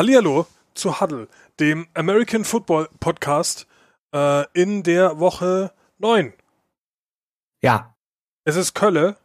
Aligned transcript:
Hallihallo 0.00 0.46
zu 0.72 0.98
Huddle, 0.98 1.28
dem 1.58 1.86
American 1.92 2.46
Football 2.46 2.88
Podcast 3.00 3.66
äh, 4.14 4.46
in 4.54 4.82
der 4.82 5.20
Woche 5.20 5.74
9. 5.98 6.32
Ja, 7.62 7.94
Es 8.46 8.56
ist 8.56 8.72
Kölle 8.72 9.18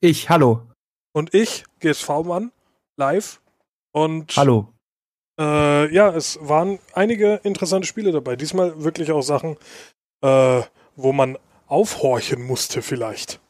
ich, 0.00 0.30
hallo. 0.30 0.62
und 1.12 1.34
ich, 1.34 1.64
GSV-Mann, 1.80 2.52
live. 2.96 3.42
Und 3.90 4.36
Hallo. 4.36 4.72
Äh, 5.40 5.92
ja, 5.92 6.10
es 6.14 6.38
waren 6.40 6.78
einige 6.92 7.40
interessante 7.42 7.88
Spiele 7.88 8.12
dabei. 8.12 8.36
Diesmal 8.36 8.84
wirklich 8.84 9.10
auch 9.10 9.22
Sachen, 9.22 9.56
äh, 10.22 10.62
wo 10.94 11.12
man 11.12 11.36
aufhorchen 11.66 12.44
musste 12.44 12.80
vielleicht. 12.80 13.40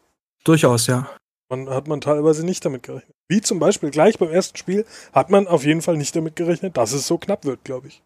Durchaus, 0.42 0.86
ja. 0.86 1.14
Man 1.50 1.68
hat 1.68 1.86
man 1.86 2.00
teilweise 2.00 2.46
nicht 2.46 2.64
damit 2.64 2.82
gerechnet. 2.82 3.15
Wie 3.28 3.40
zum 3.40 3.58
Beispiel 3.58 3.90
gleich 3.90 4.18
beim 4.18 4.30
ersten 4.30 4.56
Spiel 4.56 4.86
hat 5.12 5.30
man 5.30 5.46
auf 5.48 5.64
jeden 5.64 5.82
Fall 5.82 5.96
nicht 5.96 6.14
damit 6.14 6.36
gerechnet, 6.36 6.76
dass 6.76 6.92
es 6.92 7.06
so 7.06 7.18
knapp 7.18 7.44
wird, 7.44 7.64
glaube 7.64 7.88
ich. 7.88 8.02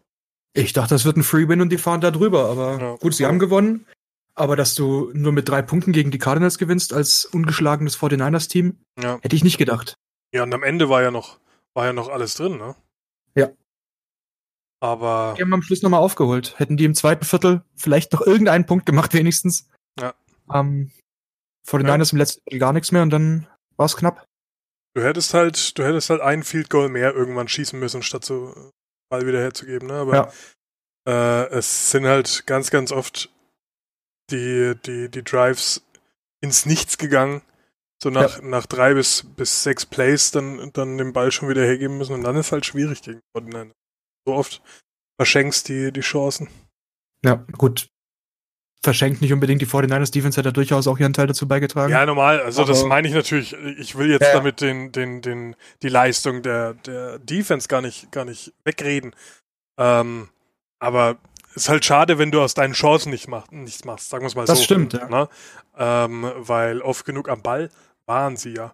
Ich 0.53 0.73
dachte, 0.73 0.95
das 0.95 1.05
wird 1.05 1.15
ein 1.17 1.23
Free 1.23 1.47
Win 1.47 1.61
und 1.61 1.69
die 1.69 1.77
fahren 1.77 2.01
da 2.01 2.11
drüber, 2.11 2.49
aber 2.49 2.79
Ja. 2.81 2.95
gut, 2.95 3.13
sie 3.13 3.25
haben 3.25 3.39
gewonnen. 3.39 3.85
Aber 4.33 4.55
dass 4.55 4.75
du 4.75 5.11
nur 5.13 5.31
mit 5.33 5.47
drei 5.49 5.61
Punkten 5.61 5.91
gegen 5.91 6.09
die 6.09 6.17
Cardinals 6.17 6.57
gewinnst 6.57 6.93
als 6.93 7.25
ungeschlagenes 7.25 7.95
49ers-Team, 7.97 8.77
Ja. 8.99 9.19
hätte 9.21 9.35
ich 9.35 9.43
nicht 9.43 9.57
gedacht. 9.57 9.93
Ja, 10.33 10.43
und 10.43 10.53
am 10.53 10.63
Ende 10.63 10.89
war 10.89 11.01
ja 11.03 11.11
noch, 11.11 11.39
war 11.73 11.85
ja 11.85 11.93
noch 11.93 12.07
alles 12.09 12.35
drin, 12.35 12.57
ne? 12.57 12.75
Ja. 13.35 13.49
Aber 14.79 15.35
Die 15.37 15.41
haben 15.43 15.53
am 15.53 15.61
Schluss 15.61 15.81
nochmal 15.83 15.99
aufgeholt. 15.99 16.57
Hätten 16.57 16.77
die 16.77 16.85
im 16.85 16.95
zweiten 16.95 17.25
Viertel 17.25 17.61
vielleicht 17.75 18.13
noch 18.13 18.21
irgendeinen 18.21 18.65
Punkt 18.65 18.85
gemacht, 18.85 19.13
wenigstens. 19.13 19.69
Ja. 19.99 20.13
Ähm, 20.51 20.91
49ers 21.67 22.13
im 22.13 22.17
letzten 22.17 22.41
Viertel 22.43 22.59
gar 22.59 22.73
nichts 22.73 22.91
mehr 22.91 23.03
und 23.03 23.11
dann 23.11 23.47
war 23.77 23.85
es 23.85 23.95
knapp. 23.95 24.25
Du 24.95 25.03
hättest 25.03 25.33
halt, 25.33 25.77
du 25.77 25.83
hättest 25.83 26.09
halt 26.09 26.21
ein 26.21 26.43
Field 26.43 26.69
Goal 26.69 26.89
mehr 26.89 27.13
irgendwann 27.13 27.47
schießen 27.47 27.79
müssen, 27.79 28.03
statt 28.03 28.25
so 28.25 28.53
äh, 28.55 28.69
Ball 29.09 29.25
wieder 29.25 29.39
herzugeben, 29.39 29.87
ne? 29.87 29.95
Aber 29.95 30.13
äh, 31.07 31.47
es 31.49 31.91
sind 31.91 32.05
halt 32.05 32.45
ganz, 32.45 32.71
ganz 32.71 32.91
oft 32.91 33.29
die, 34.29 34.73
die, 34.85 35.09
die 35.09 35.23
Drives 35.23 35.85
ins 36.41 36.65
Nichts 36.65 36.97
gegangen. 36.97 37.41
So 38.01 38.09
nach, 38.09 38.41
nach 38.41 38.65
drei 38.65 38.95
bis, 38.95 39.23
bis 39.35 39.61
sechs 39.61 39.85
Plays 39.85 40.31
dann, 40.31 40.71
dann 40.73 40.97
den 40.97 41.13
Ball 41.13 41.31
schon 41.31 41.49
wieder 41.49 41.63
hergeben 41.63 41.99
müssen 41.99 42.13
und 42.13 42.23
dann 42.23 42.35
ist 42.35 42.51
halt 42.51 42.65
schwierig 42.65 43.03
gegen 43.03 43.21
Fortnite. 43.31 43.75
So 44.25 44.33
oft 44.33 44.63
verschenkst 45.19 45.67
die, 45.67 45.91
die 45.91 46.01
Chancen. 46.01 46.49
Ja, 47.23 47.35
gut. 47.51 47.90
Verschenkt 48.83 49.21
nicht 49.21 49.31
unbedingt. 49.31 49.61
Die 49.61 49.67
49ers 49.67 50.11
Defense 50.11 50.37
hat 50.39 50.45
da 50.47 50.51
durchaus 50.51 50.87
auch 50.87 50.97
ihren 50.97 51.13
Teil 51.13 51.27
dazu 51.27 51.47
beigetragen. 51.47 51.91
Ja, 51.91 52.03
normal. 52.05 52.41
Also 52.41 52.63
das 52.65 52.79
Aber- 52.79 52.89
meine 52.89 53.07
ich 53.07 53.13
natürlich. 53.13 53.53
Ich 53.77 53.95
will 53.95 54.09
jetzt 54.09 54.23
Ja. 54.23 54.33
damit 54.33 54.59
den, 54.59 54.91
den, 54.91 55.21
den, 55.21 55.55
die 55.83 55.89
Leistung 55.89 56.41
der, 56.41 56.73
der 56.73 57.19
Defense 57.19 57.67
gar 57.67 57.81
nicht, 57.81 58.11
gar 58.11 58.25
nicht 58.25 58.53
wegreden. 58.63 59.15
Ähm, 59.77 60.29
aber 60.79 61.17
ist 61.53 61.69
halt 61.69 61.85
schade, 61.85 62.17
wenn 62.17 62.31
du 62.31 62.41
aus 62.41 62.55
deinen 62.55 62.73
Chancen 62.73 63.11
nicht 63.11 63.27
mach, 63.27 63.51
nichts 63.51 63.85
machst. 63.85 64.09
Sagen 64.09 64.23
wir 64.23 64.27
es 64.29 64.35
mal 64.35 64.45
Das 64.45 64.57
so. 64.59 64.63
stimmt, 64.65 64.93
ja. 64.93 65.07
Ne? 65.09 65.29
Ähm, 65.77 66.31
weil 66.37 66.81
oft 66.81 67.05
genug 67.05 67.29
am 67.29 67.43
Ball 67.43 67.69
waren 68.07 68.35
sie 68.35 68.53
ja. 68.55 68.73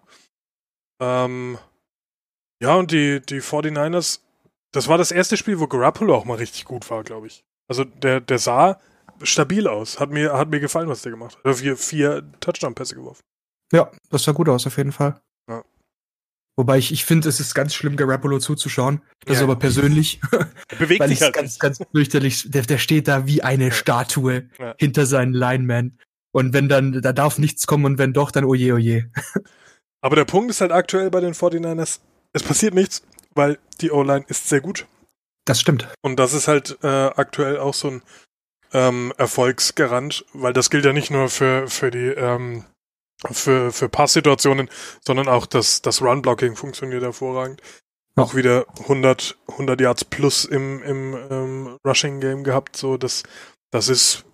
Ähm, 1.00 1.58
ja, 2.62 2.74
und 2.76 2.90
die, 2.92 3.20
die 3.20 3.40
49ers, 3.42 4.20
das 4.72 4.88
war 4.88 4.96
das 4.98 5.12
erste 5.12 5.36
Spiel, 5.36 5.60
wo 5.60 5.66
Garoppolo 5.66 6.14
auch 6.16 6.24
mal 6.24 6.36
richtig 6.38 6.64
gut 6.64 6.88
war, 6.90 7.04
glaube 7.04 7.26
ich. 7.26 7.44
Also 7.68 7.84
der, 7.84 8.20
der 8.20 8.38
sah 8.38 8.80
stabil 9.22 9.66
aus. 9.68 10.00
Hat 10.00 10.10
mir, 10.10 10.32
hat 10.34 10.50
mir 10.50 10.60
gefallen, 10.60 10.88
was 10.88 11.02
der 11.02 11.12
gemacht 11.12 11.36
hat. 11.38 11.44
Hat 11.44 11.56
vier, 11.56 11.76
vier 11.76 12.24
Touchdown-Pässe 12.40 12.94
geworfen. 12.94 13.22
Ja, 13.72 13.90
das 14.10 14.24
sah 14.24 14.32
gut 14.32 14.48
aus, 14.48 14.66
auf 14.66 14.76
jeden 14.76 14.92
Fall. 14.92 15.20
Ja. 15.48 15.62
Wobei 16.56 16.78
ich, 16.78 16.90
ich 16.92 17.04
finde, 17.04 17.28
es 17.28 17.38
ist 17.40 17.54
ganz 17.54 17.74
schlimm, 17.74 17.96
Garoppolo 17.96 18.38
zuzuschauen. 18.38 19.02
Das 19.24 19.34
Ja. 19.34 19.40
ist 19.40 19.42
aber 19.44 19.56
persönlich, 19.56 20.20
Er 20.32 20.76
bewegt 20.78 21.00
weil 21.00 21.08
sich 21.08 21.18
ich 21.18 21.22
halt 21.22 21.34
ganz, 21.34 21.52
nicht. 21.52 21.60
ganz 21.60 21.78
fürchterlich, 21.92 22.50
der, 22.50 22.62
der 22.62 22.78
steht 22.78 23.08
da 23.08 23.26
wie 23.26 23.42
eine 23.42 23.66
Ja. 23.66 23.70
Statue 23.72 24.48
Ja. 24.58 24.74
hinter 24.78 25.06
seinen 25.06 25.32
Lineman. 25.34 25.98
Und 26.32 26.52
wenn 26.52 26.68
dann, 26.68 27.00
da 27.00 27.12
darf 27.12 27.38
nichts 27.38 27.66
kommen 27.66 27.84
und 27.84 27.98
wenn 27.98 28.12
doch, 28.12 28.30
dann 28.30 28.44
oje, 28.44 28.74
oje. 28.74 29.10
Aber 30.00 30.16
der 30.16 30.24
Punkt 30.24 30.50
ist 30.50 30.60
halt 30.60 30.72
aktuell 30.72 31.10
bei 31.10 31.20
den 31.20 31.34
49ers, 31.34 32.00
es 32.32 32.42
passiert 32.42 32.74
nichts, 32.74 33.02
weil 33.34 33.58
die 33.80 33.90
O-Line 33.90 34.24
ist 34.28 34.48
sehr 34.48 34.60
gut. 34.60 34.86
Das 35.44 35.60
stimmt. 35.60 35.88
Und 36.02 36.16
das 36.20 36.34
ist 36.34 36.46
halt 36.46 36.78
äh, 36.82 36.86
aktuell 36.86 37.58
auch 37.58 37.74
so 37.74 37.88
ein 37.88 38.02
ähm, 38.72 39.12
Erfolgsgarant, 39.16 40.24
weil 40.32 40.52
das 40.52 40.70
gilt 40.70 40.84
ja 40.84 40.92
nicht 40.92 41.10
nur 41.10 41.28
für, 41.28 41.68
für 41.68 41.90
die 41.90 42.08
ähm, 42.08 42.64
für, 43.30 43.72
für 43.72 43.88
Passsituationen, 43.88 44.68
sondern 45.04 45.28
auch 45.28 45.46
das, 45.46 45.82
das 45.82 46.02
Run-Blocking 46.02 46.56
funktioniert 46.56 47.02
hervorragend. 47.02 47.60
Ja. 48.16 48.22
Auch 48.22 48.34
wieder 48.34 48.66
100, 48.80 49.38
100 49.48 49.80
Yards 49.80 50.04
plus 50.04 50.44
im, 50.44 50.82
im 50.82 51.16
ähm, 51.30 51.76
Rushing-Game 51.86 52.44
gehabt. 52.44 52.76
So, 52.76 52.96
das, 52.96 53.24
das 53.70 53.88
ist, 53.88 54.24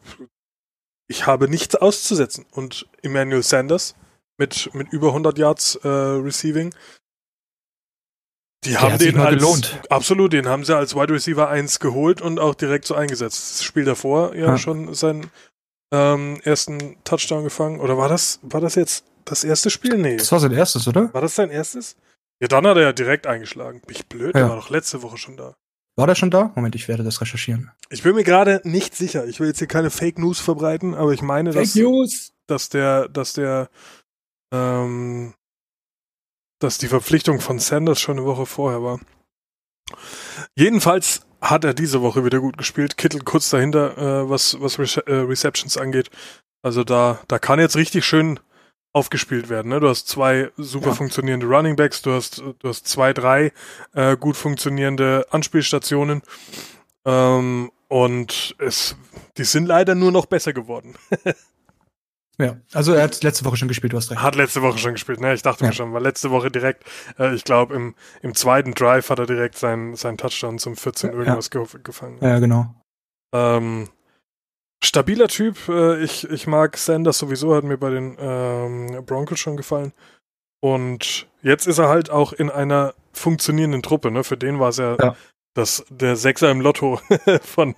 ich 1.09 1.27
habe 1.27 1.49
nichts 1.49 1.75
auszusetzen. 1.77 2.47
Und 2.50 2.87
Emmanuel 3.03 3.43
Sanders 3.43 3.94
mit, 4.37 4.75
mit 4.75 4.93
über 4.93 5.09
100 5.09 5.39
Yards 5.39 5.77
äh, 5.77 5.89
Receiving, 5.89 6.75
die 8.65 8.71
Der 8.71 8.81
haben 8.83 8.99
den 8.99 9.19
als, 9.19 9.37
gelohnt. 9.37 9.81
absolut, 9.91 10.33
den 10.33 10.49
haben 10.49 10.65
sie 10.65 10.77
als 10.77 10.95
Wide 10.95 11.13
Receiver 11.13 11.49
1 11.49 11.81
geholt 11.81 12.21
und 12.21 12.39
auch 12.41 12.55
direkt 12.55 12.87
so 12.87 12.95
eingesetzt. 12.95 13.53
Das 13.59 13.63
Spiel 13.65 13.85
davor 13.85 14.35
ja, 14.35 14.47
Ja. 14.47 14.59
schon 14.59 14.95
seinen 14.95 15.31
ähm, 15.93 16.41
ersten 16.45 16.97
Touchdown 17.05 17.45
gefangen. 17.45 17.81
Oder 17.81 17.97
war 17.99 18.09
das, 18.09 18.41
war 18.43 18.61
das 18.61 18.75
jetzt 18.75 19.05
das 19.25 19.45
erste 19.45 19.71
Spiel? 19.71 19.97
Nee. 19.97 20.17
Das 20.17 20.33
war 20.33 20.41
sein 20.41 20.53
erstes, 20.53 20.89
oder? 20.89 21.13
War 21.15 21.21
das 21.21 21.35
sein 21.35 21.51
erstes? 21.51 21.97
Ja, 22.41 22.49
dann 22.49 22.67
hat 22.67 22.77
er 22.77 22.83
ja 22.83 22.93
direkt 22.93 23.27
eingeschlagen. 23.27 23.81
Bin 23.87 23.95
ich 23.97 24.07
blöd, 24.07 24.35
der 24.35 24.43
Ja. 24.43 24.49
war 24.49 24.57
doch 24.57 24.71
letzte 24.71 25.03
Woche 25.03 25.17
schon 25.19 25.37
da. 25.37 25.55
War 25.97 26.09
der 26.09 26.17
schon 26.17 26.33
da? 26.33 26.51
Moment, 26.57 26.75
ich 26.75 26.89
werde 26.89 27.05
das 27.05 27.21
recherchieren. 27.21 27.71
Ich 27.91 28.03
bin 28.03 28.17
mir 28.17 28.25
gerade 28.25 28.61
nicht 28.65 28.97
sicher. 28.97 29.27
Ich 29.27 29.39
will 29.39 29.47
jetzt 29.47 29.59
hier 29.59 29.69
keine 29.69 29.91
Fake 29.91 30.19
News 30.19 30.41
verbreiten, 30.41 30.95
aber 30.95 31.13
ich 31.13 31.23
meine, 31.23 31.53
dass, 31.53 31.77
News! 31.77 32.33
dass 32.49 32.69
der, 32.69 33.09
dass 33.09 33.35
der, 33.35 33.69
ähm, 34.53 35.35
dass 36.65 36.79
die 36.79 36.89
Verpflichtung 36.89 37.41
von 37.41 37.59
Sanders 37.59 38.01
schon 38.01 38.19
eine 38.19 38.27
Woche 38.27 38.47
vorher 38.47 38.83
war. 38.83 38.99
Jedenfalls 40.57 41.21
hat 41.41 41.65
er 41.65 41.75
diese 41.75 42.01
Woche 42.03 42.25
wieder 42.25 42.41
gut 42.41 42.57
gespielt. 42.57 42.97
Kittel 42.97 43.21
kurz 43.21 43.51
dahinter, 43.51 43.99
äh, 43.99 44.31
was, 44.31 44.61
was 44.61 44.79
Rece 44.79 44.99
äh, 45.07 45.15
Receptions 45.15 45.77
angeht. 45.77 46.11
Also 46.63 46.85
da, 46.85 47.21
da 47.29 47.39
kann 47.39 47.61
jetzt 47.61 47.77
richtig 47.77 48.05
schön 48.07 48.41
aufgespielt 48.95 49.49
werden. 49.49 49.69
Ne? 49.69 49.81
Du 49.81 49.89
hast 49.89 50.09
zwei 50.09 50.51
super 50.57 50.89
Ja. 50.89 50.95
funktionierende 50.95 51.47
Running 51.47 51.77
Backs, 51.77 52.01
du 52.01 52.13
hast, 52.13 52.39
du 52.39 52.69
hast 52.69 52.87
zwei, 52.87 53.13
drei 53.13 53.53
äh, 53.93 54.17
gut 54.17 54.37
funktionierende 54.37 55.27
Anspielstationen. 55.31 56.23
Ähm, 57.05 57.71
und 57.89 58.55
es, 58.59 58.97
die 59.37 59.45
sind 59.45 59.67
leider 59.67 59.95
nur 59.95 60.13
noch 60.13 60.27
besser 60.27 60.53
geworden. 60.53 60.95
Ja, 62.39 62.56
also 62.72 62.93
er 62.95 63.05
hat 63.05 63.22
letzte 63.22 63.45
Woche 63.45 63.56
schon 63.56 63.69
gespielt, 63.69 63.93
du 63.93 63.97
hast 63.97 64.11
recht. 64.11 64.21
Hat 64.21 64.34
letzte 64.34 64.61
Woche 64.62 64.78
schon 64.78 64.93
gespielt, 64.95 65.21
ne? 65.21 65.34
Ich 65.34 65.43
dachte 65.43 65.62
Ja. 65.62 65.69
mir 65.69 65.72
schon, 65.75 65.93
war 65.93 66.00
letzte 66.00 66.31
Woche 66.31 66.50
direkt, 66.50 66.84
äh, 67.19 67.33
ich 67.34 67.45
glaube, 67.45 67.75
im, 67.75 67.95
im 68.22 68.34
zweiten 68.34 68.75
Drive 68.75 69.09
hat 69.11 69.21
er 69.21 69.27
direkt 69.27 69.56
seinen, 69.56 69.95
seinen 69.95 70.19
Touchdown 70.19 70.59
zum 70.59 70.77
14 70.77 71.11
Ja. 71.12 71.17
irgendwas 71.17 71.50
ge 71.50 71.65
gefangen. 71.84 72.19
Ja, 72.21 72.39
genau. 72.41 72.75
Ähm, 73.33 73.89
stabiler 74.83 75.28
Typ, 75.28 75.69
äh, 75.69 76.03
ich, 76.03 76.28
ich 76.28 76.47
mag 76.49 76.77
Sanders 76.77 77.19
sowieso, 77.19 77.55
hat 77.55 77.65
mir 77.65 77.78
bei 77.78 77.91
den 77.91 78.17
ähm, 78.19 79.05
Broncos 79.06 79.39
schon 79.39 79.56
gefallen. 79.56 79.93
Und 80.61 81.28
jetzt 81.43 81.67
ist 81.67 81.78
er 81.78 81.89
halt 81.89 82.11
auch 82.11 82.33
in 82.33 82.50
einer 82.50 82.94
funktionierenden 83.12 83.83
Truppe, 83.83 84.11
ne? 84.11 84.25
Für 84.25 84.37
den 84.37 84.59
war 84.59 84.71
es 84.71 84.78
ja, 84.78 84.97
Ja. 85.00 85.17
das, 85.55 85.84
der 85.89 86.17
Sechser 86.17 86.50
im 86.50 86.61
Lotto 86.61 87.00
von, 87.43 87.77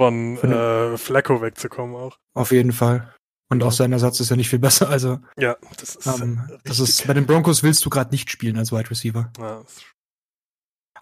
von 0.00 0.38
Von 0.38 0.52
äh, 0.52 0.96
Flacco 0.96 1.42
wegzukommen 1.42 1.96
auch. 1.96 2.16
Auf 2.34 2.50
jeden 2.52 2.72
Fall. 2.72 3.12
Und 3.50 3.62
auch 3.64 3.72
sein 3.72 3.92
Ersatz 3.92 4.20
ist 4.20 4.30
ja 4.30 4.36
nicht 4.36 4.48
viel 4.48 4.58
besser. 4.60 4.88
Also, 4.88 5.18
Ja, 5.36 5.56
das 5.78 5.96
ist, 5.96 6.06
ähm, 6.06 6.48
das 6.64 6.78
ist 6.80 7.06
bei 7.06 7.14
den 7.14 7.26
Broncos 7.26 7.62
willst 7.62 7.84
du 7.84 7.90
gerade 7.90 8.10
nicht 8.10 8.30
spielen 8.30 8.56
als 8.56 8.72
Wide 8.72 8.88
Receiver. 8.90 9.30
ja, 9.38 9.60
das 9.62 9.72
ist- 9.72 9.84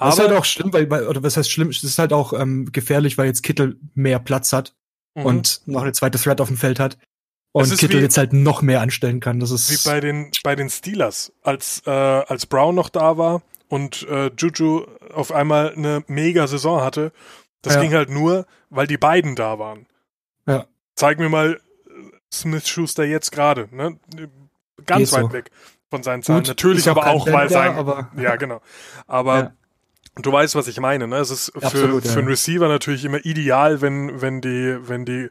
Aber 0.01 0.09
ist 0.11 0.21
Aber- 0.21 0.29
halt 0.31 0.39
auch 0.39 0.45
schlimm, 0.45 0.73
weil, 0.73 0.89
weil 0.91 1.07
oder 1.09 1.23
was 1.23 1.37
heißt 1.37 1.51
schlimm? 1.51 1.69
Es 1.71 1.83
ist 1.85 1.99
halt 1.99 2.13
auch 2.13 2.33
ähm, 2.33 2.71
gefährlich, 2.73 3.19
weil 3.19 3.27
jetzt 3.27 3.43
Kittel 3.43 3.79
mehr 3.95 4.19
Platz 4.21 4.53
hat 4.53 4.75
Mhm. 5.17 5.25
und 5.27 5.61
noch 5.67 5.83
eine 5.83 5.93
zweite 5.93 6.19
Threat 6.19 6.41
auf 6.41 6.49
dem 6.49 6.57
Feld 6.57 6.79
hat. 6.81 6.99
Und 7.53 7.65
ist 7.65 7.79
Kittel 7.79 7.99
wie- 7.99 8.05
jetzt 8.05 8.17
halt 8.17 8.33
noch 8.33 8.63
mehr 8.63 8.81
anstellen 8.81 9.21
kann. 9.21 9.41
Das 9.41 9.51
ist 9.51 9.71
Wie 9.71 9.89
bei 9.91 10.01
den, 10.01 10.31
bei 10.45 10.55
den 10.55 10.71
Steelers, 10.71 11.33
als, 11.43 11.83
äh, 11.87 11.91
als 11.91 12.47
Brown 12.47 12.75
noch 12.77 12.89
da 12.91 13.19
war 13.19 13.43
und 13.69 14.07
äh, 14.09 14.31
Juju 14.39 14.87
auf 15.13 15.33
einmal 15.33 15.73
eine 15.75 16.05
mega 16.07 16.47
Saison 16.47 16.81
hatte. 16.83 17.13
Das 17.63 17.75
Ja. 17.75 17.81
ging 17.83 17.93
halt 17.93 18.09
nur, 18.11 18.47
weil 18.71 18.87
die 18.87 18.99
beiden 18.99 19.35
da 19.35 19.59
waren. 19.59 19.87
Ja. 20.47 20.67
Zeig 20.95 21.19
mir 21.19 21.29
mal 21.29 21.61
Smith 22.33 22.69
Schuster 22.69 23.05
jetzt 23.05 23.33
gerade, 23.33 23.69
ne? 23.75 23.99
Ganz 24.87 25.11
Geht 25.11 25.13
weit 25.13 25.25
so. 25.27 25.33
weg 25.33 25.51
von 25.91 26.03
seinen 26.03 26.23
Zahlen. 26.23 26.41
Gut, 26.41 26.49
Natürlich 26.49 26.79
ist 26.79 26.89
aber 26.89 27.07
auch, 27.09 27.27
weil 27.27 27.49
sein. 27.49 27.75
aber 27.77 28.11
ja, 28.17 28.37
genau. 28.37 28.61
Aber 29.07 29.37
Ja. 29.39 29.53
du 30.17 30.31
weißt, 30.33 30.55
was 30.55 30.69
ich 30.69 30.79
meine, 30.81 31.09
ne? 31.09 31.17
Es 31.17 31.31
ist 31.31 31.53
für, 31.57 31.63
Absolut, 31.67 32.03
für 32.05 32.09
ja. 32.13 32.19
einen 32.19 32.29
Receiver 32.29 32.69
natürlich 32.69 33.05
immer 33.05 33.25
ideal, 33.25 33.81
wenn, 33.81 34.21
wenn 34.21 34.41
die, 34.41 34.77
wenn 34.89 35.05
die 35.05 35.29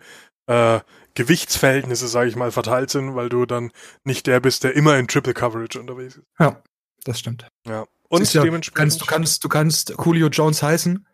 äh, 0.48 0.80
Gewichtsverhältnisse, 1.16 2.08
sage 2.08 2.30
ich 2.30 2.36
mal, 2.36 2.52
verteilt 2.52 2.90
sind, 2.90 3.16
weil 3.16 3.30
du 3.30 3.46
dann 3.46 3.72
nicht 4.04 4.28
der 4.28 4.40
bist, 4.40 4.64
der 4.64 4.76
immer 4.76 4.98
in 4.98 5.08
Triple 5.08 5.34
Coverage 5.34 5.80
unterwegs 5.80 6.16
ist. 6.18 6.26
ja, 6.40 6.62
das 7.04 7.20
stimmt. 7.20 7.48
Ja. 7.68 7.86
Und 8.10 8.32
ja, 8.34 8.42
dementsprechend. 8.42 8.76
Kannst, 8.78 9.02
du, 9.02 9.06
kannst, 9.06 9.44
du 9.44 9.50
kannst 9.50 9.94
Julio 10.04 10.28
Jones 10.28 10.64
heißen. 10.64 11.06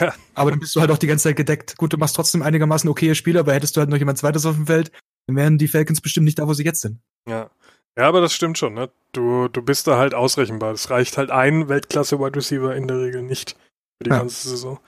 Ja. 0.00 0.14
Aber 0.34 0.50
dann 0.50 0.60
bist 0.60 0.74
du 0.76 0.80
halt 0.80 0.90
auch 0.90 0.98
die 0.98 1.06
ganze 1.06 1.24
Zeit 1.24 1.36
gedeckt. 1.36 1.76
Gut, 1.76 1.92
du 1.92 1.96
machst 1.96 2.16
trotzdem 2.16 2.42
einigermaßen 2.42 2.88
okaye 2.90 3.14
Spieler, 3.14 3.40
aber 3.40 3.54
hättest 3.54 3.76
du 3.76 3.80
halt 3.80 3.88
noch 3.90 3.96
jemand 3.98 4.18
zweites 4.18 4.44
auf 4.46 4.54
dem 4.56 4.66
Feld, 4.66 4.90
dann 5.26 5.36
wären 5.36 5.58
die 5.58 5.68
Falcons 5.68 6.00
bestimmt 6.00 6.24
nicht 6.24 6.38
da, 6.38 6.46
wo 6.46 6.54
sie 6.54 6.64
jetzt 6.64 6.80
sind. 6.80 7.00
Ja. 7.28 7.50
Ja, 7.98 8.08
aber 8.08 8.20
das 8.20 8.34
stimmt 8.34 8.58
schon, 8.58 8.74
ne? 8.74 8.90
Du, 9.12 9.48
du 9.48 9.62
bist 9.62 9.86
da 9.86 9.96
halt 9.96 10.12
ausrechenbar. 10.12 10.72
Es 10.72 10.90
reicht 10.90 11.16
halt 11.16 11.30
ein 11.30 11.68
Weltklasse-Wide 11.68 12.36
Receiver 12.36 12.76
in 12.76 12.86
der 12.88 12.98
Regel 12.98 13.22
nicht 13.22 13.52
für 13.98 14.04
die 14.04 14.10
ja. 14.10 14.18
ganze 14.18 14.50
Saison. 14.50 14.78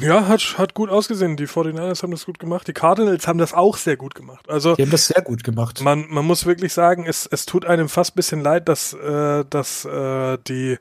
Ja, 0.00 0.28
hat, 0.28 0.58
hat 0.58 0.74
gut 0.74 0.90
ausgesehen. 0.90 1.36
Die 1.36 1.46
49ers 1.46 2.02
haben 2.02 2.10
das 2.10 2.26
gut 2.26 2.38
gemacht. 2.38 2.68
Die 2.68 2.74
Cardinals 2.74 3.26
haben 3.26 3.38
das 3.38 3.54
auch 3.54 3.76
sehr 3.76 3.96
gut 3.96 4.14
gemacht. 4.14 4.48
Also, 4.48 4.76
die 4.76 4.82
haben 4.82 4.90
das 4.90 5.06
sehr 5.06 5.22
gut 5.22 5.42
gemacht. 5.42 5.80
Man, 5.80 6.06
man 6.08 6.24
muss 6.24 6.44
wirklich 6.44 6.72
sagen, 6.72 7.06
es, 7.06 7.26
es 7.26 7.46
tut 7.46 7.64
einem 7.64 7.88
fast 7.88 8.12
ein 8.12 8.16
bisschen 8.16 8.40
leid, 8.42 8.68
dass, 8.68 8.92
äh, 8.92 9.44
dass 9.48 9.84
äh, 9.86 10.38
die, 10.46 10.78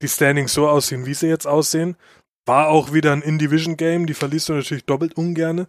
die 0.00 0.08
Standings 0.08 0.54
so 0.54 0.68
aussehen, 0.68 1.04
wie 1.04 1.14
sie 1.14 1.28
jetzt 1.28 1.46
aussehen. 1.46 1.96
War 2.46 2.68
auch 2.68 2.92
wieder 2.92 3.12
ein 3.12 3.22
In-Division-Game, 3.22 4.06
die 4.06 4.14
verliest 4.14 4.48
du 4.48 4.54
natürlich 4.54 4.84
doppelt 4.84 5.16
ungerne. 5.16 5.66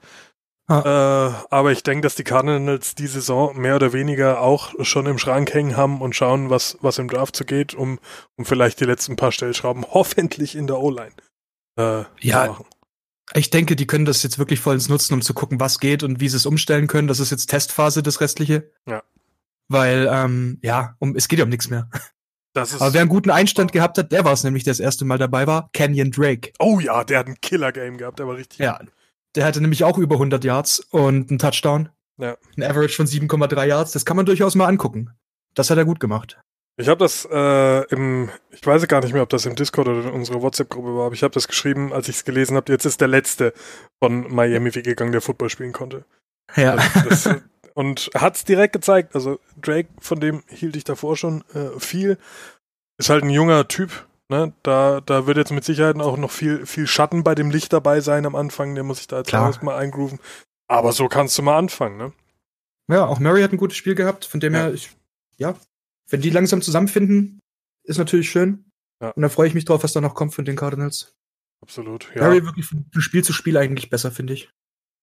Ah. 0.67 1.45
Äh, 1.49 1.53
aber 1.53 1.71
ich 1.71 1.83
denke, 1.83 2.01
dass 2.01 2.15
die 2.15 2.23
Cardinals 2.23 2.95
die 2.95 3.07
Saison 3.07 3.55
mehr 3.59 3.75
oder 3.75 3.93
weniger 3.93 4.41
auch 4.41 4.73
schon 4.83 5.05
im 5.05 5.19
Schrank 5.19 5.53
hängen 5.53 5.77
haben 5.77 6.01
und 6.01 6.15
schauen, 6.15 6.49
was, 6.49 6.77
was 6.81 6.97
im 6.97 7.07
Draft 7.07 7.35
so 7.35 7.45
geht, 7.45 7.75
um, 7.75 7.99
um 8.35 8.45
vielleicht 8.45 8.79
die 8.79 8.85
letzten 8.85 9.15
paar 9.15 9.31
Stellschrauben 9.31 9.85
hoffentlich 9.91 10.55
in 10.55 10.67
der 10.67 10.79
O-Line 10.79 11.13
äh, 11.77 12.03
ja, 12.19 12.45
zu 12.45 12.51
machen. 12.51 12.65
Ich 13.33 13.49
denke, 13.49 13.75
die 13.75 13.87
können 13.87 14.05
das 14.05 14.23
jetzt 14.23 14.39
wirklich 14.39 14.59
vollends 14.59 14.89
nutzen, 14.89 15.13
um 15.13 15.21
zu 15.21 15.33
gucken, 15.33 15.59
was 15.59 15.79
geht 15.79 16.03
und 16.03 16.19
wie 16.19 16.29
sie 16.29 16.37
es 16.37 16.45
umstellen 16.45 16.87
können. 16.87 17.07
Das 17.07 17.19
ist 17.19 17.31
jetzt 17.31 17.47
Testphase, 17.47 18.03
das 18.03 18.21
Restliche. 18.21 18.71
Ja. 18.87 19.03
Weil, 19.67 20.07
ähm, 20.11 20.59
ja, 20.61 20.95
um, 20.99 21.15
es 21.15 21.27
geht 21.27 21.39
ja 21.39 21.45
um 21.45 21.49
nichts 21.49 21.69
mehr. 21.69 21.89
Das 22.53 22.71
ist 22.71 22.81
Aber 22.81 22.93
wer 22.93 23.01
einen 23.01 23.09
guten 23.09 23.31
Einstand 23.31 23.71
gehabt 23.73 23.97
hat, 23.97 24.11
der 24.11 24.23
war 24.23 24.31
es 24.31 24.43
nämlich, 24.43 24.63
der 24.63 24.71
das 24.71 24.79
erste 24.79 25.03
Mal 25.03 25.17
dabei 25.17 25.45
war, 25.45 25.69
Canyon 25.73 26.11
Drake. 26.11 26.53
Oh 26.59 26.79
ja, 26.79 27.03
der 27.03 27.19
hat 27.19 27.27
ein 27.27 27.35
Killer-Game 27.41 27.97
gehabt, 27.97 28.19
der 28.19 28.27
war 28.27 28.37
richtig 28.37 28.59
Ja, 28.59 28.79
der 29.35 29.45
hatte 29.45 29.61
nämlich 29.61 29.83
auch 29.83 29.97
über 29.97 30.15
100 30.15 30.43
Yards 30.43 30.79
und 30.79 31.29
einen 31.29 31.39
Touchdown. 31.39 31.89
Ja. 32.17 32.37
Ein 32.55 32.63
Average 32.63 32.95
von 32.95 33.05
7,3 33.05 33.65
Yards, 33.65 33.91
das 33.91 34.05
kann 34.05 34.17
man 34.17 34.25
durchaus 34.25 34.55
mal 34.55 34.67
angucken. 34.67 35.11
Das 35.53 35.69
hat 35.69 35.77
er 35.77 35.85
gut 35.85 35.99
gemacht. 35.99 36.39
Ich 36.77 36.89
habe 36.89 36.99
das 36.99 37.25
äh, 37.31 37.85
im, 37.93 38.29
ich 38.51 38.65
weiß 38.65 38.85
gar 38.87 39.01
nicht 39.01 39.13
mehr, 39.13 39.23
ob 39.23 39.29
das 39.29 39.45
im 39.45 39.55
Discord 39.55 39.87
oder 39.87 40.03
in 40.03 40.11
unserer 40.11 40.41
WhatsApp-Gruppe 40.41 40.95
war, 40.95 41.05
aber 41.05 41.15
ich 41.15 41.23
habe 41.23 41.33
das 41.33 41.47
geschrieben, 41.47 41.93
als 41.93 42.09
ich 42.09 42.17
es 42.17 42.25
gelesen 42.25 42.57
habe. 42.57 42.71
Jetzt 42.71 42.85
ist 42.85 42.99
der 42.99 43.07
letzte 43.07 43.53
von 44.03 44.33
Miami 44.33 44.75
weggegangen, 44.75 45.13
der 45.13 45.21
Football 45.21 45.49
spielen 45.49 45.71
konnte. 45.71 46.03
Ja. 46.55 46.75
Also 46.75 47.09
das, 47.09 47.29
und 47.75 48.09
hat 48.15 48.35
es 48.35 48.43
direkt 48.43 48.73
gezeigt. 48.73 49.15
Also 49.15 49.39
Drake, 49.61 49.89
von 49.99 50.19
dem 50.19 50.43
hielt 50.47 50.75
ich 50.75 50.83
davor 50.83 51.15
schon 51.15 51.43
äh, 51.53 51.79
viel, 51.79 52.17
ist 52.97 53.09
halt 53.09 53.23
ein 53.23 53.29
junger 53.29 53.67
Typ. 53.67 54.07
Ne? 54.29 54.53
Da, 54.63 55.01
da 55.01 55.27
wird 55.27 55.37
jetzt 55.37 55.51
mit 55.51 55.63
Sicherheit 55.63 55.97
auch 55.97 56.17
noch 56.17 56.31
viel, 56.31 56.65
viel 56.65 56.87
Schatten 56.87 57.23
bei 57.23 57.35
dem 57.35 57.51
Licht 57.51 57.71
dabei 57.73 58.01
sein 58.01 58.25
am 58.25 58.35
Anfang. 58.35 58.75
Der 58.75 58.83
muss 58.83 58.97
sich 58.97 59.07
da 59.07 59.19
jetzt 59.19 59.33
erstmal 59.33 59.77
eingrooven. 59.77 60.19
Aber 60.67 60.91
so 60.93 61.07
kannst 61.07 61.37
du 61.37 61.43
mal 61.43 61.57
anfangen, 61.57 61.97
ne? 61.97 62.13
Ja, 62.87 63.05
auch 63.05 63.19
Murray 63.19 63.41
hat 63.41 63.51
ein 63.51 63.57
gutes 63.57 63.77
Spiel 63.77 63.95
gehabt, 63.95 64.25
von 64.25 64.39
dem 64.39 64.53
ja. 64.53 64.61
her, 64.61 64.73
ich, 64.73 64.91
ja, 65.37 65.55
wenn 66.09 66.21
die 66.21 66.29
langsam 66.29 66.61
zusammenfinden, 66.61 67.39
ist 67.83 67.97
natürlich 67.97 68.29
schön. 68.29 68.65
Ja. 69.01 69.09
Und 69.11 69.21
da 69.21 69.29
freue 69.29 69.47
ich 69.47 69.53
mich 69.53 69.65
drauf, 69.65 69.83
was 69.83 69.93
da 69.93 70.01
noch 70.01 70.15
kommt 70.15 70.33
von 70.33 70.45
den 70.45 70.55
Cardinals. 70.55 71.13
Absolut, 71.61 72.11
ja. 72.15 72.21
Harry 72.21 72.45
wirklich 72.45 72.65
von 72.65 72.85
Spiel 72.97 73.23
zu 73.23 73.33
Spiel 73.33 73.57
eigentlich 73.57 73.89
besser, 73.89 74.11
finde 74.11 74.33
ich. 74.33 74.49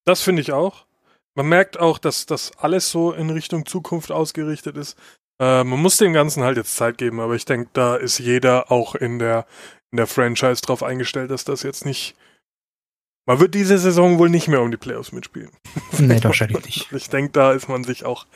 Das 0.04 0.22
finde 0.22 0.42
ich 0.42 0.52
auch. 0.52 0.86
Man 1.34 1.48
merkt 1.48 1.78
auch, 1.78 1.98
dass 1.98 2.26
das 2.26 2.56
alles 2.58 2.90
so 2.90 3.12
in 3.12 3.30
Richtung 3.30 3.66
Zukunft 3.66 4.12
ausgerichtet 4.12 4.76
ist. 4.76 4.98
Äh, 5.42 5.64
man 5.64 5.82
muss 5.82 5.96
dem 5.96 6.12
Ganzen 6.12 6.44
halt 6.44 6.56
jetzt 6.56 6.76
Zeit 6.76 6.98
geben, 6.98 7.18
aber 7.18 7.34
ich 7.34 7.44
denke, 7.44 7.68
da 7.72 7.96
ist 7.96 8.20
jeder 8.20 8.70
auch 8.70 8.94
in 8.94 9.18
der, 9.18 9.44
in 9.90 9.96
der 9.96 10.06
Franchise 10.06 10.62
drauf 10.62 10.84
eingestellt, 10.84 11.32
dass 11.32 11.42
das 11.42 11.64
jetzt 11.64 11.84
nicht. 11.84 12.14
Man 13.26 13.40
wird 13.40 13.54
diese 13.54 13.76
Saison 13.76 14.20
wohl 14.20 14.30
nicht 14.30 14.46
mehr 14.46 14.62
um 14.62 14.70
die 14.70 14.76
Playoffs 14.76 15.10
mitspielen. 15.10 15.50
Nee, 15.98 16.22
wahrscheinlich 16.22 16.64
nicht. 16.64 16.92
Ich 16.92 17.10
denke, 17.10 17.32
da 17.32 17.52
ist 17.52 17.68
man 17.68 17.84
sich 17.84 18.04
auch 18.04 18.26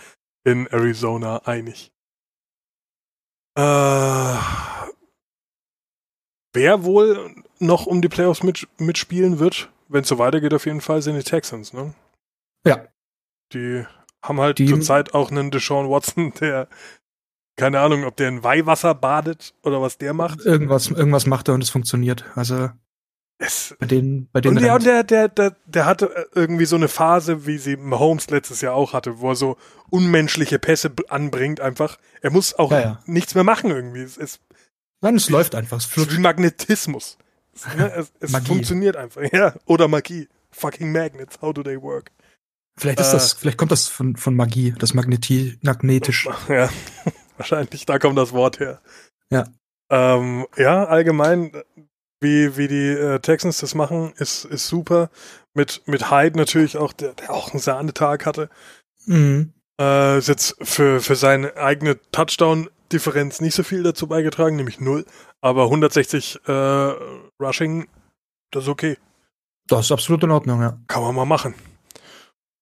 in 0.44 0.66
Arizona 0.66 1.38
einig. 1.46 1.92
Äh, 3.56 4.36
wer 6.52 6.84
wohl 6.84 7.34
noch 7.58 7.86
um 7.86 8.02
die 8.02 8.08
Playoffs 8.08 8.42
mit, 8.42 8.68
mitspielen 8.78 9.38
wird, 9.38 9.70
wenn 9.88 10.02
es 10.02 10.08
so 10.08 10.18
weitergeht, 10.18 10.52
auf 10.54 10.66
jeden 10.66 10.80
Fall, 10.80 11.02
sind 11.02 11.16
die 11.16 11.22
Texans, 11.22 11.72
ne? 11.72 11.94
Ja. 12.64 12.84
Die 13.52 13.86
haben 14.28 14.40
halt 14.40 14.58
die, 14.58 14.66
zurzeit 14.66 15.14
auch 15.14 15.30
einen 15.30 15.50
Deshaun 15.50 15.88
Watson, 15.90 16.32
der 16.40 16.68
keine 17.56 17.80
Ahnung, 17.80 18.04
ob 18.04 18.16
der 18.16 18.28
in 18.28 18.44
Weihwasser 18.44 18.94
badet 18.94 19.54
oder 19.62 19.80
was 19.80 19.96
der 19.96 20.12
macht. 20.12 20.44
Irgendwas, 20.44 20.90
irgendwas 20.90 21.24
macht 21.24 21.48
er 21.48 21.54
und 21.54 21.62
es 21.62 21.70
funktioniert. 21.70 22.26
Also 22.34 22.68
es, 23.38 23.74
bei 23.78 23.86
denen, 23.86 24.28
bei 24.32 24.40
denen. 24.40 24.56
Und, 24.56 24.62
der, 24.62 24.78
der, 24.78 25.04
der, 25.04 25.28
der, 25.28 25.56
der 25.66 25.86
hatte 25.86 26.28
irgendwie 26.34 26.64
so 26.64 26.76
eine 26.76 26.88
Phase, 26.88 27.46
wie 27.46 27.58
sie 27.58 27.76
Mahomes 27.76 28.30
letztes 28.30 28.60
Jahr 28.60 28.74
auch 28.74 28.92
hatte, 28.92 29.20
wo 29.20 29.30
er 29.30 29.36
so 29.36 29.56
unmenschliche 29.90 30.58
Pässe 30.58 30.92
anbringt 31.08 31.60
einfach. 31.60 31.98
Er 32.20 32.30
muss 32.30 32.54
auch 32.54 32.70
ja, 32.72 32.80
ja. 32.80 33.02
nichts 33.06 33.34
mehr 33.34 33.44
machen 33.44 33.70
irgendwie. 33.70 34.02
Es, 34.02 34.16
es, 34.16 34.40
Nein, 35.00 35.16
es 35.16 35.28
läuft 35.28 35.54
einfach. 35.54 35.78
Es 35.78 35.94
ist 35.94 36.16
wie 36.16 36.20
Magnetismus. 36.20 37.18
Es, 37.54 37.66
ne, 37.74 38.06
es 38.20 38.36
funktioniert 38.46 38.96
einfach. 38.96 39.22
Ja, 39.32 39.54
oder 39.66 39.88
Magie. 39.88 40.28
Fucking 40.50 40.90
Magnets, 40.90 41.42
how 41.42 41.52
do 41.52 41.62
they 41.62 41.80
work? 41.80 42.10
Vielleicht 42.78 43.00
ist 43.00 43.08
äh, 43.08 43.12
das, 43.12 43.32
vielleicht 43.32 43.58
kommt 43.58 43.72
das 43.72 43.88
von, 43.88 44.16
von 44.16 44.36
Magie, 44.36 44.74
das 44.78 44.94
Magneti 44.94 45.58
magnetisch. 45.62 46.28
Ja, 46.48 46.68
wahrscheinlich, 47.36 47.86
da 47.86 47.98
kommt 47.98 48.18
das 48.18 48.32
Wort 48.32 48.60
her. 48.60 48.80
Ja. 49.30 49.46
Ähm, 49.90 50.46
ja, 50.56 50.84
allgemein, 50.84 51.52
wie, 52.20 52.56
wie 52.56 52.68
die 52.68 52.88
äh, 52.88 53.20
Texans 53.20 53.58
das 53.58 53.74
machen, 53.74 54.12
ist, 54.16 54.44
ist 54.44 54.66
super. 54.66 55.10
Mit, 55.54 55.82
mit 55.86 56.10
Hyde 56.10 56.36
natürlich 56.36 56.76
auch, 56.76 56.92
der, 56.92 57.14
der 57.14 57.32
auch 57.32 57.52
einen 57.52 57.60
Sahnetag 57.60 58.26
hatte. 58.26 58.50
Mhm. 59.06 59.52
Äh, 59.80 60.18
ist 60.18 60.28
jetzt 60.28 60.56
für, 60.62 61.00
für 61.00 61.16
seine 61.16 61.56
eigene 61.56 61.98
Touchdown-Differenz 62.10 63.40
nicht 63.40 63.54
so 63.54 63.62
viel 63.62 63.82
dazu 63.82 64.06
beigetragen, 64.06 64.56
nämlich 64.56 64.80
null. 64.80 65.06
Aber 65.40 65.64
160 65.64 66.40
äh, 66.46 66.52
Rushing, 67.40 67.88
das 68.50 68.64
ist 68.64 68.68
okay. 68.68 68.98
Das 69.68 69.86
ist 69.86 69.92
absolut 69.92 70.22
in 70.24 70.30
Ordnung, 70.30 70.60
ja. 70.60 70.78
Kann 70.88 71.02
man 71.02 71.14
mal 71.14 71.24
machen. 71.24 71.54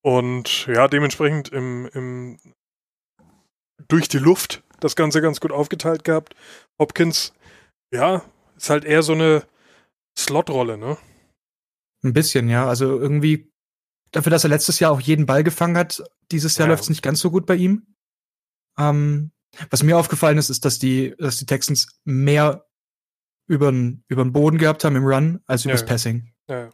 Und 0.05 0.67
ja, 0.67 0.87
dementsprechend 0.87 1.49
im, 1.49 1.89
im 1.95 2.39
durch 3.89 4.07
die 4.09 4.19
Luft 4.19 4.63
das 4.81 4.97
Ganze 4.97 5.23
ganz 5.23 5.41
gut 5.41 5.51
aufgeteilt 5.51 6.05
gehabt. 6.05 6.37
Hopkins, 6.79 7.33
ja, 7.91 8.23
ist 8.57 8.69
halt 8.69 8.85
eher 8.85 9.03
so 9.03 9.13
eine 9.13 9.47
Slot-Rolle, 10.19 10.77
ne? 10.77 10.99
Ein 12.03 12.13
bisschen, 12.13 12.51
ja. 12.51 12.69
Also 12.69 12.99
irgendwie, 12.99 13.51
dafür, 14.11 14.31
dass 14.31 14.45
er 14.45 14.51
letztes 14.51 14.79
Jahr 14.79 14.93
auch 14.93 15.01
jeden 15.01 15.25
Ball 15.25 15.43
gefangen 15.43 15.79
hat, 15.79 16.05
dieses 16.31 16.59
Jahr 16.59 16.69
ja. 16.69 16.73
läuft 16.73 16.85
es 16.85 16.91
nicht 16.91 17.03
ganz 17.03 17.21
so 17.21 17.31
gut 17.31 17.47
bei 17.47 17.55
ihm. 17.55 17.87
Ähm, 18.79 19.33
was 19.71 19.83
mir 19.83 19.97
aufgefallen 19.97 20.37
ist, 20.37 20.51
ist, 20.51 20.67
dass 20.67 20.79
die, 20.79 21.15
dass 21.19 21.39
die 21.39 21.47
Texans 21.47 21.99
mehr 22.05 22.67
über 23.47 23.73
den 23.73 24.03
Boden 24.33 24.59
gehabt 24.59 24.85
haben 24.85 24.97
im 24.97 25.07
Run 25.07 25.41
als 25.47 25.65
übers 25.65 25.81
ja. 25.81 25.87
Passing. 25.87 26.33
Ja. 26.49 26.71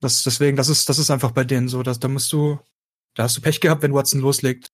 Das, 0.00 0.22
deswegen, 0.22 0.56
das 0.56 0.68
ist, 0.68 0.88
das 0.88 0.98
ist 0.98 1.10
einfach 1.10 1.30
bei 1.30 1.44
denen 1.44 1.68
so, 1.68 1.82
dass 1.82 2.00
da 2.00 2.08
musst 2.08 2.32
du, 2.32 2.58
da 3.14 3.24
hast 3.24 3.36
du 3.36 3.42
Pech 3.42 3.60
gehabt, 3.60 3.82
wenn 3.82 3.94
Watson 3.94 4.20
loslegt. 4.20 4.72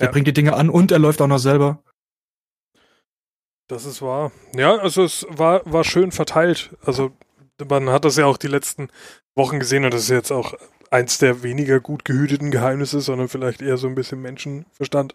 Der 0.00 0.06
ja. 0.06 0.12
bringt 0.12 0.26
die 0.26 0.32
Dinge 0.32 0.54
an 0.54 0.70
und 0.70 0.92
er 0.92 0.98
läuft 0.98 1.20
auch 1.20 1.26
noch 1.26 1.38
selber. 1.38 1.82
Das 3.68 3.84
ist 3.84 4.02
wahr. 4.02 4.32
Ja, 4.54 4.76
also 4.76 5.04
es 5.04 5.26
war, 5.28 5.62
war 5.64 5.84
schön 5.84 6.12
verteilt. 6.12 6.76
Also 6.84 7.12
man 7.68 7.88
hat 7.90 8.04
das 8.04 8.16
ja 8.16 8.26
auch 8.26 8.36
die 8.36 8.48
letzten 8.48 8.88
Wochen 9.34 9.58
gesehen 9.58 9.84
und 9.84 9.94
das 9.94 10.02
ist 10.02 10.10
jetzt 10.10 10.32
auch 10.32 10.54
eins 10.90 11.18
der 11.18 11.42
weniger 11.42 11.80
gut 11.80 12.04
gehüteten 12.04 12.50
Geheimnisse, 12.50 13.00
sondern 13.00 13.28
vielleicht 13.28 13.62
eher 13.62 13.76
so 13.76 13.88
ein 13.88 13.94
bisschen 13.94 14.20
Menschenverstand. 14.20 15.14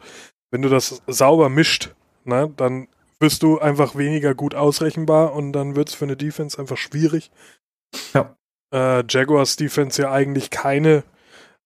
Wenn 0.52 0.62
du 0.62 0.70
das 0.70 1.02
sauber 1.08 1.50
mischt, 1.50 1.94
ne, 2.26 2.52
dann 2.58 2.88
wirst 3.20 3.44
du 3.44 3.60
einfach 3.60 3.96
weniger 3.96 4.34
gut 4.34 4.56
ausrechenbar 4.56 5.34
und 5.34 5.54
dann 5.54 5.76
wird 5.76 5.90
es 5.90 5.96
für 5.96 6.06
eine 6.06 6.18
Defense 6.18 6.58
einfach 6.58 6.78
schwierig. 6.78 7.32
Ja 8.14 8.36
äh, 8.74 9.04
Jaguars 9.08 9.56
Defense 9.56 10.02
ja 10.02 10.12
eigentlich 10.12 10.50
keine, 10.50 11.04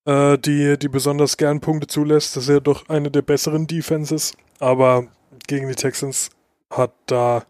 äh, 0.06 0.38
die, 0.38 0.78
die 0.78 0.90
besonders 0.90 1.38
gern 1.38 1.62
Punkte 1.62 1.88
zulässt. 1.88 2.36
Das 2.36 2.44
ist 2.44 2.50
ja 2.50 2.60
doch 2.60 2.90
eine 2.90 3.12
der 3.12 3.22
besseren 3.22 3.68
Defenses. 3.68 4.36
Aber 4.60 5.08
gegen 5.48 5.68
die 5.68 5.76
Texans 5.76 6.30
hat 6.72 6.94
da, 7.08 7.46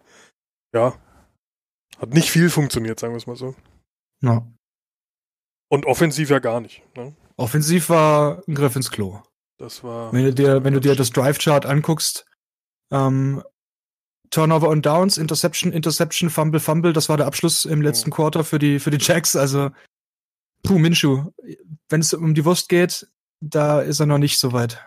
ja, 0.74 0.94
hat 2.00 2.10
nicht 2.10 2.30
viel 2.30 2.50
funktioniert, 2.50 3.00
sagen 3.00 3.14
wir 3.14 3.18
es 3.18 3.28
mal 3.28 3.36
so. 3.36 3.56
Ja. 4.22 4.46
Und 5.70 5.86
offensiv 5.86 6.30
ja 6.30 6.40
gar 6.40 6.62
nicht. 6.62 6.84
Ne? 6.96 7.16
Offensiv 7.38 7.90
war 7.90 8.44
ein 8.48 8.56
Griff 8.56 8.76
ins 8.76 8.92
Klo. 8.92 9.22
Das 9.58 9.84
war. 9.84 10.12
Wenn 10.12 10.26
du 10.26 10.34
dir, 10.34 10.64
wenn 10.64 10.74
du 10.74 10.80
dir 10.80 10.96
das 10.96 11.12
Drive-Chart 11.12 11.66
anguckst, 11.66 12.26
ähm, 12.92 13.44
Turnover 14.34 14.70
und 14.70 14.84
Downs, 14.84 15.20
Interception, 15.20 15.72
Interception, 15.72 16.32
Fumble, 16.32 16.60
Fumble. 16.60 16.92
Das 16.92 17.08
war 17.08 17.18
der 17.18 17.28
Abschluss 17.28 17.66
im 17.66 17.84
letzten 17.84 18.10
mhm. 18.10 18.14
Quarter 18.14 18.44
für 18.44 18.58
die, 18.58 18.80
für 18.80 18.90
die 18.90 18.98
Jacks. 19.00 19.36
Also, 19.36 19.70
puh, 20.64 20.80
Minshu. 20.80 21.32
Wenn 21.88 22.02
es 22.02 22.14
um 22.14 22.34
die 22.34 22.44
Wurst 22.44 22.68
geht, 22.68 23.08
da 23.42 23.82
ist 23.82 24.00
er 24.00 24.08
noch 24.08 24.18
nicht 24.18 24.40
so 24.40 24.52
weit. 24.52 24.84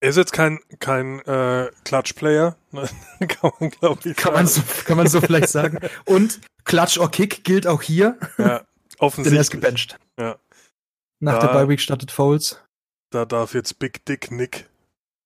Er 0.00 0.10
ist 0.10 0.16
jetzt 0.16 0.32
kein, 0.32 0.58
kein 0.80 1.20
äh, 1.20 1.70
Clutch-Player, 1.84 2.56
ne? 2.72 2.88
kann 3.28 3.52
man 3.60 3.70
glaube 3.70 4.08
ich 4.08 4.16
kann 4.16 4.32
man, 4.32 4.46
so, 4.46 4.62
kann 4.84 4.96
man 4.96 5.06
so 5.06 5.20
vielleicht 5.20 5.50
sagen. 5.50 5.78
Und 6.06 6.40
Clutch 6.64 6.98
or 6.98 7.10
Kick 7.10 7.44
gilt 7.44 7.66
auch 7.66 7.82
hier. 7.82 8.18
Ja, 8.38 8.62
offensichtlich. 8.98 9.24
Denn 9.24 9.34
er 9.34 9.40
ist 9.42 9.50
gebencht. 9.50 9.96
Ja. 10.18 10.38
Nach 11.20 11.38
da, 11.38 11.46
der 11.46 11.52
Bye-Week 11.52 11.80
startet 11.80 12.10
Foles. 12.10 12.60
Da 13.10 13.26
darf 13.26 13.54
jetzt 13.54 13.78
Big 13.78 14.04
Dick 14.06 14.30
Nick, 14.30 14.69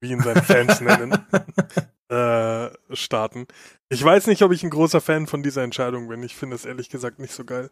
wie 0.00 0.10
ihn 0.10 0.20
seine 0.20 0.42
Fans 0.42 0.80
nennen, 0.80 1.12
äh, 2.08 2.94
starten. 2.94 3.46
Ich 3.88 4.02
weiß 4.02 4.26
nicht, 4.26 4.42
ob 4.42 4.52
ich 4.52 4.62
ein 4.62 4.70
großer 4.70 5.00
Fan 5.00 5.26
von 5.26 5.42
dieser 5.42 5.62
Entscheidung 5.62 6.08
bin. 6.08 6.22
Ich 6.22 6.34
finde 6.34 6.56
es 6.56 6.64
ehrlich 6.64 6.90
gesagt 6.90 7.18
nicht 7.18 7.34
so 7.34 7.44
geil. 7.44 7.70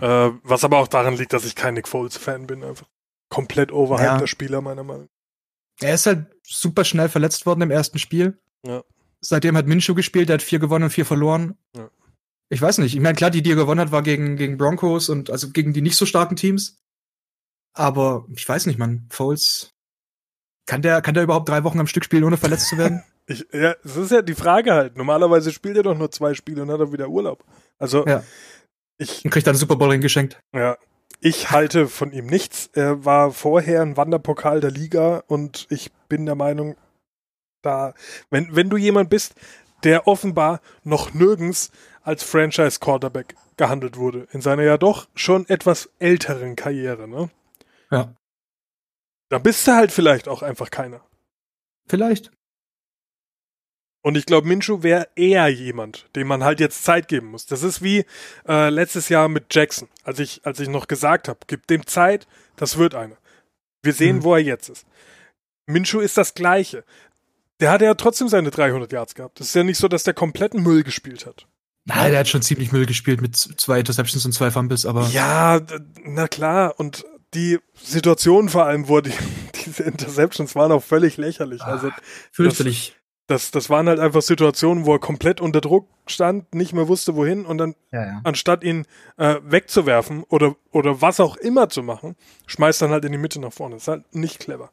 Äh, 0.00 0.30
was 0.42 0.64
aber 0.64 0.78
auch 0.78 0.88
daran 0.88 1.16
liegt, 1.16 1.32
dass 1.32 1.44
ich 1.44 1.54
kein 1.54 1.74
Nick 1.74 1.88
Foles-Fan 1.88 2.46
bin. 2.46 2.62
Einfach 2.62 2.86
komplett 3.28 3.72
overhyped 3.72 4.04
ja. 4.04 4.18
der 4.18 4.26
Spieler, 4.26 4.60
meiner 4.60 4.84
Meinung 4.84 5.04
nach. 5.04 5.86
Er 5.86 5.94
ist 5.94 6.06
halt 6.06 6.26
super 6.42 6.84
schnell 6.84 7.08
verletzt 7.08 7.46
worden 7.46 7.62
im 7.62 7.70
ersten 7.70 7.98
Spiel. 7.98 8.40
Ja. 8.64 8.82
Seitdem 9.20 9.56
hat 9.56 9.66
Minshew 9.66 9.94
gespielt, 9.94 10.28
der 10.28 10.34
hat 10.34 10.42
vier 10.42 10.58
gewonnen 10.58 10.84
und 10.84 10.90
vier 10.90 11.06
verloren. 11.06 11.56
Ja. 11.74 11.90
Ich 12.48 12.60
weiß 12.60 12.78
nicht. 12.78 12.94
Ich 12.94 13.00
meine, 13.00 13.14
klar, 13.14 13.30
die, 13.30 13.42
die 13.42 13.52
er 13.52 13.56
gewonnen 13.56 13.80
hat, 13.80 13.92
war 13.92 14.02
gegen, 14.02 14.36
gegen 14.36 14.56
Broncos 14.56 15.08
und 15.08 15.30
also 15.30 15.50
gegen 15.50 15.72
die 15.72 15.82
nicht 15.82 15.96
so 15.96 16.06
starken 16.06 16.36
Teams. 16.36 16.80
Aber 17.74 18.26
ich 18.34 18.48
weiß 18.48 18.66
nicht, 18.66 18.78
man. 18.78 19.06
Foles, 19.10 19.74
kann 20.68 20.82
der, 20.82 21.00
kann 21.00 21.14
der 21.14 21.22
überhaupt 21.22 21.48
drei 21.48 21.64
Wochen 21.64 21.80
am 21.80 21.86
Stück 21.86 22.04
spielen, 22.04 22.24
ohne 22.24 22.36
verletzt 22.36 22.68
zu 22.68 22.76
werden? 22.76 23.02
ich, 23.26 23.46
ja, 23.52 23.74
das 23.82 23.96
ist 23.96 24.12
ja 24.12 24.20
die 24.20 24.34
Frage 24.34 24.74
halt. 24.74 24.98
Normalerweise 24.98 25.50
spielt 25.50 25.78
er 25.78 25.82
doch 25.82 25.96
nur 25.96 26.10
zwei 26.10 26.34
Spiele 26.34 26.62
und 26.62 26.70
hat 26.70 26.78
er 26.78 26.92
wieder 26.92 27.08
Urlaub. 27.08 27.42
Also, 27.78 28.06
ja. 28.06 28.22
ich. 28.98 29.24
Und 29.24 29.30
kriegt 29.30 29.46
dann 29.46 29.52
einen 29.54 29.60
Super 29.60 29.76
Bowl 29.76 29.98
geschenkt. 29.98 30.40
Ja, 30.54 30.76
ich 31.20 31.50
halte 31.50 31.88
von 31.88 32.12
ihm 32.12 32.26
nichts. 32.26 32.68
Er 32.74 33.06
war 33.06 33.32
vorher 33.32 33.80
ein 33.80 33.96
Wanderpokal 33.96 34.60
der 34.60 34.70
Liga 34.70 35.24
und 35.26 35.66
ich 35.70 35.90
bin 36.10 36.26
der 36.26 36.34
Meinung, 36.34 36.76
da, 37.62 37.94
wenn, 38.28 38.54
wenn 38.54 38.68
du 38.68 38.76
jemand 38.76 39.08
bist, 39.08 39.34
der 39.84 40.06
offenbar 40.06 40.60
noch 40.84 41.14
nirgends 41.14 41.70
als 42.02 42.22
Franchise 42.22 42.78
Quarterback 42.78 43.36
gehandelt 43.56 43.96
wurde, 43.96 44.28
in 44.32 44.42
seiner 44.42 44.64
ja 44.64 44.76
doch 44.76 45.08
schon 45.14 45.48
etwas 45.48 45.88
älteren 45.98 46.56
Karriere, 46.56 47.08
ne? 47.08 47.30
Ja. 47.90 48.12
Dann 49.28 49.42
bist 49.42 49.66
du 49.66 49.72
halt 49.72 49.92
vielleicht 49.92 50.28
auch 50.28 50.42
einfach 50.42 50.70
keiner. 50.70 51.02
Vielleicht. 51.86 52.30
Und 54.02 54.16
ich 54.16 54.26
glaube, 54.26 54.46
Minshu 54.46 54.82
wäre 54.82 55.08
eher 55.16 55.48
jemand, 55.48 56.08
dem 56.14 56.28
man 56.28 56.44
halt 56.44 56.60
jetzt 56.60 56.84
Zeit 56.84 57.08
geben 57.08 57.26
muss. 57.28 57.46
Das 57.46 57.62
ist 57.62 57.82
wie 57.82 58.04
äh, 58.46 58.70
letztes 58.70 59.08
Jahr 59.08 59.28
mit 59.28 59.52
Jackson, 59.54 59.88
als 60.04 60.18
ich, 60.18 60.40
als 60.46 60.60
ich 60.60 60.68
noch 60.68 60.86
gesagt 60.86 61.28
habe, 61.28 61.40
gib 61.46 61.66
dem 61.66 61.86
Zeit, 61.86 62.26
das 62.56 62.78
wird 62.78 62.94
einer. 62.94 63.16
Wir 63.82 63.92
sehen, 63.92 64.18
mhm. 64.18 64.24
wo 64.24 64.34
er 64.34 64.40
jetzt 64.40 64.68
ist. 64.68 64.86
Minshu 65.66 66.00
ist 66.00 66.16
das 66.16 66.34
Gleiche. 66.34 66.84
Der 67.60 67.70
hat 67.70 67.82
ja 67.82 67.94
trotzdem 67.94 68.28
seine 68.28 68.50
300 68.50 68.92
Yards 68.92 69.14
gehabt. 69.14 69.40
Das 69.40 69.48
ist 69.48 69.54
ja 69.54 69.64
nicht 69.64 69.78
so, 69.78 69.88
dass 69.88 70.04
der 70.04 70.14
kompletten 70.14 70.62
Müll 70.62 70.84
gespielt 70.84 71.26
hat. 71.26 71.46
Nein, 71.84 72.10
der 72.10 72.20
hat 72.20 72.28
schon 72.28 72.42
ziemlich 72.42 72.70
Müll 72.70 72.86
gespielt 72.86 73.20
mit 73.20 73.36
zwei 73.36 73.80
Interceptions 73.80 74.24
und 74.24 74.32
zwei 74.32 74.50
Fumbles, 74.50 74.86
aber. 74.86 75.08
Ja, 75.08 75.60
na 76.04 76.28
klar. 76.28 76.78
Und 76.78 77.04
die 77.34 77.58
Situation 77.74 78.48
vor 78.48 78.66
allem, 78.66 78.88
wo 78.88 79.00
die, 79.00 79.12
diese 79.66 79.82
Interceptions 79.82 80.54
waren 80.54 80.72
auch 80.72 80.82
völlig 80.82 81.16
lächerlich. 81.16 81.62
Also, 81.62 81.90
fürchterlich. 82.32 82.94
Das, 83.26 83.50
das 83.50 83.68
waren 83.68 83.88
halt 83.88 84.00
einfach 84.00 84.22
Situationen, 84.22 84.86
wo 84.86 84.94
er 84.94 85.00
komplett 85.00 85.42
unter 85.42 85.60
Druck 85.60 85.86
stand, 86.06 86.54
nicht 86.54 86.72
mehr 86.72 86.88
wusste, 86.88 87.14
wohin 87.14 87.44
und 87.44 87.58
dann, 87.58 87.74
ja, 87.92 88.06
ja. 88.06 88.20
anstatt 88.24 88.64
ihn 88.64 88.86
äh, 89.18 89.36
wegzuwerfen 89.42 90.24
oder, 90.24 90.56
oder 90.70 91.02
was 91.02 91.20
auch 91.20 91.36
immer 91.36 91.68
zu 91.68 91.82
machen, 91.82 92.16
schmeißt 92.46 92.80
dann 92.80 92.90
halt 92.90 93.04
in 93.04 93.12
die 93.12 93.18
Mitte 93.18 93.38
nach 93.38 93.52
vorne. 93.52 93.74
Das 93.76 93.82
ist 93.82 93.88
halt 93.88 94.14
nicht 94.14 94.38
clever. 94.38 94.70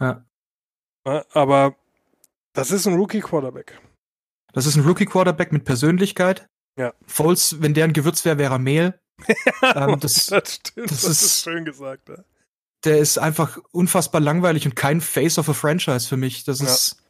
Ja. 0.00 0.24
ja 1.06 1.24
aber 1.32 1.76
das 2.52 2.72
ist 2.72 2.86
ein 2.88 2.94
Rookie-Quarterback. 2.94 3.80
Das 4.52 4.66
ist 4.66 4.74
ein 4.74 4.84
Rookie-Quarterback 4.84 5.52
mit 5.52 5.64
Persönlichkeit. 5.64 6.48
Ja. 6.76 6.94
Foles, 7.06 7.62
wenn 7.62 7.74
der 7.74 7.84
ein 7.84 7.92
Gewürz 7.92 8.24
wäre, 8.24 8.38
wäre 8.38 8.54
er 8.54 8.58
Mehl. 8.58 8.98
ähm, 9.62 10.00
das, 10.00 10.26
das 10.26 10.54
stimmt, 10.54 10.90
das, 10.90 11.02
das 11.02 11.22
ist, 11.22 11.42
schön 11.42 11.64
gesagt. 11.64 12.08
Ja. 12.08 12.16
Der 12.84 12.98
ist 12.98 13.18
einfach 13.18 13.58
unfassbar 13.72 14.20
langweilig 14.20 14.66
und 14.66 14.76
kein 14.76 15.00
Face 15.00 15.38
of 15.38 15.48
a 15.48 15.54
Franchise 15.54 16.08
für 16.08 16.16
mich. 16.16 16.44
Das 16.44 16.60
ist 16.60 17.02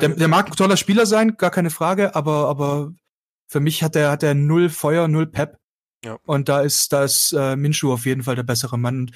der, 0.00 0.08
der, 0.08 0.28
mag 0.28 0.48
ein 0.48 0.56
toller 0.56 0.76
Spieler 0.76 1.04
sein, 1.04 1.36
gar 1.36 1.50
keine 1.50 1.70
Frage, 1.70 2.14
aber, 2.14 2.48
aber 2.48 2.94
für 3.46 3.60
mich 3.60 3.82
hat 3.82 3.96
er, 3.96 4.10
hat 4.10 4.22
er 4.22 4.34
null 4.34 4.70
Feuer, 4.70 5.08
null 5.08 5.26
Pep. 5.26 5.58
Ja. 6.04 6.18
Und 6.24 6.48
da 6.48 6.62
ist, 6.62 6.92
da 6.92 7.04
ist 7.04 7.32
äh, 7.32 7.56
Minshu 7.56 7.92
auf 7.92 8.06
jeden 8.06 8.22
Fall 8.22 8.36
der 8.36 8.44
bessere 8.44 8.78
Mann. 8.78 9.10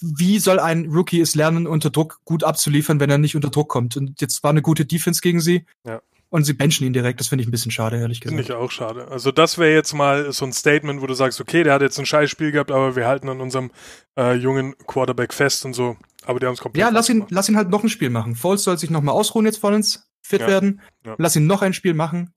Wie 0.00 0.38
soll 0.38 0.58
ein 0.60 0.86
Rookie 0.86 1.20
es 1.20 1.34
lernen, 1.34 1.66
unter 1.66 1.90
Druck 1.90 2.20
gut 2.24 2.44
abzuliefern, 2.44 3.00
wenn 3.00 3.10
er 3.10 3.18
nicht 3.18 3.34
unter 3.34 3.50
Druck 3.50 3.68
kommt? 3.68 3.96
Und 3.96 4.20
jetzt 4.20 4.42
war 4.42 4.50
eine 4.50 4.62
gute 4.62 4.84
Defense 4.84 5.20
gegen 5.20 5.40
sie. 5.40 5.64
Ja. 5.84 6.02
Und 6.30 6.44
sie 6.44 6.52
benchen 6.52 6.86
ihn 6.86 6.92
direkt. 6.92 7.20
Das 7.20 7.28
finde 7.28 7.42
ich 7.42 7.48
ein 7.48 7.50
bisschen 7.50 7.70
schade, 7.70 7.96
ehrlich 7.96 8.20
gesagt. 8.20 8.38
Finde 8.38 8.52
ich 8.52 8.58
auch 8.58 8.70
schade. 8.70 9.08
Also 9.08 9.32
das 9.32 9.56
wäre 9.56 9.72
jetzt 9.72 9.94
mal 9.94 10.30
so 10.30 10.44
ein 10.44 10.52
Statement, 10.52 11.00
wo 11.00 11.06
du 11.06 11.14
sagst, 11.14 11.40
okay, 11.40 11.62
der 11.62 11.72
hat 11.72 11.80
jetzt 11.80 11.98
ein 11.98 12.04
Scheißspiel 12.04 12.52
gehabt, 12.52 12.70
aber 12.70 12.96
wir 12.96 13.06
halten 13.06 13.30
an 13.30 13.40
unserem 13.40 13.70
äh, 14.18 14.34
jungen 14.34 14.76
Quarterback 14.86 15.32
fest 15.32 15.64
und 15.64 15.72
so. 15.72 15.96
Aber 16.26 16.38
die 16.38 16.46
haben 16.46 16.52
es 16.52 16.60
komplett. 16.60 16.80
Ja, 16.80 16.90
lass 16.90 17.08
ihn, 17.08 17.24
lass 17.30 17.48
ihn 17.48 17.56
halt 17.56 17.70
noch 17.70 17.82
ein 17.82 17.88
Spiel 17.88 18.10
machen. 18.10 18.36
Foles 18.36 18.62
soll 18.62 18.76
sich 18.76 18.90
nochmal 18.90 19.14
ausruhen 19.14 19.46
jetzt 19.46 19.58
vollends, 19.58 20.10
fit 20.20 20.42
ja, 20.42 20.48
werden. 20.48 20.82
Ja. 21.06 21.14
Lass 21.16 21.34
ihn 21.34 21.46
noch 21.46 21.62
ein 21.62 21.72
Spiel 21.72 21.94
machen. 21.94 22.34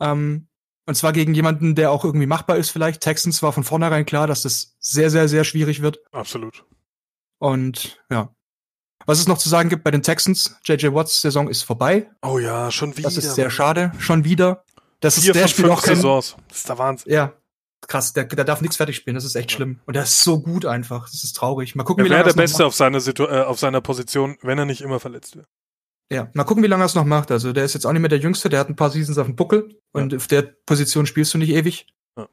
Ähm, 0.00 0.48
und 0.86 0.94
zwar 0.96 1.12
gegen 1.12 1.34
jemanden, 1.34 1.76
der 1.76 1.92
auch 1.92 2.04
irgendwie 2.04 2.26
machbar 2.26 2.56
ist 2.56 2.70
vielleicht. 2.70 3.00
Texans 3.00 3.44
war 3.44 3.52
von 3.52 3.62
vornherein 3.62 4.06
klar, 4.06 4.26
dass 4.26 4.42
das 4.42 4.74
sehr, 4.80 5.10
sehr, 5.10 5.28
sehr 5.28 5.44
schwierig 5.44 5.82
wird. 5.82 6.00
Absolut. 6.10 6.64
Und 7.38 8.02
ja. 8.10 8.34
Was 9.06 9.18
es 9.18 9.26
noch 9.26 9.38
zu 9.38 9.48
sagen 9.48 9.68
gibt 9.68 9.82
bei 9.82 9.90
den 9.90 10.02
Texans, 10.02 10.56
JJ 10.64 10.88
Watts 10.92 11.20
Saison 11.20 11.48
ist 11.48 11.62
vorbei. 11.62 12.10
Oh 12.22 12.38
ja, 12.38 12.70
schon 12.70 12.96
wieder. 12.96 13.08
Das 13.08 13.16
ist 13.16 13.34
sehr 13.34 13.50
schade. 13.50 13.92
Schon 13.98 14.24
wieder. 14.24 14.64
Das 15.00 15.18
Vier 15.18 15.34
ist 15.34 15.40
der 15.40 15.48
Spiel 15.48 15.70
auch 15.70 15.82
kein, 15.82 15.96
Saisons. 15.96 16.36
Das 16.48 16.58
ist 16.58 16.68
der 16.68 16.78
Wahnsinn. 16.78 17.12
Ja, 17.12 17.32
krass, 17.86 18.12
der, 18.12 18.24
der 18.24 18.44
darf 18.44 18.60
nichts 18.60 18.76
fertig 18.76 18.96
spielen, 18.96 19.14
das 19.14 19.24
ist 19.24 19.34
echt 19.34 19.52
schlimm. 19.52 19.80
Und 19.86 19.94
der 19.94 20.04
ist 20.04 20.22
so 20.22 20.40
gut 20.40 20.66
einfach, 20.66 21.08
das 21.08 21.24
ist 21.24 21.34
traurig. 21.34 21.74
Mal 21.74 21.84
gucken, 21.84 22.04
er 22.04 22.06
wie 22.06 22.10
lange 22.10 22.22
er 22.22 22.32
der 22.32 22.40
Beste 22.40 22.64
auf 22.64 22.74
seiner, 22.74 23.00
Situ 23.00 23.24
äh, 23.24 23.42
auf 23.42 23.58
seiner 23.58 23.80
Position, 23.80 24.36
wenn 24.42 24.58
er 24.58 24.66
nicht 24.66 24.82
immer 24.82 25.00
verletzt 25.00 25.36
wird. 25.36 25.46
Ja, 26.12 26.28
mal 26.34 26.44
gucken, 26.44 26.62
wie 26.62 26.68
lange 26.68 26.82
er 26.82 26.86
es 26.86 26.94
noch 26.94 27.04
macht. 27.04 27.30
Also 27.30 27.52
der 27.52 27.64
ist 27.64 27.74
jetzt 27.74 27.86
auch 27.86 27.92
nicht 27.92 28.00
mehr 28.00 28.08
der 28.08 28.18
Jüngste, 28.18 28.48
der 28.48 28.60
hat 28.60 28.68
ein 28.68 28.76
paar 28.76 28.90
Seasons 28.90 29.18
auf 29.18 29.26
dem 29.26 29.36
Buckel 29.36 29.78
und 29.92 30.12
ja. 30.12 30.18
auf 30.18 30.26
der 30.26 30.42
Position 30.42 31.06
spielst 31.06 31.32
du 31.34 31.38
nicht 31.38 31.50
ewig. 31.50 31.86
Ja. 32.16 32.28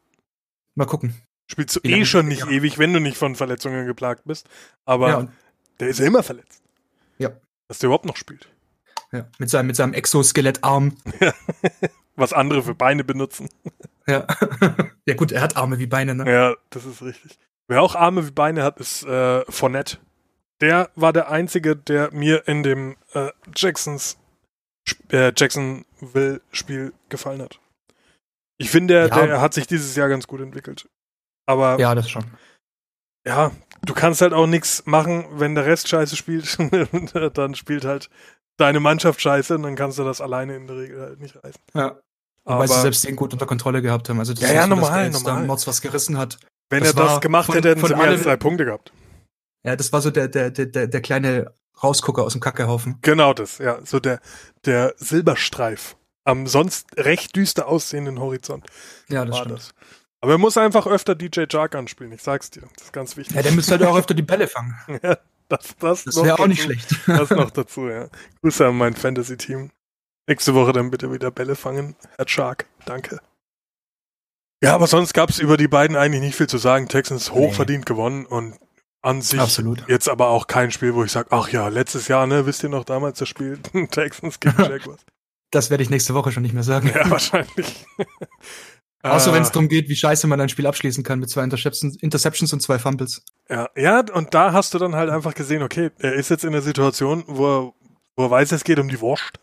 Mal 0.76 0.86
gucken. 0.86 1.16
Spielst 1.50 1.76
du 1.76 1.80
eh 1.84 2.04
schon 2.04 2.28
nicht 2.28 2.42
ja. 2.42 2.50
ewig, 2.50 2.78
wenn 2.78 2.92
du 2.92 3.00
nicht 3.00 3.18
von 3.18 3.36
Verletzungen 3.36 3.86
geplagt 3.86 4.24
bist. 4.26 4.48
Aber 4.84 5.30
der 5.80 5.90
ist 5.90 6.00
ja 6.00 6.06
immer 6.06 6.24
verletzt. 6.24 6.62
Ja. 7.18 7.32
Dass 7.68 7.80
der 7.80 7.88
überhaupt 7.88 8.06
noch 8.06 8.18
spielt. 8.18 8.50
Ja, 9.12 9.28
mit 9.38 9.50
seinem, 9.50 9.68
mit 9.68 9.76
seinem 9.76 9.94
Exoskelettarm. 9.94 10.98
Was 12.16 12.34
andere 12.34 12.64
für 12.64 12.76
Beine 12.76 13.04
benutzen. 13.04 13.50
Ja. 14.08 14.26
ja, 15.06 15.14
gut, 15.16 15.32
er 15.32 15.42
hat 15.42 15.56
Arme 15.56 15.78
wie 15.78 15.86
Beine, 15.86 16.16
ne? 16.16 16.32
Ja, 16.32 16.56
das 16.72 16.86
ist 16.86 17.02
richtig. 17.02 17.38
Wer 17.68 17.82
auch 17.82 17.96
Arme 17.96 18.26
wie 18.26 18.32
Beine 18.32 18.64
hat, 18.64 18.80
ist 18.80 19.04
äh, 19.04 19.44
Fournette. 19.52 19.98
Der 20.62 20.90
war 20.96 21.14
der 21.14 21.30
Einzige, 21.30 21.76
der 21.76 22.12
mir 22.12 22.48
in 22.48 22.64
dem 22.64 22.96
äh, 23.14 23.30
Jacksons 23.56 24.18
äh, 25.12 25.32
Jacksonville-Spiel 25.36 26.94
gefallen 27.10 27.42
hat. 27.42 27.60
Ich 28.58 28.72
finde, 28.72 28.94
der, 28.94 29.08
ja. 29.08 29.26
der 29.28 29.42
hat 29.42 29.54
sich 29.54 29.68
dieses 29.68 29.96
Jahr 29.96 30.10
ganz 30.10 30.28
gut 30.28 30.42
entwickelt. 30.42 30.90
Aber. 31.46 31.80
Ja, 31.80 31.94
das 31.94 32.10
schon. 32.10 32.26
Ja, 33.28 33.52
du 33.86 33.94
kannst 33.94 34.22
halt 34.22 34.34
auch 34.34 34.48
nichts 34.48 34.84
machen, 34.86 35.26
wenn 35.32 35.54
der 35.54 35.66
Rest 35.66 35.90
scheiße 35.90 36.16
spielt. 36.16 36.58
dann 37.38 37.56
spielt 37.56 37.86
halt 37.86 38.10
deine 38.56 38.80
Mannschaft 38.80 39.22
scheiße 39.22 39.56
und 39.56 39.64
dann 39.64 39.76
kannst 39.76 40.00
du 40.00 40.04
das 40.04 40.22
alleine 40.22 40.56
in 40.56 40.68
der 40.68 40.78
Regel 40.78 41.02
halt 41.02 41.20
nicht 41.20 41.36
reißen. 41.36 41.62
Ja. 41.74 42.00
Aber 42.46 42.60
Weil 42.60 42.70
sie 42.70 42.82
selbst 42.82 43.04
den 43.04 43.18
gut 43.18 43.34
unter 43.34 43.46
Kontrolle 43.46 43.82
gehabt 43.82 44.08
haben. 44.08 44.20
Also 44.20 44.34
das 44.34 44.44
ja, 44.44 44.54
ja, 44.54 44.64
so, 44.64 44.70
normal, 44.70 45.12
dass 45.12 45.24
normal. 45.24 45.46
Mods 45.46 45.68
was 45.68 45.82
gerissen 45.82 46.18
hat. 46.18 46.40
Wenn 46.70 46.80
das 46.80 46.94
er 46.94 47.04
das 47.04 47.22
gemacht 47.22 47.48
von, 47.48 47.56
hätte, 47.56 47.70
hätten 47.70 47.86
sie 47.86 47.96
mehr 47.96 48.08
als 48.08 48.24
drei 48.24 48.38
Punkte 48.38 48.64
gehabt. 48.64 48.94
Ja, 49.66 49.76
das 49.76 49.92
war 49.92 50.02
so 50.02 50.12
der, 50.12 50.30
der, 50.30 50.50
der, 50.50 50.88
der 50.88 51.02
kleine 51.02 51.54
Rausgucker 51.84 52.24
aus 52.24 52.32
dem 52.32 52.42
Kackehaufen. 52.42 53.00
Genau 53.02 53.34
das, 53.34 53.58
ja. 53.58 53.80
So 53.84 54.00
der, 54.00 54.22
der 54.66 54.94
Silberstreif 54.98 55.98
am 56.24 56.48
sonst 56.48 56.88
recht 56.98 57.36
düster 57.36 57.68
aussehenden 57.68 58.20
Horizont. 58.20 58.66
Ja, 59.10 59.26
das 59.26 59.38
stimmt. 59.38 59.56
Das. 59.56 59.74
Aber 60.22 60.34
er 60.34 60.38
muss 60.38 60.58
einfach 60.58 60.88
öfter 60.88 61.16
DJ 61.16 61.44
Jark 61.50 61.76
anspielen, 61.76 62.12
ich 62.12 62.24
sag's 62.24 62.50
dir. 62.50 62.64
Das 62.76 62.86
ist 62.86 62.94
ganz 62.94 63.18
wichtig. 63.18 63.36
Ja, 63.36 63.44
der 63.44 63.52
müsste 63.52 63.72
halt 63.72 63.84
auch 63.84 63.98
öfter 63.98 64.14
die 64.14 64.24
Bälle 64.24 64.48
fangen. 64.48 64.76
ja, 65.04 65.18
das, 65.48 65.76
das, 65.80 66.04
das 66.06 66.24
wäre 66.24 66.40
auch 66.40 66.48
nicht 66.48 66.64
schlecht. 66.64 66.90
das 67.06 67.30
noch 67.30 67.52
dazu, 67.52 67.88
ja. 67.88 68.08
Grüße 68.42 68.66
an 68.66 68.78
mein 68.78 68.96
Fantasy-Team. 68.96 69.72
Nächste 70.28 70.56
Woche 70.56 70.74
dann 70.74 70.92
bitte 70.92 71.12
wieder 71.12 71.32
Bälle 71.32 71.56
fangen, 71.56 71.96
Herr 72.18 72.28
Shark. 72.28 72.66
Danke. 72.86 73.20
Ja, 74.62 74.74
aber 74.74 74.88
sonst 74.88 75.14
gab 75.14 75.30
es 75.30 75.40
über 75.40 75.56
die 75.56 75.68
beiden 75.68 75.96
eigentlich 75.96 76.22
nicht 76.22 76.36
viel 76.36 76.48
zu 76.48 76.58
sagen. 76.58 76.88
Texans 76.88 77.32
hochverdient 77.32 77.82
nee. 77.82 77.94
gewonnen 77.94 78.26
und 78.26 78.58
an 79.04 79.22
sich 79.22 79.40
Absolut. 79.40 79.88
jetzt 79.88 80.10
aber 80.10 80.30
auch 80.30 80.48
kein 80.48 80.72
Spiel, 80.72 80.96
wo 80.96 81.04
ich 81.04 81.12
sage, 81.12 81.30
ach 81.32 81.50
ja, 81.50 81.68
letztes 81.68 82.08
Jahr, 82.08 82.26
ne, 82.28 82.46
wisst 82.46 82.64
ihr 82.64 82.70
noch 82.70 82.84
damals 82.84 83.20
das 83.20 83.30
Spiel 83.30 83.60
Texans 83.92 84.40
gegen 84.40 84.62
Jaguars? 84.62 85.06
Das 85.52 85.70
werde 85.70 85.84
ich 85.84 85.90
nächste 85.90 86.14
Woche 86.14 86.32
schon 86.32 86.44
nicht 86.44 86.54
mehr 86.54 86.64
sagen. 86.64 86.92
Ja, 86.94 87.10
wahrscheinlich. 87.10 87.86
Außer 89.04 89.32
wenn 89.32 89.44
es 89.44 89.52
darum 89.52 89.70
geht, 89.70 89.90
wie 89.90 89.96
scheiße 89.96 90.28
man 90.28 90.42
ein 90.42 90.50
Spiel 90.50 90.68
abschließen 90.68 91.04
kann 91.04 91.20
mit 91.20 91.30
zwei 91.30 91.44
Interceptions, 91.44 91.96
Interceptions 91.98 92.52
und 92.52 92.62
zwei 92.62 92.78
Fumbles. 92.80 93.24
Ja, 93.50 93.70
ja, 93.76 94.04
und 94.12 94.34
da 94.34 94.52
hast 94.54 94.74
du 94.74 94.80
dann 94.80 94.96
halt 94.96 95.10
einfach 95.10 95.34
gesehen, 95.34 95.64
okay, 95.64 95.92
er 96.00 96.14
ist 96.14 96.30
jetzt 96.30 96.44
in 96.44 96.52
der 96.52 96.62
Situation, 96.62 97.24
wo 97.28 97.48
er 97.48 97.74
wo 98.18 98.24
er 98.26 98.32
weiß, 98.32 98.52
es 98.52 98.64
geht 98.64 98.80
um 98.80 98.90
die 98.90 99.00
Wurst. 99.00 99.40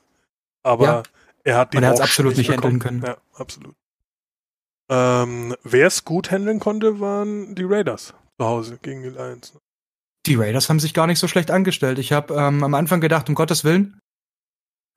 Aber 0.62 0.84
ja. 0.84 1.02
er 1.44 1.56
hat 1.58 1.72
die 1.72 1.78
Und 1.78 1.84
er 1.84 1.90
hat 1.90 1.96
es 1.96 2.00
absolut 2.02 2.36
nicht 2.36 2.50
handeln 2.50 2.80
können. 2.80 3.02
Ja, 3.02 3.16
absolut. 3.34 3.74
Ähm, 4.90 5.54
Wer 5.62 5.86
es 5.86 6.04
gut 6.04 6.30
handeln 6.30 6.60
konnte, 6.60 7.00
waren 7.00 7.54
die 7.54 7.64
Raiders 7.64 8.14
zu 8.38 8.44
Hause 8.44 8.78
gegen 8.82 9.02
die 9.02 9.10
Lions. 9.10 9.56
Die 10.26 10.34
Raiders 10.34 10.68
haben 10.68 10.80
sich 10.80 10.92
gar 10.92 11.06
nicht 11.06 11.18
so 11.18 11.28
schlecht 11.28 11.50
angestellt. 11.50 11.98
Ich 11.98 12.12
habe 12.12 12.34
ähm, 12.34 12.64
am 12.64 12.74
Anfang 12.74 13.00
gedacht, 13.00 13.28
um 13.28 13.34
Gottes 13.34 13.64
Willen, 13.64 14.00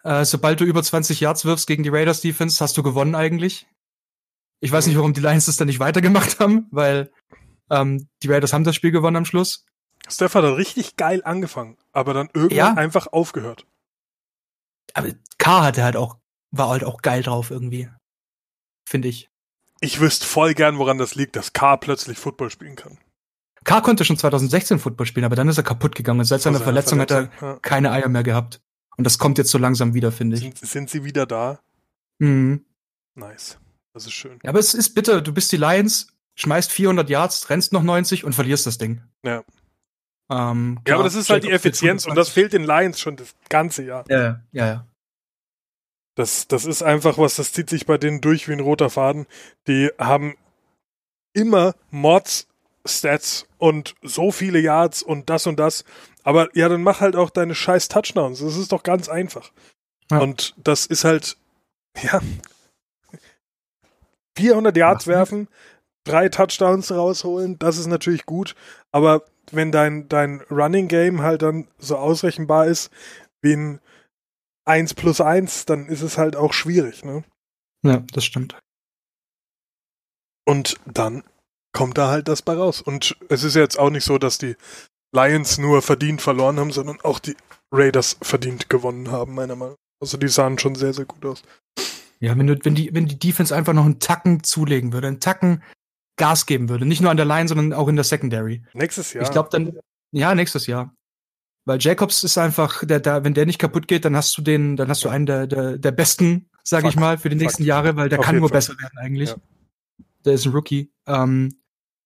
äh, 0.04 0.26
sobald 0.26 0.60
du 0.60 0.66
über 0.66 0.82
20 0.82 1.20
Yards 1.20 1.46
wirfst 1.46 1.68
gegen 1.68 1.84
die 1.84 1.90
Raiders 1.90 2.22
Defense, 2.22 2.64
hast 2.64 2.78
du 2.78 2.84
gewonnen 2.84 3.16
eigentlich. 3.16 3.68
Ich 4.60 4.72
weiß 4.72 4.88
nicht, 4.88 4.98
warum 4.98 5.14
die 5.14 5.22
Lions 5.22 5.46
das 5.46 5.58
dann 5.58 5.68
nicht 5.68 5.80
weitergemacht 5.80 6.40
haben, 6.40 6.68
weil 6.72 7.12
ähm, 7.70 8.08
die 8.24 8.28
Raiders 8.32 8.54
haben 8.54 8.64
das 8.64 8.76
Spiel 8.76 8.92
gewonnen 8.92 9.18
am 9.18 9.26
Schluss. 9.26 9.66
Steph 10.10 10.36
hat 10.36 10.44
richtig 10.44 10.96
geil 10.96 11.22
angefangen, 11.24 11.78
aber 11.92 12.14
dann 12.14 12.30
irgendwann 12.34 12.58
ja. 12.58 12.74
einfach 12.74 13.08
aufgehört. 13.08 13.66
Aber 14.94 15.10
K 15.38 15.64
hatte 15.64 15.84
halt 15.84 15.98
auch, 15.98 16.18
war 16.52 16.70
halt 16.70 16.84
auch 16.84 17.02
geil 17.02 17.24
drauf 17.24 17.52
irgendwie. 17.52 17.90
Finde 18.88 19.10
ich. 19.10 19.30
Ich 19.82 20.00
wüsste 20.00 20.26
voll 20.26 20.54
gern, 20.54 20.78
woran 20.78 20.98
das 20.98 21.16
liegt, 21.16 21.36
dass 21.36 21.54
K 21.54 21.78
plötzlich 21.78 22.18
Football 22.18 22.50
spielen 22.50 22.76
kann. 22.76 22.98
K 23.64 23.82
konnte 23.82 24.06
schon 24.06 24.18
2016 24.18 24.80
Football 24.80 25.06
spielen, 25.06 25.26
aber 25.26 25.36
dann 25.36 25.50
ist 25.50 25.58
er 25.58 25.64
kaputt 25.64 25.94
gegangen. 25.94 26.22
Und 26.22 26.26
seit 26.26 26.42
seiner 26.42 26.62
Verletzung, 26.62 27.00
Verletzung, 27.00 27.30
hat 27.30 27.42
er 27.42 27.48
ja. 27.48 27.60
keine 27.62 27.92
Eier 27.92 28.08
mehr 28.08 28.24
gehabt. 28.24 28.62
Und 28.96 29.04
das 29.04 29.20
kommt 29.20 29.38
jetzt 29.38 29.52
so 29.52 29.58
langsam 29.58 29.94
wieder, 29.94 30.12
finde 30.12 30.38
ich. 30.38 30.42
Sind, 30.42 30.58
sind, 30.58 30.90
sie 30.90 31.04
wieder 31.04 31.26
da? 31.26 31.60
Mhm. 32.18 32.66
Nice. 33.14 33.60
Das 33.98 34.06
ist 34.06 34.14
schön. 34.14 34.40
Ja, 34.44 34.52
aber 34.52 34.60
es 34.60 34.76
ist 34.76 34.94
bitter. 34.94 35.22
Du 35.22 35.34
bist 35.34 35.52
die 35.52 35.58
Lions, 35.58 36.14
schmeißt 36.36 36.72
400 36.72 37.10
Yards, 37.10 37.50
rennst 37.50 37.74
noch 37.74 37.82
90 37.82 38.26
und 38.26 38.34
verlierst 38.34 38.68
das 38.68 38.78
Ding. 38.78 39.02
Ja. 39.24 39.44
Ähm, 40.30 40.82
klar, 40.84 40.88
ja, 40.88 40.96
aber 40.96 41.04
das 41.04 41.16
ist 41.16 41.32
halt 41.32 41.44
die 41.44 41.50
Effizienz 41.50 42.06
und 42.06 42.14
das 42.14 42.30
fehlt 42.30 42.54
den 42.54 42.64
Lions 42.64 43.00
schon 43.00 43.16
das 43.16 43.34
ganze 43.50 43.84
Jahr. 43.84 44.06
Ja, 44.08 44.42
ja, 44.52 44.68
ja. 44.68 44.88
Das, 46.14 46.48
das 46.48 46.66
ist 46.66 46.84
einfach 46.84 47.18
was, 47.18 47.38
das 47.38 47.54
zieht 47.54 47.72
sich 47.72 47.88
bei 47.88 47.98
denen 47.98 48.22
durch 48.22 48.48
wie 48.48 48.54
ein 48.54 48.60
roter 48.60 48.92
Faden. 48.92 49.26
Die 49.68 49.90
haben 49.98 50.36
immer 51.34 51.74
Mods, 51.90 52.48
Stats 52.86 53.48
und 53.58 53.96
so 54.04 54.32
viele 54.32 54.60
Yards 54.60 55.02
und 55.02 55.32
das 55.32 55.48
und 55.48 55.58
das. 55.58 55.86
Aber 56.24 56.56
ja, 56.56 56.70
dann 56.70 56.84
mach 56.84 57.00
halt 57.00 57.16
auch 57.16 57.32
deine 57.32 57.56
scheiß 57.56 57.88
Touchdowns. 57.88 58.42
Das 58.42 58.58
ist 58.58 58.72
doch 58.72 58.84
ganz 58.84 59.10
einfach. 59.10 59.52
Ja. 60.12 60.20
Und 60.20 60.54
das 60.58 60.86
ist 60.86 61.04
halt, 61.04 61.36
ja, 62.04 62.22
400 64.38 64.78
Yards 64.78 65.08
werfen, 65.08 65.48
drei 66.06 66.30
Touchdowns 66.30 66.92
rausholen, 66.92 67.58
das 67.60 67.78
ist 67.78 67.88
natürlich 67.88 68.26
gut. 68.26 68.56
Aber 68.92 69.24
wenn 69.52 69.72
dein, 69.72 70.08
dein 70.08 70.42
Running 70.52 70.88
Game 70.88 71.22
halt 71.22 71.42
dann 71.42 71.68
so 71.78 71.98
ausrechenbar 71.98 72.68
ist 72.68 72.92
wie 73.42 73.54
ein 73.54 73.80
1 74.66 74.94
plus 74.94 75.22
1, 75.22 75.66
dann 75.66 75.88
ist 75.88 76.02
es 76.02 76.18
halt 76.18 76.36
auch 76.36 76.54
schwierig, 76.54 77.04
ne? 77.04 77.24
Ja, 77.84 78.04
das 78.12 78.26
stimmt. 78.26 78.58
Und 80.46 80.76
dann 80.86 81.24
kommt 81.74 81.98
da 81.98 82.10
halt 82.10 82.28
das 82.28 82.42
bei 82.42 82.54
raus. 82.54 82.82
Und 82.82 83.18
es 83.30 83.44
ist 83.44 83.56
jetzt 83.56 83.80
auch 83.80 83.90
nicht 83.90 84.06
so, 84.06 84.18
dass 84.18 84.38
die 84.38 84.56
Lions 85.14 85.58
nur 85.58 85.82
verdient 85.82 86.22
verloren 86.22 86.60
haben, 86.60 86.72
sondern 86.72 87.00
auch 87.02 87.20
die 87.20 87.36
Raiders 87.72 88.18
verdient 88.22 88.70
gewonnen 88.70 89.12
haben, 89.12 89.36
meiner 89.36 89.56
Meinung 89.56 89.74
nach. 89.76 90.02
Also 90.02 90.18
die 90.18 90.28
sahen 90.28 90.60
schon 90.60 90.76
sehr, 90.76 90.94
sehr 90.94 91.06
gut 91.06 91.26
aus. 91.26 91.44
Ja, 92.20 92.38
wenn, 92.38 92.48
du, 92.48 92.58
wenn, 92.64 92.76
die, 92.76 92.94
wenn 92.94 93.06
die 93.06 93.20
Defense 93.20 93.56
einfach 93.56 93.74
noch 93.74 93.86
einen 93.86 94.00
Tacken 94.00 94.44
zulegen 94.44 94.94
würde, 94.94 95.08
einen 95.08 95.20
Tacken 95.20 95.64
Gas 96.16 96.48
geben 96.48 96.68
würde, 96.68 96.86
nicht 96.86 97.02
nur 97.02 97.12
an 97.12 97.18
der 97.18 97.28
Line, 97.28 97.48
sondern 97.48 97.74
auch 97.74 97.88
in 97.88 97.96
der 97.96 98.04
Secondary. 98.04 98.64
Nächstes 98.74 99.14
Jahr. 99.14 99.24
Ich 99.24 99.32
glaube 99.32 99.50
dann, 99.52 99.78
ja, 100.12 100.34
nächstes 100.34 100.66
Jahr. 100.66 100.96
Weil 101.66 101.80
Jacobs 101.80 102.24
ist 102.24 102.38
einfach, 102.38 102.84
der, 102.86 103.00
der, 103.00 103.24
wenn 103.24 103.34
der 103.34 103.46
nicht 103.46 103.60
kaputt 103.60 103.88
geht, 103.88 104.06
dann 104.06 104.16
hast 104.16 104.36
du 104.38 104.42
den, 104.42 104.78
dann 104.78 104.90
hast 104.90 105.04
du 105.04 105.10
einen 105.10 105.26
der, 105.26 105.48
der, 105.48 105.78
der 105.78 105.92
besten, 105.92 106.50
sage 106.64 106.88
ich 106.88 106.96
mal, 106.96 107.18
für 107.18 107.30
die 107.30 107.36
nächsten 107.36 107.64
Fuck. 107.64 107.68
Jahre, 107.68 107.96
weil 107.98 108.10
der 108.10 108.20
Auf 108.20 108.26
kann 108.26 108.38
nur 108.38 108.50
Fall. 108.50 108.58
besser 108.58 108.74
werden 108.80 108.98
eigentlich. 108.98 109.30
Ja. 109.30 109.36
Der 110.26 110.34
ist 110.34 110.46
ein 110.46 110.54
Rookie. 110.54 110.92
Ähm, 111.06 111.60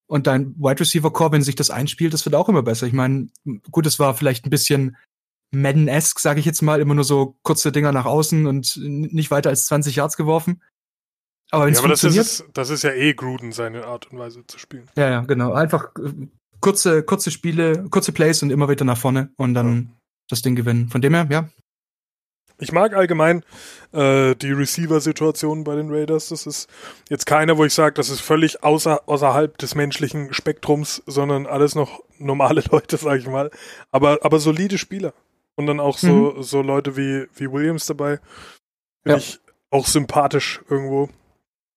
und 0.08 0.28
dein 0.28 0.56
Wide 0.58 0.82
Receiver 0.82 1.14
Core, 1.14 1.32
wenn 1.32 1.42
sich 1.42 1.56
das 1.56 1.70
einspielt, 1.70 2.14
das 2.14 2.26
wird 2.26 2.36
auch 2.36 2.50
immer 2.50 2.64
besser. 2.64 2.86
Ich 2.86 2.94
meine, 2.94 3.28
gut, 3.70 3.86
es 3.86 3.98
war 3.98 4.14
vielleicht 4.14 4.46
ein 4.46 4.50
bisschen 4.50 4.98
Madden-esque, 5.52 6.20
sage 6.20 6.40
ich 6.40 6.46
jetzt 6.46 6.62
mal, 6.62 6.80
immer 6.80 6.96
nur 6.96 7.04
so 7.04 7.38
kurze 7.44 7.72
Dinger 7.72 7.92
nach 7.92 8.06
außen 8.06 8.48
und 8.48 8.78
nicht 8.78 9.32
weiter 9.32 9.50
als 9.50 9.66
20 9.66 9.96
Yards 9.96 10.18
geworfen. 10.18 10.62
Aber 11.52 11.68
ja, 11.68 11.74
funktioniert, 11.76 12.26
das 12.26 12.40
ist, 12.40 12.46
das 12.54 12.70
ist 12.70 12.84
ja 12.84 12.92
eh 12.92 13.14
Gruden 13.14 13.52
seine 13.52 13.86
Art 13.86 14.10
und 14.10 14.18
Weise 14.18 14.48
zu 14.48 14.58
spielen. 14.58 14.88
Ja, 14.96 15.10
ja, 15.10 15.22
genau. 15.22 15.52
Einfach 15.52 15.90
äh, 15.98 16.28
kurze, 16.62 17.04
kurze 17.04 17.30
Spiele, 17.30 17.86
kurze 17.90 18.14
Plays 18.14 18.42
und 18.42 18.52
immer 18.52 18.70
wieder 18.70 18.86
nach 18.86 18.98
vorne 18.98 19.32
und 19.36 19.54
dann 19.54 19.76
ja. 19.76 19.96
das 20.30 20.42
Ding 20.42 20.56
gewinnen. 20.56 20.88
Von 20.90 21.02
dem 21.02 21.14
her, 21.14 21.28
ja. 21.30 21.50
Ich 22.62 22.72
mag 22.72 22.94
allgemein 22.94 23.44
äh, 23.92 24.36
die 24.36 24.52
Receiver-Situation 24.52 25.64
bei 25.64 25.76
den 25.76 25.90
Raiders. 25.92 26.30
Das 26.30 26.46
ist 26.46 26.70
jetzt 27.10 27.26
keiner, 27.26 27.58
wo 27.58 27.66
ich 27.66 27.74
sage, 27.74 27.96
das 27.96 28.10
ist 28.10 28.22
völlig 28.22 28.64
außer, 28.64 29.10
außerhalb 29.10 29.58
des 29.58 29.74
menschlichen 29.74 30.32
Spektrums, 30.32 31.02
sondern 31.08 31.48
alles 31.48 31.74
noch 31.74 32.04
normale 32.20 32.64
Leute, 32.72 32.98
sag 32.98 33.20
ich 33.20 33.28
mal. 33.28 33.50
Aber, 33.92 34.20
aber 34.22 34.40
solide 34.40 34.78
Spieler. 34.78 35.14
Und 35.62 35.68
dann 35.68 35.80
auch 35.80 36.00
so, 36.00 36.34
mhm. 36.34 36.42
so 36.42 36.64
Leute 36.64 36.98
wie, 36.98 37.28
wie 37.36 37.52
Williams 37.52 37.86
dabei. 37.86 38.18
Finde 39.04 39.12
ja. 39.12 39.18
ich 39.18 39.40
auch 39.70 39.86
sympathisch 39.86 40.60
irgendwo. 40.68 41.06
Finde 41.06 41.16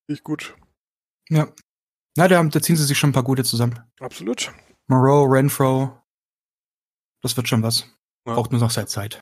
ich 0.09 0.25
gut. 0.25 0.57
Ja. 1.29 1.49
Na, 2.17 2.27
da, 2.29 2.43
da 2.43 2.63
ziehen 2.63 2.77
sie 2.77 2.85
sich 2.85 2.97
schon 2.99 3.11
ein 3.11 3.13
paar 3.13 3.25
gute 3.25 3.45
zusammen. 3.45 3.79
Absolut. 4.01 4.51
Moreau, 4.87 5.25
Renfro. 5.25 6.01
Das 7.21 7.37
wird 7.37 7.47
schon 7.47 7.63
was. 7.63 7.81
Ja. 8.27 8.33
Braucht 8.33 8.53
nur 8.53 8.61
noch 8.63 8.71
seine 8.71 8.87
Zeit. 8.87 9.21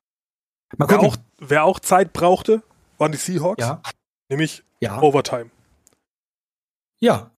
Mal 0.77 0.89
wer, 0.89 1.01
auch, 1.01 1.17
wer 1.39 1.65
auch 1.65 1.81
Zeit 1.81 2.13
brauchte, 2.13 2.63
waren 2.99 3.11
die 3.11 3.19
Seahawks. 3.19 3.65
Ja. 3.65 3.83
Nämlich 4.29 4.63
ja. 4.79 5.03
Overtime. 5.03 5.51
Ja. 7.01 7.33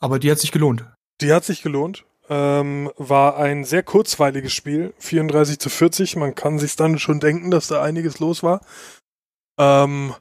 Aber 0.00 0.18
die 0.18 0.32
hat 0.32 0.40
sich 0.40 0.50
gelohnt. 0.50 0.84
Die 1.20 1.32
hat 1.32 1.44
sich 1.44 1.62
gelohnt. 1.62 2.04
Ähm, 2.28 2.90
war 2.96 3.36
ein 3.36 3.64
sehr 3.64 3.82
kurzweiliges 3.82 4.52
Spiel. 4.52 4.92
34 4.98 5.58
zu 5.58 5.70
40. 5.70 6.16
Man 6.16 6.34
kann 6.34 6.58
sich 6.58 6.76
dann 6.76 6.98
schon 6.98 7.20
denken, 7.20 7.50
dass 7.50 7.68
da 7.68 7.82
einiges 7.82 8.18
los 8.18 8.42
war. 8.42 8.60
Ähm, 9.58 10.14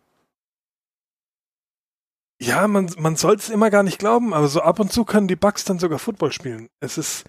ja, 2.41 2.67
man, 2.67 2.91
man 2.97 3.15
soll 3.15 3.35
es 3.35 3.49
immer 3.49 3.69
gar 3.69 3.83
nicht 3.83 3.99
glauben, 3.99 4.33
aber 4.33 4.47
so 4.47 4.61
ab 4.61 4.79
und 4.79 4.91
zu 4.91 5.05
können 5.05 5.27
die 5.27 5.35
Bugs 5.35 5.63
dann 5.63 5.79
sogar 5.79 5.99
Football 5.99 6.31
spielen. 6.31 6.69
Es 6.79 6.97
ist, 6.97 7.25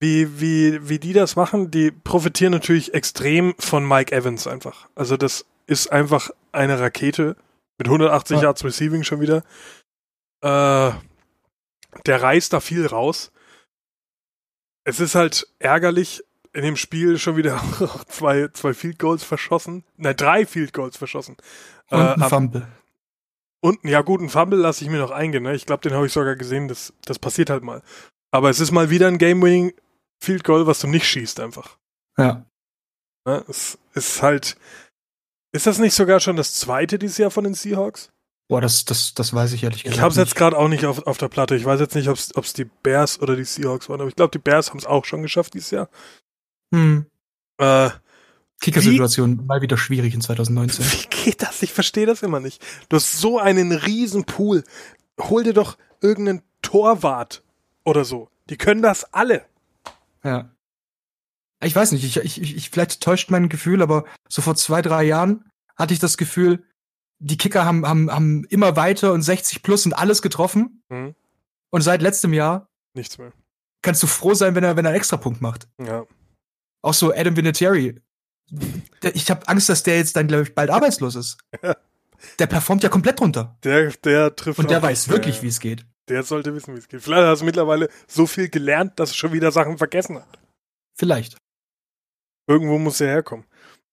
wie, 0.00 0.40
wie, 0.40 0.88
wie 0.88 0.98
die 0.98 1.12
das 1.12 1.36
machen, 1.36 1.70
die 1.70 1.90
profitieren 1.90 2.52
natürlich 2.52 2.94
extrem 2.94 3.54
von 3.58 3.86
Mike 3.86 4.14
Evans 4.14 4.46
einfach. 4.46 4.88
Also 4.94 5.16
das 5.16 5.46
ist 5.66 5.92
einfach 5.92 6.30
eine 6.52 6.80
Rakete 6.80 7.36
mit 7.78 7.86
180 7.86 8.36
ja. 8.38 8.42
Yards 8.44 8.64
Receiving 8.64 9.04
schon 9.04 9.20
wieder. 9.20 9.44
Äh, 10.42 10.92
der 12.06 12.22
reißt 12.22 12.52
da 12.52 12.60
viel 12.60 12.86
raus. 12.86 13.30
Es 14.88 15.00
ist 15.00 15.14
halt 15.14 15.46
ärgerlich, 15.58 16.24
in 16.54 16.62
dem 16.62 16.76
Spiel 16.76 17.18
schon 17.18 17.36
wieder 17.36 17.60
zwei, 18.08 18.48
zwei 18.54 18.72
Field 18.72 18.98
Goals 18.98 19.22
verschossen. 19.22 19.84
Nein, 19.98 20.16
drei 20.16 20.46
Field 20.46 20.72
Goals 20.72 20.96
verschossen. 20.96 21.36
Und 21.90 22.00
äh, 22.00 22.14
ein 22.14 22.22
Fumble. 22.22 22.66
Und 23.60 23.84
ja, 23.84 24.00
gut, 24.00 24.22
ein 24.22 24.30
Fumble 24.30 24.58
lasse 24.58 24.82
ich 24.82 24.90
mir 24.90 24.96
noch 24.96 25.10
eingehen. 25.10 25.42
Ne? 25.42 25.54
Ich 25.54 25.66
glaube, 25.66 25.82
den 25.82 25.92
habe 25.92 26.06
ich 26.06 26.12
sogar 26.14 26.36
gesehen. 26.36 26.68
Das, 26.68 26.94
das 27.04 27.18
passiert 27.18 27.50
halt 27.50 27.64
mal. 27.64 27.82
Aber 28.30 28.48
es 28.48 28.60
ist 28.60 28.70
mal 28.70 28.88
wieder 28.88 29.08
ein 29.08 29.18
Game-Winning 29.18 29.74
Field 30.20 30.42
Goal, 30.42 30.66
was 30.66 30.80
du 30.80 30.86
nicht 30.86 31.06
schießt 31.06 31.38
einfach. 31.40 31.76
Ja. 32.16 32.46
Ne? 33.26 33.44
Es 33.46 33.76
ist 33.92 34.22
halt. 34.22 34.56
Ist 35.52 35.66
das 35.66 35.78
nicht 35.78 35.94
sogar 35.94 36.18
schon 36.20 36.36
das 36.36 36.54
zweite 36.54 36.98
dieses 36.98 37.18
Jahr 37.18 37.30
von 37.30 37.44
den 37.44 37.52
Seahawks? 37.52 38.10
Boah, 38.48 38.62
das, 38.62 38.86
das, 38.86 39.12
das 39.12 39.34
weiß 39.34 39.52
ich 39.52 39.62
ehrlich 39.62 39.82
gesagt. 39.84 39.96
Ich 39.96 40.00
habe 40.00 40.10
es 40.10 40.16
jetzt 40.16 40.34
gerade 40.34 40.56
auch 40.56 40.68
nicht 40.68 40.86
auf, 40.86 41.06
auf 41.06 41.18
der 41.18 41.28
Platte. 41.28 41.54
Ich 41.54 41.66
weiß 41.66 41.80
jetzt 41.80 41.94
nicht, 41.94 42.08
ob 42.08 42.16
es 42.16 42.52
die 42.54 42.64
Bears 42.64 43.20
oder 43.20 43.36
die 43.36 43.44
Seahawks 43.44 43.90
waren, 43.90 44.00
aber 44.00 44.08
ich 44.08 44.16
glaube, 44.16 44.30
die 44.30 44.38
Bears 44.38 44.70
haben 44.70 44.78
es 44.78 44.86
auch 44.86 45.04
schon 45.04 45.22
geschafft 45.22 45.52
dieses 45.52 45.70
Jahr. 45.70 45.90
Hm. 46.74 47.04
Äh, 47.58 47.90
Kicker-Situation 48.60 49.44
mal 49.46 49.60
wieder 49.60 49.76
schwierig 49.76 50.14
in 50.14 50.22
2019. 50.22 50.84
Wie 50.92 51.24
geht 51.24 51.42
das? 51.42 51.62
Ich 51.62 51.74
verstehe 51.74 52.06
das 52.06 52.22
immer 52.22 52.40
nicht. 52.40 52.64
Du 52.88 52.96
hast 52.96 53.20
so 53.20 53.38
einen 53.38 53.72
riesen 53.72 54.24
Pool. 54.24 54.64
Hol 55.20 55.44
dir 55.44 55.52
doch 55.52 55.76
irgendeinen 56.00 56.42
Torwart 56.62 57.42
oder 57.84 58.04
so. 58.04 58.30
Die 58.48 58.56
können 58.56 58.80
das 58.80 59.12
alle. 59.12 59.44
Ja. 60.24 60.50
Ich 61.62 61.74
weiß 61.74 61.92
nicht, 61.92 62.04
ich, 62.04 62.16
ich, 62.16 62.56
ich, 62.56 62.70
vielleicht 62.70 63.00
täuscht 63.00 63.30
mein 63.30 63.48
Gefühl, 63.48 63.82
aber 63.82 64.04
so 64.28 64.42
vor 64.42 64.54
zwei, 64.54 64.80
drei 64.80 65.02
Jahren 65.04 65.44
hatte 65.76 65.92
ich 65.92 66.00
das 66.00 66.16
Gefühl, 66.16 66.64
die 67.18 67.36
Kicker 67.36 67.64
haben, 67.64 67.86
haben, 67.86 68.10
haben 68.10 68.44
immer 68.44 68.76
weiter 68.76 69.12
und 69.12 69.22
60 69.22 69.62
plus 69.62 69.86
und 69.86 69.92
alles 69.92 70.22
getroffen. 70.22 70.82
Mhm. 70.88 71.14
Und 71.70 71.82
seit 71.82 72.02
letztem 72.02 72.32
Jahr 72.32 72.68
nichts 72.94 73.18
mehr. 73.18 73.32
Kannst 73.82 74.02
du 74.02 74.06
froh 74.06 74.34
sein, 74.34 74.54
wenn 74.54 74.64
er, 74.64 74.76
wenn 74.76 74.84
er 74.84 74.90
einen 74.90 74.98
Extrapunkt 74.98 75.40
macht. 75.40 75.68
Ja. 75.80 76.04
Auch 76.82 76.94
so 76.94 77.12
Adam 77.14 77.36
Vinatieri. 77.36 78.00
Ich 79.02 79.30
habe 79.30 79.46
Angst, 79.46 79.68
dass 79.68 79.82
der 79.82 79.98
jetzt 79.98 80.16
dann, 80.16 80.26
glaube 80.26 80.44
ich, 80.44 80.54
bald 80.54 80.70
arbeitslos 80.70 81.14
ist. 81.14 81.38
Der 82.38 82.46
performt 82.46 82.82
ja 82.82 82.88
komplett 82.88 83.20
runter. 83.20 83.56
Der, 83.62 83.92
der 83.92 84.34
trifft. 84.34 84.58
Und 84.58 84.70
der 84.70 84.82
weiß 84.82 85.08
wirklich, 85.08 85.42
wie 85.42 85.48
es 85.48 85.60
geht. 85.60 85.86
Der 86.08 86.22
sollte 86.22 86.54
wissen, 86.54 86.74
wie 86.74 86.78
es 86.78 86.88
geht. 86.88 87.02
Vielleicht 87.02 87.22
hast 87.22 87.40
du 87.40 87.44
mittlerweile 87.44 87.88
so 88.06 88.26
viel 88.26 88.48
gelernt, 88.48 88.98
dass 88.98 89.10
er 89.10 89.14
schon 89.14 89.32
wieder 89.32 89.52
Sachen 89.52 89.78
vergessen 89.78 90.16
hat. 90.16 90.38
Vielleicht. 90.96 91.36
Irgendwo 92.48 92.78
muss 92.78 93.00
er 93.00 93.08
herkommen. 93.08 93.46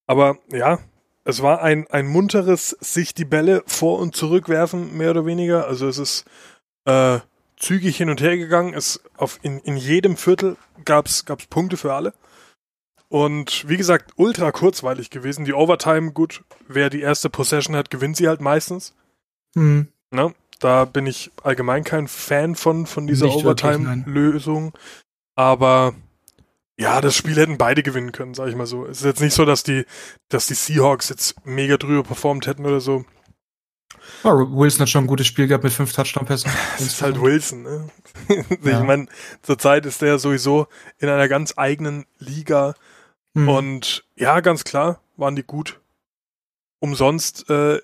Aber 0.07 0.39
ja, 0.51 0.79
es 1.25 1.41
war 1.41 1.61
ein, 1.61 1.87
ein 1.87 2.07
munteres 2.07 2.69
sich 2.79 3.13
die 3.13 3.25
Bälle 3.25 3.63
vor 3.65 3.99
und 3.99 4.15
zurückwerfen, 4.15 4.95
mehr 4.95 5.11
oder 5.11 5.25
weniger. 5.25 5.67
Also 5.67 5.87
es 5.87 5.97
ist 5.97 6.25
äh, 6.85 7.19
zügig 7.57 7.97
hin 7.97 8.09
und 8.09 8.21
her 8.21 8.37
gegangen. 8.37 8.73
Es 8.73 9.01
auf 9.17 9.39
in, 9.41 9.59
in 9.59 9.75
jedem 9.75 10.17
Viertel 10.17 10.55
gab's 10.85 11.25
gab's 11.25 11.47
Punkte 11.47 11.77
für 11.77 11.93
alle. 11.93 12.13
Und 13.09 13.67
wie 13.67 13.77
gesagt, 13.77 14.13
ultra 14.17 14.51
kurzweilig 14.51 15.09
gewesen. 15.09 15.45
Die 15.45 15.53
Overtime, 15.53 16.11
gut, 16.11 16.43
wer 16.67 16.89
die 16.89 17.01
erste 17.01 17.29
Possession 17.29 17.75
hat, 17.75 17.89
gewinnt 17.89 18.17
sie 18.17 18.27
halt 18.27 18.41
meistens. 18.41 18.93
Mhm. 19.55 19.87
Ne? 20.11 20.33
Da 20.59 20.85
bin 20.85 21.07
ich 21.07 21.31
allgemein 21.43 21.83
kein 21.83 22.07
Fan 22.07 22.55
von, 22.55 22.85
von 22.85 23.07
dieser 23.07 23.33
Overtime-Lösung. 23.33 24.73
Aber 25.35 25.93
ja, 26.77 26.99
das 26.99 27.15
Spiel 27.15 27.35
hätten 27.35 27.57
beide 27.57 27.83
gewinnen 27.83 28.11
können, 28.11 28.33
sag 28.33 28.49
ich 28.49 28.55
mal 28.55 28.65
so. 28.65 28.85
Es 28.85 28.99
ist 28.99 29.05
jetzt 29.05 29.21
nicht 29.21 29.33
so, 29.33 29.45
dass 29.45 29.63
die, 29.63 29.85
dass 30.29 30.47
die 30.47 30.55
Seahawks 30.55 31.09
jetzt 31.09 31.45
mega 31.45 31.77
drüber 31.77 32.03
performt 32.03 32.47
hätten 32.47 32.65
oder 32.65 32.81
so. 32.81 33.05
Ja, 34.23 34.31
Wilson 34.33 34.81
hat 34.81 34.89
schon 34.89 35.05
ein 35.05 35.07
gutes 35.07 35.27
Spiel 35.27 35.47
gehabt 35.47 35.63
mit 35.63 35.73
fünf 35.73 35.93
Touchdown-Pässen. 35.93 36.51
Das 36.77 36.85
ist 36.85 37.01
halt 37.01 37.19
Wilson, 37.21 37.63
ne? 37.63 37.89
ja. 38.63 38.79
Ich 38.79 38.85
meine, 38.85 39.07
zurzeit 39.41 39.85
ist 39.85 40.01
der 40.01 40.19
sowieso 40.19 40.67
in 40.97 41.09
einer 41.09 41.27
ganz 41.27 41.53
eigenen 41.57 42.05
Liga. 42.19 42.75
Hm. 43.35 43.47
Und 43.47 44.05
ja, 44.15 44.39
ganz 44.41 44.63
klar, 44.63 45.01
waren 45.15 45.35
die 45.35 45.43
gut. 45.43 45.79
Umsonst 46.79 47.49
äh, 47.49 47.79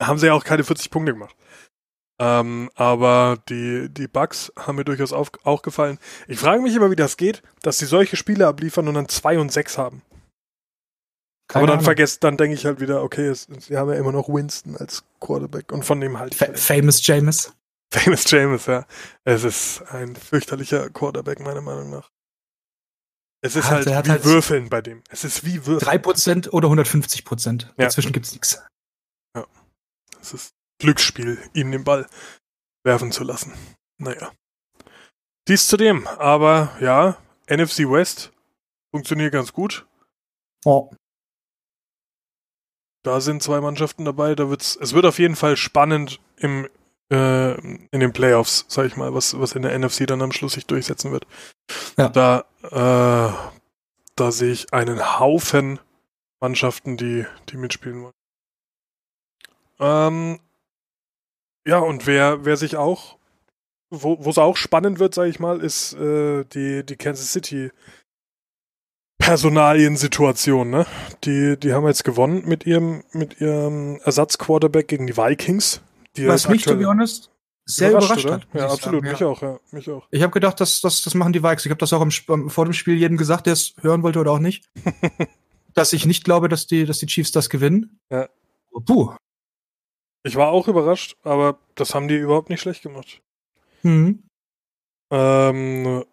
haben 0.00 0.18
sie 0.18 0.26
ja 0.26 0.34
auch 0.34 0.44
keine 0.44 0.64
40 0.64 0.90
Punkte 0.90 1.12
gemacht. 1.12 1.34
Ähm, 2.20 2.70
aber 2.74 3.38
die, 3.48 3.88
die 3.88 4.08
Bugs 4.08 4.52
haben 4.58 4.76
mir 4.76 4.84
durchaus 4.84 5.12
auf, 5.12 5.30
auch 5.44 5.62
gefallen. 5.62 5.98
Ich 6.26 6.38
frage 6.38 6.62
mich 6.62 6.74
immer, 6.74 6.90
wie 6.90 6.96
das 6.96 7.16
geht, 7.16 7.42
dass 7.62 7.78
sie 7.78 7.86
solche 7.86 8.16
Spiele 8.16 8.46
abliefern 8.46 8.88
und 8.88 8.94
dann 8.94 9.08
2 9.08 9.38
und 9.38 9.52
6 9.52 9.78
haben. 9.78 10.02
Keine 11.46 11.64
aber 11.64 11.72
dann 11.72 11.84
vergesst, 11.84 12.24
dann 12.24 12.36
denke 12.36 12.54
ich 12.54 12.66
halt 12.66 12.80
wieder, 12.80 13.02
okay, 13.02 13.26
es, 13.28 13.46
sie 13.60 13.76
haben 13.76 13.90
ja 13.90 13.96
immer 13.96 14.12
noch 14.12 14.28
Winston 14.28 14.76
als 14.76 15.04
Quarterback 15.20 15.72
und 15.72 15.84
von 15.84 16.00
dem 16.00 16.18
halt. 16.18 16.34
Fa 16.34 16.48
famous 16.54 17.06
James. 17.06 17.52
Famous 17.90 18.30
James, 18.30 18.66
ja. 18.66 18.84
Es 19.24 19.44
ist 19.44 19.82
ein 19.90 20.14
fürchterlicher 20.14 20.90
Quarterback, 20.90 21.40
meiner 21.40 21.62
Meinung 21.62 21.88
nach. 21.88 22.10
Es 23.40 23.56
ist 23.56 23.70
hat, 23.70 23.86
halt 23.86 24.06
wie 24.06 24.10
halt 24.10 24.24
Würfeln 24.24 24.68
bei 24.68 24.82
dem. 24.82 25.02
Es 25.08 25.24
ist 25.24 25.46
wie 25.46 25.64
Würfeln. 25.64 26.02
3% 26.02 26.50
oder 26.50 26.68
150%. 26.68 27.62
Ja. 27.62 27.72
Dazwischen 27.76 28.12
gibt's 28.12 28.32
nichts. 28.32 28.62
Ja. 29.34 29.46
Es 30.20 30.34
ist 30.34 30.57
Glücksspiel, 30.78 31.38
ihm 31.54 31.70
den 31.72 31.84
Ball 31.84 32.06
werfen 32.84 33.12
zu 33.12 33.24
lassen. 33.24 33.52
Naja. 33.98 34.32
Dies 35.48 35.66
zu 35.66 35.76
dem, 35.76 36.06
aber 36.06 36.76
ja, 36.80 37.16
NFC 37.48 37.80
West 37.90 38.32
funktioniert 38.90 39.32
ganz 39.32 39.52
gut. 39.52 39.86
Oh. 40.64 40.90
Da 43.02 43.20
sind 43.20 43.42
zwei 43.42 43.60
Mannschaften 43.60 44.04
dabei, 44.04 44.34
da 44.34 44.50
wird's, 44.50 44.76
es 44.76 44.92
wird 44.92 45.06
auf 45.06 45.18
jeden 45.18 45.36
Fall 45.36 45.56
spannend 45.56 46.20
im, 46.36 46.68
äh, 47.10 47.54
in 47.58 48.00
den 48.00 48.12
Playoffs, 48.12 48.66
sag 48.68 48.86
ich 48.86 48.96
mal, 48.96 49.14
was, 49.14 49.38
was 49.40 49.52
in 49.52 49.62
der 49.62 49.78
NFC 49.78 50.06
dann 50.06 50.22
am 50.22 50.32
Schluss 50.32 50.52
sich 50.52 50.66
durchsetzen 50.66 51.12
wird. 51.12 51.26
Ja. 51.96 52.08
Da, 52.08 52.44
äh, 52.62 53.32
da 54.16 54.32
sehe 54.32 54.52
ich 54.52 54.72
einen 54.72 55.18
Haufen 55.18 55.80
Mannschaften, 56.40 56.96
die, 56.96 57.26
die 57.48 57.56
mitspielen 57.56 58.02
wollen. 58.02 58.14
Ähm, 59.80 60.40
ja, 61.68 61.80
und 61.80 62.06
wer, 62.06 62.46
wer 62.46 62.56
sich 62.56 62.76
auch, 62.76 63.18
wo 63.90 64.30
es 64.30 64.38
auch 64.38 64.56
spannend 64.56 64.98
wird, 64.98 65.14
sage 65.14 65.28
ich 65.28 65.38
mal, 65.38 65.60
ist 65.60 65.92
äh, 65.92 66.44
die, 66.44 66.82
die 66.84 66.96
Kansas 66.96 67.30
City 67.30 67.70
Personaliensituation, 69.18 70.70
ne? 70.70 70.86
Die, 71.24 71.58
die 71.58 71.74
haben 71.74 71.86
jetzt 71.86 72.04
gewonnen 72.04 72.44
mit 72.46 72.64
ihrem, 72.64 73.04
mit 73.12 73.42
ihrem 73.42 74.00
Ersatzquarterback 74.02 74.88
gegen 74.88 75.06
die 75.06 75.18
Vikings. 75.18 75.82
Die 76.16 76.26
Was 76.26 76.48
mich, 76.48 76.64
to 76.64 76.74
be 76.74 76.86
honest, 76.86 77.30
sehr 77.66 77.90
überrascht, 77.90 78.24
überrascht 78.24 78.30
hat. 78.30 78.54
Ja, 78.54 78.70
absolut, 78.70 79.04
sagen, 79.04 79.12
mich 79.12 79.20
ja. 79.20 79.26
auch, 79.26 79.42
ja, 79.42 79.60
mich 79.70 79.90
auch. 79.90 80.06
Ich 80.10 80.22
habe 80.22 80.32
gedacht, 80.32 80.58
das, 80.60 80.80
das, 80.80 81.02
das 81.02 81.14
machen 81.14 81.34
die 81.34 81.42
Vikes. 81.42 81.66
Ich 81.66 81.70
habe 81.70 81.80
das 81.80 81.92
auch 81.92 82.00
im, 82.00 82.48
vor 82.48 82.64
dem 82.64 82.72
Spiel 82.72 82.94
jedem 82.94 83.18
gesagt, 83.18 83.44
der 83.44 83.52
es 83.52 83.74
hören 83.82 84.02
wollte 84.02 84.20
oder 84.20 84.32
auch 84.32 84.38
nicht. 84.38 84.64
dass 85.74 85.92
ich 85.92 86.06
nicht 86.06 86.24
glaube, 86.24 86.48
dass 86.48 86.66
die, 86.66 86.86
dass 86.86 86.98
die 86.98 87.06
Chiefs 87.06 87.30
das 87.30 87.50
gewinnen. 87.50 88.00
Ja. 88.10 88.30
Puh, 88.86 89.12
ich 90.22 90.36
war 90.36 90.48
auch 90.48 90.68
überrascht, 90.68 91.16
aber 91.22 91.58
das 91.74 91.94
haben 91.94 92.08
die 92.08 92.16
überhaupt 92.16 92.50
nicht 92.50 92.60
schlecht 92.60 92.82
gemacht. 92.82 93.22
Mhm. 93.82 94.22
Ähm, 95.10 96.04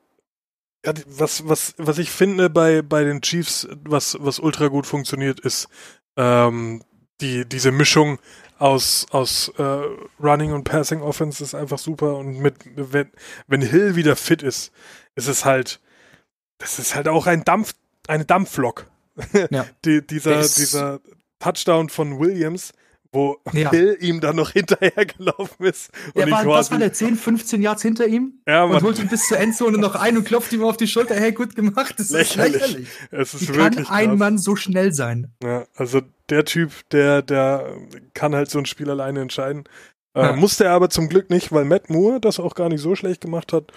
ja, 0.86 0.94
was, 1.08 1.48
was, 1.48 1.74
was 1.78 1.98
ich 1.98 2.12
finde 2.12 2.50
bei, 2.50 2.82
bei 2.82 3.04
den 3.04 3.22
Chiefs, 3.22 3.68
was, 3.84 4.18
was 4.20 4.40
ultra 4.40 4.68
gut 4.68 4.86
funktioniert, 4.86 5.40
ist 5.40 5.68
ähm, 6.16 6.84
die, 7.22 7.46
diese 7.46 7.72
Mischung 7.72 8.20
aus, 8.58 9.08
aus 9.12 9.52
äh, 9.58 9.82
Running 10.22 10.54
und 10.54 10.64
Passing 10.64 11.02
Offense 11.02 11.44
ist 11.44 11.56
einfach 11.56 11.80
super. 11.80 12.18
Und 12.18 12.40
mit, 12.40 12.56
wenn, 12.76 13.12
wenn 13.48 13.62
Hill 13.62 13.96
wieder 13.96 14.16
fit 14.16 14.44
ist, 14.44 14.72
ist 15.16 15.28
es 15.28 15.44
halt, 15.44 15.82
das 16.60 16.80
ist 16.80 16.96
halt 16.96 17.08
auch 17.08 17.28
ein 17.28 17.44
Dampf, 17.44 17.74
eine 18.08 18.26
Dampflok. 18.26 18.88
Ja. 19.50 19.66
die, 19.86 20.06
dieser, 20.06 20.42
dieser 20.42 21.00
Touchdown 21.40 21.90
von 21.90 22.20
Williams 22.20 22.74
wo 23.16 23.38
ja. 23.54 23.72
Hill 23.72 23.98
ihm 24.00 24.20
dann 24.20 24.36
noch 24.36 24.52
hinterhergelaufen 24.52 25.66
ist. 25.66 25.90
Und 26.14 26.30
war, 26.30 26.46
was 26.46 26.70
war 26.70 26.78
der 26.78 26.94
10, 26.94 27.16
15 27.16 27.62
Yards 27.62 27.82
hinter 27.82 28.06
ihm? 28.06 28.42
Ja, 28.48 28.68
man. 28.68 28.78
Und 28.78 28.84
holt 28.84 29.00
ihn 29.00 29.08
bis 29.08 29.28
zur 29.28 29.40
Endzone 29.40 29.78
noch 29.78 29.96
ein 29.96 30.18
und 30.18 30.26
klopft 30.26 30.54
ihm 30.54 30.64
auf 30.64 30.78
die 30.78 30.88
Schulter. 30.88 31.16
Hey, 31.16 31.32
gut 31.32 31.56
gemacht. 31.56 31.96
Das 31.98 32.10
lächerlich. 32.10 32.56
ist 32.56 32.62
lächerlich. 32.62 32.88
Es 33.12 33.34
ist 33.34 33.42
Wie 33.50 33.56
wirklich 33.56 33.88
kann 33.88 33.96
ein 33.96 34.10
krass. 34.10 34.20
Mann 34.20 34.38
so 34.38 34.56
schnell 34.56 34.94
sein? 34.94 35.32
Ja, 35.42 35.66
also 35.76 36.02
der 36.30 36.46
Typ, 36.46 36.72
der, 36.92 37.22
der 37.22 37.78
kann 38.14 38.36
halt 38.36 38.52
so 38.52 38.60
ein 38.60 38.66
Spiel 38.66 38.90
alleine 38.90 39.22
entscheiden. 39.22 39.64
Äh, 40.14 40.22
ja. 40.22 40.36
Musste 40.36 40.66
er 40.66 40.72
aber 40.72 40.90
zum 40.90 41.10
Glück 41.10 41.30
nicht, 41.30 41.52
weil 41.52 41.66
Matt 41.66 41.90
Moore 41.90 42.20
das 42.20 42.40
auch 42.40 42.54
gar 42.54 42.70
nicht 42.70 42.82
so 42.82 42.96
schlecht 42.96 43.22
gemacht 43.22 43.54
hat 43.54 43.72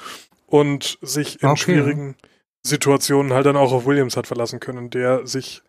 und 0.46 0.98
sich 1.02 1.42
in 1.42 1.48
okay. 1.48 1.60
schwierigen 1.60 2.16
Situationen 2.62 3.32
halt 3.32 3.46
dann 3.46 3.56
auch 3.56 3.72
auf 3.72 3.86
Williams 3.86 4.16
hat 4.16 4.26
verlassen 4.26 4.60
können, 4.60 4.90
der 4.90 5.26
sich 5.26 5.62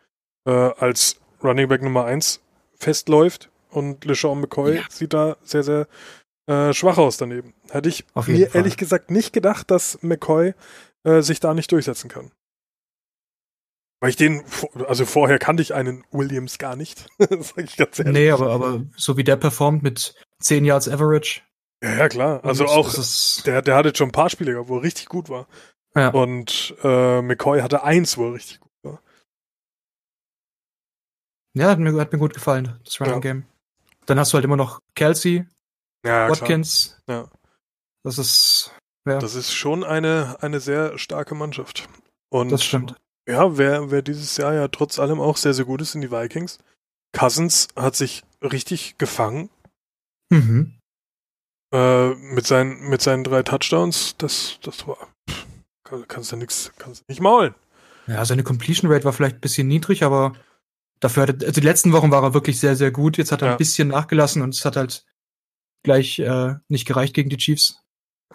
äh, 0.45 0.51
als 0.51 1.17
Running 1.43 1.67
Back 1.67 1.81
Nummer 1.81 2.05
1 2.05 2.41
festläuft 2.75 3.49
und 3.69 4.05
LeSean 4.05 4.39
McCoy 4.39 4.77
ja. 4.77 4.83
sieht 4.89 5.13
da 5.13 5.37
sehr, 5.43 5.63
sehr 5.63 5.87
äh, 6.47 6.73
schwach 6.73 6.97
aus 6.97 7.17
daneben. 7.17 7.53
Hätte 7.69 7.89
ich 7.89 8.05
mir 8.15 8.47
Fall. 8.49 8.57
ehrlich 8.57 8.77
gesagt 8.77 9.11
nicht 9.11 9.33
gedacht, 9.33 9.69
dass 9.71 10.01
McCoy 10.01 10.53
äh, 11.03 11.21
sich 11.21 11.39
da 11.39 11.53
nicht 11.53 11.71
durchsetzen 11.71 12.09
kann. 12.09 12.31
Weil 14.01 14.11
ich 14.11 14.15
den, 14.15 14.43
also 14.87 15.05
vorher 15.05 15.39
kannte 15.39 15.61
ich 15.61 15.73
einen 15.73 16.05
Williams 16.11 16.57
gar 16.57 16.75
nicht. 16.75 17.07
das 17.17 17.49
sag 17.55 17.65
ich 17.65 17.77
ganz 17.77 17.99
ehrlich. 17.99 18.13
Nee, 18.13 18.31
aber, 18.31 18.51
aber 18.51 18.85
so 18.95 19.17
wie 19.17 19.23
der 19.23 19.35
performt 19.35 19.83
mit 19.83 20.15
10 20.39 20.63
Yards 20.65 20.87
Average. 20.87 21.41
Ja, 21.83 21.97
ja 21.97 22.09
klar. 22.09 22.43
Also 22.43 22.65
auch, 22.65 22.93
der, 23.45 23.61
der 23.61 23.75
hatte 23.75 23.93
schon 23.95 24.09
ein 24.09 24.13
paar 24.13 24.29
Spiele 24.29 24.53
gehabt, 24.53 24.69
wo 24.69 24.77
er 24.77 24.83
richtig 24.83 25.07
gut 25.07 25.29
war. 25.29 25.47
Ja. 25.95 26.09
Und 26.09 26.75
äh, 26.83 27.21
McCoy 27.21 27.61
hatte 27.61 27.83
eins, 27.83 28.17
wo 28.17 28.27
er 28.27 28.33
richtig 28.33 28.59
gut 28.59 28.71
war. 28.83 29.01
Ja, 31.55 31.69
hat 31.69 31.79
mir, 31.79 31.93
hat 31.99 32.13
mir 32.13 32.19
gut 32.19 32.33
gefallen, 32.33 32.79
das 32.85 33.01
Running 33.01 33.13
ja. 33.15 33.19
Game. 33.19 33.45
Dann 34.09 34.19
hast 34.19 34.33
du 34.33 34.35
halt 34.35 34.45
immer 34.45 34.57
noch 34.57 34.81
Kelsey, 34.95 35.45
ja, 36.03 36.29
Watkins. 36.29 36.99
Klar. 37.05 37.25
Ja. 37.25 37.29
Das 38.03 38.17
ist. 38.17 38.71
Ja. 39.07 39.19
Das 39.19 39.35
ist 39.35 39.53
schon 39.53 39.83
eine, 39.83 40.37
eine 40.41 40.59
sehr 40.59 40.97
starke 40.97 41.35
Mannschaft. 41.35 41.87
Und 42.29 42.51
das 42.51 42.63
stimmt. 42.63 42.95
Ja, 43.27 43.57
wer, 43.57 43.91
wer 43.91 44.01
dieses 44.01 44.37
Jahr 44.37 44.53
ja 44.53 44.67
trotz 44.67 44.97
allem 44.97 45.19
auch 45.19 45.37
sehr, 45.37 45.53
sehr 45.53 45.65
gut 45.65 45.81
ist, 45.81 45.91
sind 45.91 46.01
die 46.01 46.11
Vikings. 46.11 46.57
Cousins 47.15 47.67
hat 47.75 47.95
sich 47.95 48.23
richtig 48.41 48.97
gefangen. 48.97 49.49
Mhm. 50.31 50.79
Äh, 51.71 52.09
mit, 52.15 52.47
seinen, 52.47 52.89
mit 52.89 53.01
seinen 53.01 53.23
drei 53.23 53.43
Touchdowns, 53.43 54.15
das, 54.17 54.59
das 54.63 54.87
war. 54.87 54.97
Pff, 55.29 55.45
kannst 56.07 56.31
du 56.31 56.35
nichts, 56.35 56.71
kannst 56.77 57.07
nicht 57.07 57.21
maulen. 57.21 57.53
Ja, 58.07 58.25
seine 58.25 58.43
Completion 58.43 58.91
Rate 58.91 59.05
war 59.05 59.13
vielleicht 59.13 59.37
ein 59.37 59.41
bisschen 59.41 59.67
niedrig, 59.67 60.03
aber 60.03 60.33
Dafür 60.99 61.23
hatte, 61.23 61.45
also 61.45 61.61
die 61.61 61.67
letzten 61.67 61.93
Wochen 61.93 62.11
war 62.11 62.23
er 62.23 62.33
wirklich 62.33 62.59
sehr, 62.59 62.75
sehr 62.75 62.91
gut. 62.91 63.17
Jetzt 63.17 63.31
hat 63.31 63.41
er 63.41 63.47
ja. 63.47 63.51
ein 63.53 63.57
bisschen 63.57 63.87
nachgelassen 63.87 64.41
und 64.41 64.53
es 64.53 64.65
hat 64.65 64.75
halt 64.75 65.05
gleich 65.83 66.19
äh, 66.19 66.55
nicht 66.67 66.85
gereicht 66.85 67.13
gegen 67.13 67.29
die 67.29 67.37
Chiefs. 67.37 67.81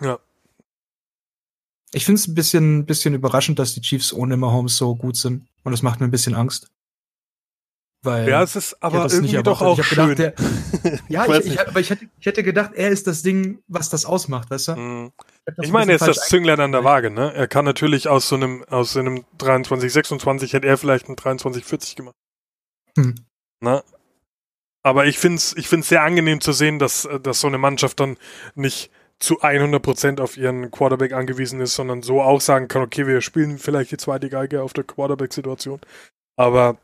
Ja. 0.00 0.18
Ich 1.92 2.04
finde 2.04 2.18
es 2.18 2.26
ein 2.26 2.34
bisschen, 2.34 2.86
bisschen 2.86 3.14
überraschend, 3.14 3.58
dass 3.58 3.74
die 3.74 3.80
Chiefs 3.80 4.12
ohne 4.12 4.36
Mahomes 4.36 4.76
so 4.76 4.96
gut 4.96 5.16
sind. 5.16 5.46
Und 5.62 5.72
das 5.72 5.82
macht 5.82 6.00
mir 6.00 6.06
ein 6.06 6.10
bisschen 6.10 6.34
Angst. 6.34 6.70
Weil 8.02 8.28
ja, 8.28 8.42
es 8.42 8.54
ist 8.54 8.82
aber 8.82 9.10
irgendwie 9.10 9.42
doch 9.42 9.62
auch 9.62 9.82
schön. 9.82 10.10
Gedacht, 10.10 10.36
der, 10.82 11.00
ja, 11.08 11.26
ich, 11.26 11.46
ich, 11.46 11.60
aber 11.60 11.80
ich 11.80 11.88
hätte, 11.88 12.06
ich 12.18 12.26
hätte 12.26 12.42
gedacht, 12.42 12.72
er 12.74 12.90
ist 12.90 13.06
das 13.06 13.22
Ding, 13.22 13.62
was 13.66 13.88
das 13.88 14.04
ausmacht, 14.04 14.50
weißt 14.50 14.68
du? 14.68 14.76
Mm. 14.76 15.12
Ich, 15.46 15.66
ich 15.66 15.72
meine, 15.72 15.92
er 15.92 15.96
ist 15.96 16.06
das 16.06 16.28
Zünglein 16.28 16.60
an 16.60 16.72
der 16.72 16.84
Waage, 16.84 17.10
ne? 17.10 17.32
Er 17.32 17.48
kann 17.48 17.64
natürlich 17.64 18.08
aus 18.08 18.28
so 18.28 18.34
einem, 18.34 18.62
aus 18.64 18.92
so 18.92 19.00
einem 19.00 19.24
23, 19.38 19.90
26 19.90 20.52
hätte 20.52 20.66
er 20.66 20.76
vielleicht 20.76 21.08
ein 21.08 21.16
23, 21.16 21.64
40 21.64 21.96
gemacht. 21.96 22.14
Hm. 22.96 23.14
Na? 23.60 23.82
Aber 24.82 25.06
ich 25.06 25.18
finde 25.18 25.36
es 25.36 25.56
ich 25.56 25.68
find's 25.68 25.88
sehr 25.88 26.02
angenehm 26.02 26.40
zu 26.40 26.52
sehen, 26.52 26.78
dass, 26.78 27.08
dass 27.22 27.40
so 27.40 27.46
eine 27.46 27.58
Mannschaft 27.58 28.00
dann 28.00 28.18
nicht 28.54 28.90
zu 29.18 29.40
100% 29.42 30.20
auf 30.20 30.36
ihren 30.36 30.70
Quarterback 30.70 31.12
angewiesen 31.12 31.60
ist, 31.60 31.74
sondern 31.74 32.02
so 32.02 32.20
auch 32.20 32.40
sagen 32.40 32.68
kann, 32.68 32.82
okay, 32.82 33.06
wir 33.06 33.20
spielen 33.20 33.58
vielleicht 33.58 33.92
die 33.92 33.96
zweite 33.96 34.28
Geige 34.28 34.62
auf 34.62 34.72
der 34.72 34.84
Quarterback-Situation. 34.84 35.80
Aber 36.36 36.76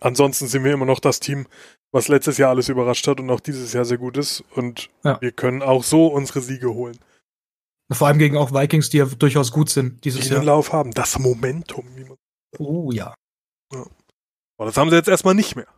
ansonsten 0.00 0.48
sind 0.48 0.64
wir 0.64 0.72
immer 0.72 0.84
noch 0.84 1.00
das 1.00 1.20
Team, 1.20 1.46
was 1.90 2.08
letztes 2.08 2.36
Jahr 2.38 2.50
alles 2.50 2.68
überrascht 2.68 3.06
hat 3.06 3.20
und 3.20 3.30
auch 3.30 3.40
dieses 3.40 3.72
Jahr 3.72 3.84
sehr 3.84 3.98
gut 3.98 4.16
ist. 4.18 4.44
Und 4.54 4.90
ja. 5.04 5.18
wir 5.20 5.32
können 5.32 5.62
auch 5.62 5.84
so 5.84 6.08
unsere 6.08 6.42
Siege 6.42 6.74
holen. 6.74 6.98
Vor 7.90 8.08
allem 8.08 8.18
gegen 8.18 8.36
auch 8.36 8.52
Vikings, 8.52 8.90
die 8.90 8.98
ja 8.98 9.06
durchaus 9.06 9.50
gut 9.50 9.70
sind 9.70 10.04
dieses 10.04 10.22
die 10.22 10.28
Jahr. 10.28 10.40
Den 10.40 10.46
Lauf 10.46 10.72
haben, 10.72 10.90
das 10.90 11.18
Momentum, 11.18 11.86
wie 11.96 12.04
man. 12.04 12.16
Oh 12.58 12.90
ja. 12.92 13.14
ja. 13.72 13.86
Aber 14.58 14.66
das 14.66 14.76
haben 14.76 14.90
sie 14.90 14.96
jetzt 14.96 15.08
erstmal 15.08 15.34
nicht 15.34 15.56
mehr. 15.56 15.68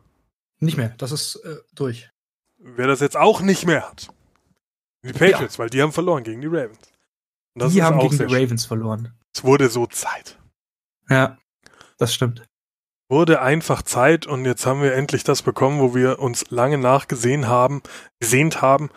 Nicht 0.58 0.76
mehr, 0.76 0.94
das 0.98 1.12
ist 1.12 1.36
äh, 1.36 1.56
durch. 1.74 2.10
Wer 2.58 2.86
das 2.86 3.00
jetzt 3.00 3.16
auch 3.16 3.40
nicht 3.40 3.66
mehr 3.66 3.88
hat, 3.88 4.08
die 5.02 5.12
Patriots, 5.12 5.56
ja. 5.56 5.58
weil 5.60 5.70
die 5.70 5.80
haben 5.80 5.92
verloren 5.92 6.24
gegen 6.24 6.40
die 6.40 6.46
Ravens. 6.46 6.78
die 7.54 7.82
haben 7.82 8.00
gegen 8.00 8.18
die 8.18 8.24
Ravens 8.24 8.62
schön. 8.62 8.68
verloren. 8.68 9.14
Es 9.34 9.44
wurde 9.44 9.68
so 9.70 9.86
Zeit. 9.86 10.38
Ja, 11.08 11.38
das 11.98 12.12
stimmt. 12.12 12.42
Wurde 13.08 13.42
einfach 13.42 13.82
Zeit 13.82 14.26
und 14.26 14.44
jetzt 14.44 14.66
haben 14.66 14.82
wir 14.82 14.94
endlich 14.94 15.24
das 15.24 15.42
bekommen, 15.42 15.80
wo 15.80 15.94
wir 15.94 16.18
uns 16.18 16.50
lange 16.50 16.78
nachgesehen 16.78 17.48
haben, 17.48 17.82
gesehnt 18.18 18.62
haben. 18.62 18.90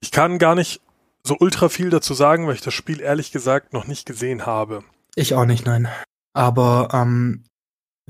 Ich 0.00 0.10
kann 0.10 0.38
gar 0.38 0.54
nicht 0.54 0.80
so 1.22 1.36
ultra 1.38 1.68
viel 1.68 1.90
dazu 1.90 2.14
sagen, 2.14 2.46
weil 2.46 2.54
ich 2.54 2.60
das 2.60 2.74
Spiel 2.74 3.00
ehrlich 3.00 3.32
gesagt 3.32 3.72
noch 3.72 3.86
nicht 3.86 4.06
gesehen 4.06 4.44
habe. 4.44 4.82
Ich 5.14 5.34
auch 5.34 5.44
nicht, 5.44 5.64
nein. 5.66 5.88
Aber 6.32 6.88
ähm, 6.92 7.44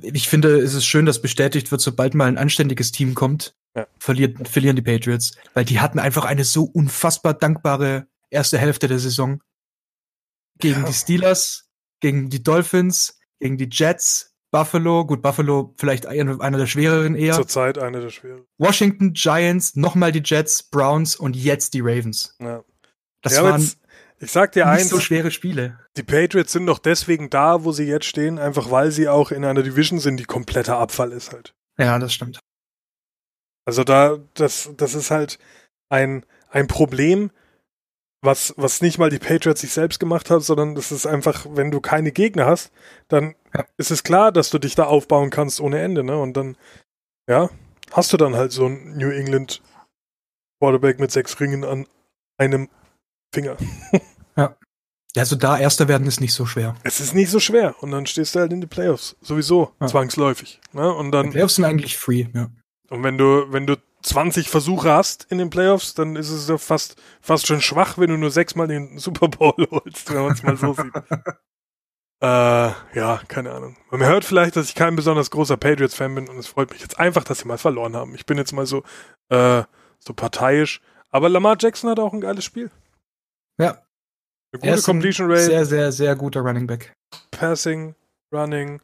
ich 0.01 0.29
finde, 0.29 0.59
es 0.59 0.75
ist 0.75 0.87
schön, 0.87 1.07
dass 1.07 1.23
bestätigt 1.23 1.71
wird, 1.71 1.81
sobald 1.81 2.15
mal 2.15 2.27
ein 2.27 2.39
anständiges 2.39 2.93
Team 2.93 3.15
kommt, 3.15 3.55
ja. 3.77 3.87
verliert, 3.99 4.49
verlieren 4.49 4.77
die 4.77 4.83
Patriots. 4.83 5.33
Weil 5.55 5.65
die 5.65 5.81
hatten 5.81 5.99
einfach 5.99 6.25
eine 6.25 6.45
so 6.45 6.65
unfassbar 6.65 7.35
dankbare 7.35 8.07
erste 8.31 8.59
Hälfte 8.59 8.89
der 8.89 8.99
Saison. 8.99 9.41
Gegen 10.59 10.81
ja. 10.81 10.87
die 10.87 10.93
Steelers, 10.93 11.69
gegen 12.01 12.29
die 12.29 12.43
Dolphins, 12.43 13.19
gegen 13.41 13.57
die 13.57 13.69
Jets, 13.71 14.35
Buffalo, 14.51 15.05
gut, 15.05 15.21
Buffalo 15.21 15.75
vielleicht 15.79 16.07
einer 16.07 16.59
der 16.59 16.67
schwereren 16.67 17.17
eher. 17.17 17.35
Zurzeit 17.35 17.77
einer 17.79 18.01
der 18.01 18.11
schwereren. 18.11 18.47
Washington 18.57 19.13
Giants, 19.13 19.75
nochmal 19.75 20.13
die 20.13 20.23
Jets, 20.25 20.63
Browns 20.63 21.17
und 21.17 21.35
jetzt 21.35 21.75
die 21.75 21.81
Ravens. 21.81 22.37
Ja. 22.39 22.63
Das 23.23 23.43
waren 23.43 23.61
jetzt, 23.61 23.79
ich 24.19 24.33
sag 24.33 24.53
dir 24.53 24.65
nicht 24.65 24.81
eins, 24.81 24.89
so 24.89 25.01
schwere 25.01 25.31
Spiele. 25.31 25.79
Die 25.97 26.03
Patriots 26.03 26.53
sind 26.53 26.67
doch 26.67 26.79
deswegen 26.79 27.31
da, 27.31 27.65
wo 27.65 27.73
sie 27.73 27.85
jetzt 27.85 28.07
stehen, 28.07 28.39
einfach 28.39 28.71
weil 28.71 28.91
sie 28.91 29.09
auch 29.09 29.31
in 29.31 29.45
einer 29.45 29.63
Division 29.63 29.99
sind, 29.99 30.19
die 30.19 30.25
kompletter 30.25 30.79
Abfall 30.79 31.13
ist 31.13 31.33
halt. 31.33 31.55
Ja, 31.79 31.99
das 31.99 32.15
stimmt. 32.15 32.41
Also 33.67 33.85
da, 33.85 34.19
das, 34.35 34.71
das 34.77 34.95
ist 34.95 35.11
halt 35.11 35.39
ein, 35.89 36.25
ein 36.51 36.67
Problem, 36.67 37.31
was, 38.23 38.55
was 38.57 38.81
nicht 38.81 38.99
mal 38.99 39.11
die 39.11 39.19
Patriots 39.19 39.61
sich 39.61 39.73
selbst 39.73 40.01
gemacht 40.01 40.31
hat, 40.31 40.43
sondern 40.43 40.75
das 40.75 40.93
ist 40.93 41.07
einfach, 41.07 41.47
wenn 41.51 41.71
du 41.71 41.81
keine 41.81 42.11
Gegner 42.11 42.47
hast, 42.47 42.73
dann 43.09 43.35
ja. 43.55 43.65
ist 43.77 43.91
es 43.91 44.03
klar, 44.03 44.33
dass 44.33 44.51
du 44.51 44.59
dich 44.59 44.75
da 44.75 44.85
aufbauen 44.85 45.31
kannst 45.31 45.61
ohne 45.61 45.81
Ende, 45.81 46.03
ne? 46.03 46.17
Und 46.17 46.35
dann, 46.37 46.57
ja, 47.29 47.51
hast 47.93 48.13
du 48.13 48.17
dann 48.17 48.35
halt 48.35 48.53
so 48.53 48.67
ein 48.67 48.97
New 48.97 49.11
England 49.11 49.63
Quarterback 50.59 50.99
mit 50.99 51.11
sechs 51.11 51.39
Ringen 51.41 51.65
an 51.65 51.87
einem 52.39 52.69
Finger. 53.35 53.57
ja. 54.37 54.57
Also 55.17 55.37
da 55.37 55.59
Erster 55.59 55.87
werden 55.87 56.07
ist 56.07 56.21
nicht 56.21 56.33
so 56.33 56.47
schwer. 56.47 56.75
Es 56.83 57.01
ist 57.01 57.15
nicht 57.15 57.31
so 57.31 57.39
schwer. 57.39 57.75
Und 57.83 57.91
dann 57.91 58.07
stehst 58.07 58.35
du 58.35 58.41
halt 58.41 58.53
in 58.53 58.61
den 58.61 58.71
Playoffs. 58.71 59.17
Sowieso, 59.21 59.73
ja. 59.81 59.87
zwangsläufig. 59.87 60.61
Ne? 60.73 60.93
Und 60.93 61.13
dann, 61.13 61.27
die 61.27 61.33
Playoffs 61.33 61.57
sind 61.57 61.65
eigentlich 61.65 61.97
free, 61.97 62.27
ja. 62.35 62.49
Und 62.91 63.03
wenn 63.03 63.19
du, 63.19 63.47
wenn 63.51 63.67
du 63.67 63.77
20 64.03 64.49
Versuche 64.49 64.91
hast 64.91 65.27
in 65.31 65.39
den 65.39 65.51
Playoffs, 65.51 65.95
dann 65.95 66.17
ist 66.17 66.31
es 66.31 66.49
ja 66.49 66.59
fast, 66.59 66.97
fast 67.21 67.47
schon 67.47 67.61
schwach, 67.61 67.97
wenn 67.99 68.11
du 68.11 68.17
nur 68.17 68.31
sechsmal 68.31 68.69
den 68.69 68.99
Super 68.99 69.29
Bowl 69.29 69.55
holst, 69.71 70.13
wenn 70.13 70.23
man 70.23 70.33
es 70.33 70.43
mal 70.43 70.57
so 70.57 70.75
sieht. 70.75 70.93
Äh, 72.23 72.73
ja, 72.95 73.21
keine 73.29 73.53
Ahnung. 73.53 73.77
Man 73.91 74.03
hört 74.03 74.25
vielleicht, 74.25 74.57
dass 74.57 74.69
ich 74.69 74.75
kein 74.75 74.97
besonders 74.97 75.31
großer 75.31 75.59
Patriots-Fan 75.59 76.15
bin 76.15 76.29
und 76.29 76.39
es 76.39 76.47
freut 76.47 76.71
mich 76.71 76.81
jetzt 76.81 76.99
einfach, 76.99 77.23
dass 77.23 77.41
sie 77.41 77.49
mal 77.49 77.59
verloren 77.59 77.95
haben. 77.95 78.15
Ich 78.15 78.25
bin 78.25 78.39
jetzt 78.39 78.53
mal 78.53 78.65
so, 78.65 78.83
äh, 79.29 79.63
so 79.99 80.15
parteiisch. 80.15 80.81
Aber 81.11 81.29
Lamar 81.29 81.57
Jackson 81.61 81.91
hat 81.91 81.99
auch 81.99 82.15
ein 82.15 82.23
geiles 82.23 82.45
Spiel. 82.45 82.71
Ja. 83.61 83.83
Eine 84.53 84.73
gute 84.73 84.83
Completion 84.83 85.31
Rate. 85.31 85.45
Sehr, 85.45 85.65
sehr, 85.65 85.93
sehr 85.93 86.17
guter 86.17 86.41
Running 86.41 86.67
Back. 86.67 86.93
Passing, 87.31 87.95
Running. 88.33 88.81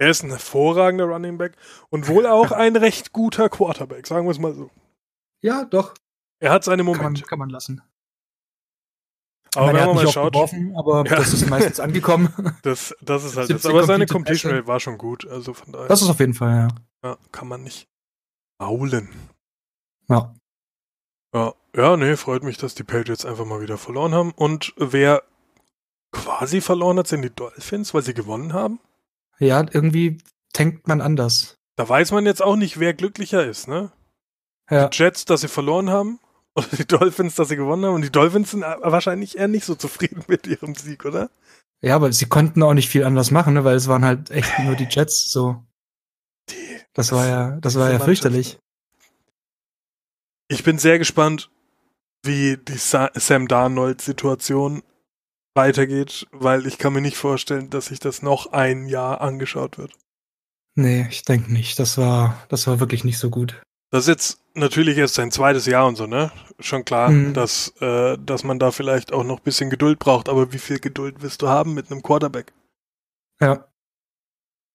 Er 0.00 0.10
ist 0.10 0.22
ein 0.22 0.30
hervorragender 0.30 1.06
Running 1.06 1.38
Back 1.38 1.56
und 1.90 2.08
wohl 2.08 2.26
auch 2.26 2.52
ein 2.52 2.76
recht 2.76 3.12
guter 3.12 3.48
Quarterback, 3.48 4.06
sagen 4.06 4.26
wir 4.26 4.30
es 4.30 4.38
mal 4.38 4.54
so. 4.54 4.70
Ja, 5.42 5.64
doch. 5.64 5.94
Er 6.40 6.52
hat 6.52 6.64
seine 6.64 6.84
Momente. 6.84 7.02
Kann 7.02 7.12
man, 7.12 7.22
kann 7.22 7.38
man 7.38 7.50
lassen. 7.50 7.82
Aber 9.54 9.66
meine, 9.66 9.78
wenn 9.78 9.86
man 9.86 9.96
mal 9.96 10.08
schaut, 10.08 10.32
geworfen, 10.32 10.76
aber 10.76 11.04
ja. 11.04 11.16
das 11.16 11.32
ist 11.32 11.48
meistens 11.48 11.80
angekommen. 11.80 12.28
Das, 12.62 12.94
das 13.00 13.24
ist 13.24 13.36
halt 13.36 13.50
das. 13.50 13.66
Aber 13.66 13.84
seine 13.84 14.06
Completion 14.06 14.52
Rate 14.52 14.66
war 14.66 14.78
schon 14.78 14.98
gut, 14.98 15.26
also 15.26 15.54
von 15.54 15.72
daher. 15.72 15.88
Das 15.88 16.02
ist 16.02 16.08
auf 16.08 16.20
jeden 16.20 16.34
Fall, 16.34 16.68
ja. 17.02 17.10
Ja, 17.10 17.18
kann 17.32 17.48
man 17.48 17.62
nicht 17.62 17.88
maulen. 18.60 19.08
Ja. 20.08 20.34
Ja, 21.34 21.54
ja, 21.76 21.96
nee, 21.96 22.16
freut 22.16 22.42
mich, 22.42 22.56
dass 22.56 22.74
die 22.74 22.84
Patriots 22.84 23.24
einfach 23.24 23.44
mal 23.44 23.60
wieder 23.60 23.78
verloren 23.78 24.14
haben. 24.14 24.32
Und 24.32 24.72
wer 24.76 25.22
quasi 26.12 26.60
verloren 26.60 26.98
hat, 26.98 27.06
sind 27.06 27.22
die 27.22 27.34
Dolphins, 27.34 27.92
weil 27.94 28.02
sie 28.02 28.14
gewonnen 28.14 28.52
haben. 28.52 28.80
Ja, 29.38 29.60
irgendwie 29.60 30.18
denkt 30.56 30.88
man 30.88 31.00
anders. 31.00 31.56
Da 31.76 31.88
weiß 31.88 32.12
man 32.12 32.26
jetzt 32.26 32.42
auch 32.42 32.56
nicht, 32.56 32.80
wer 32.80 32.94
glücklicher 32.94 33.46
ist, 33.46 33.68
ne? 33.68 33.92
Ja. 34.70 34.88
Die 34.88 34.98
Jets, 34.98 35.24
dass 35.26 35.42
sie 35.42 35.48
verloren 35.48 35.90
haben, 35.90 36.18
oder 36.54 36.68
die 36.76 36.86
Dolphins, 36.86 37.36
dass 37.36 37.48
sie 37.48 37.56
gewonnen 37.56 37.84
haben. 37.84 37.94
Und 37.94 38.02
die 38.02 38.10
Dolphins 38.10 38.50
sind 38.50 38.62
wahrscheinlich 38.62 39.38
eher 39.38 39.48
nicht 39.48 39.64
so 39.64 39.74
zufrieden 39.74 40.24
mit 40.26 40.46
ihrem 40.46 40.74
Sieg, 40.74 41.04
oder? 41.04 41.30
Ja, 41.80 41.94
aber 41.94 42.12
sie 42.12 42.26
konnten 42.26 42.62
auch 42.62 42.74
nicht 42.74 42.88
viel 42.88 43.04
anders 43.04 43.30
machen, 43.30 43.54
ne? 43.54 43.64
weil 43.64 43.76
es 43.76 43.86
waren 43.86 44.04
halt 44.04 44.30
echt 44.30 44.58
nur 44.58 44.74
die 44.74 44.88
Jets 44.90 45.30
so. 45.30 45.62
Die, 46.50 46.54
das, 46.94 47.08
das 47.08 47.12
war 47.12 47.26
ja, 47.28 47.58
das 47.60 47.76
war 47.76 47.92
ja 47.92 48.00
fürchterlich. 48.00 48.58
Ich 50.48 50.64
bin 50.64 50.78
sehr 50.78 50.98
gespannt, 50.98 51.50
wie 52.24 52.56
die 52.56 52.78
Sa 52.78 53.10
Sam 53.14 53.48
Darnold-Situation 53.48 54.82
weitergeht, 55.54 56.26
weil 56.32 56.66
ich 56.66 56.78
kann 56.78 56.92
mir 56.92 57.00
nicht 57.00 57.16
vorstellen, 57.16 57.70
dass 57.70 57.86
sich 57.86 58.00
das 58.00 58.22
noch 58.22 58.52
ein 58.52 58.86
Jahr 58.86 59.20
angeschaut 59.20 59.78
wird. 59.78 59.92
Nee, 60.74 61.06
ich 61.10 61.22
denke 61.22 61.52
nicht. 61.52 61.78
Das 61.78 61.98
war, 61.98 62.46
das 62.48 62.66
war 62.66 62.80
wirklich 62.80 63.04
nicht 63.04 63.18
so 63.18 63.30
gut. 63.30 63.60
Das 63.90 64.04
ist 64.04 64.08
jetzt 64.08 64.40
natürlich 64.54 64.98
erst 64.98 65.14
sein 65.14 65.30
zweites 65.30 65.66
Jahr 65.66 65.86
und 65.86 65.96
so, 65.96 66.06
ne? 66.06 66.30
Schon 66.60 66.84
klar, 66.84 67.10
mhm. 67.10 67.34
dass, 67.34 67.74
äh, 67.80 68.16
dass 68.18 68.44
man 68.44 68.58
da 68.58 68.70
vielleicht 68.70 69.12
auch 69.12 69.24
noch 69.24 69.38
ein 69.38 69.44
bisschen 69.44 69.70
Geduld 69.70 69.98
braucht, 69.98 70.28
aber 70.28 70.52
wie 70.52 70.58
viel 70.58 70.78
Geduld 70.78 71.22
wirst 71.22 71.42
du 71.42 71.48
haben 71.48 71.74
mit 71.74 71.90
einem 71.90 72.02
Quarterback? 72.02 72.52
Ja. 73.40 73.67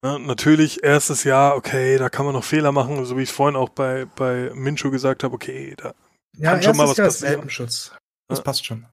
Ja, 0.04 0.20
natürlich, 0.20 0.84
erstes 0.84 1.24
Jahr, 1.24 1.56
okay, 1.56 1.98
da 1.98 2.10
kann 2.10 2.26
man 2.26 2.36
noch 2.36 2.44
Fehler 2.44 2.74
machen, 2.74 3.06
so 3.06 3.18
wie 3.18 3.24
ich 3.24 3.30
es 3.30 3.36
vorhin 3.36 3.56
auch 3.56 3.70
bei, 3.70 4.06
bei 4.18 4.52
Minshu 4.54 4.92
gesagt 4.92 5.24
habe, 5.24 5.34
okay, 5.34 5.76
da 5.78 5.94
ja, 6.38 6.52
kann 6.52 6.64
schon 6.64 6.76
mal 6.76 6.90
was 6.90 6.98
Jahr 6.98 7.08
passieren. 7.08 7.48
Ist 7.48 7.94
Das 8.28 8.40
ja. 8.40 8.44
passt 8.44 8.66
schon. 8.66 8.86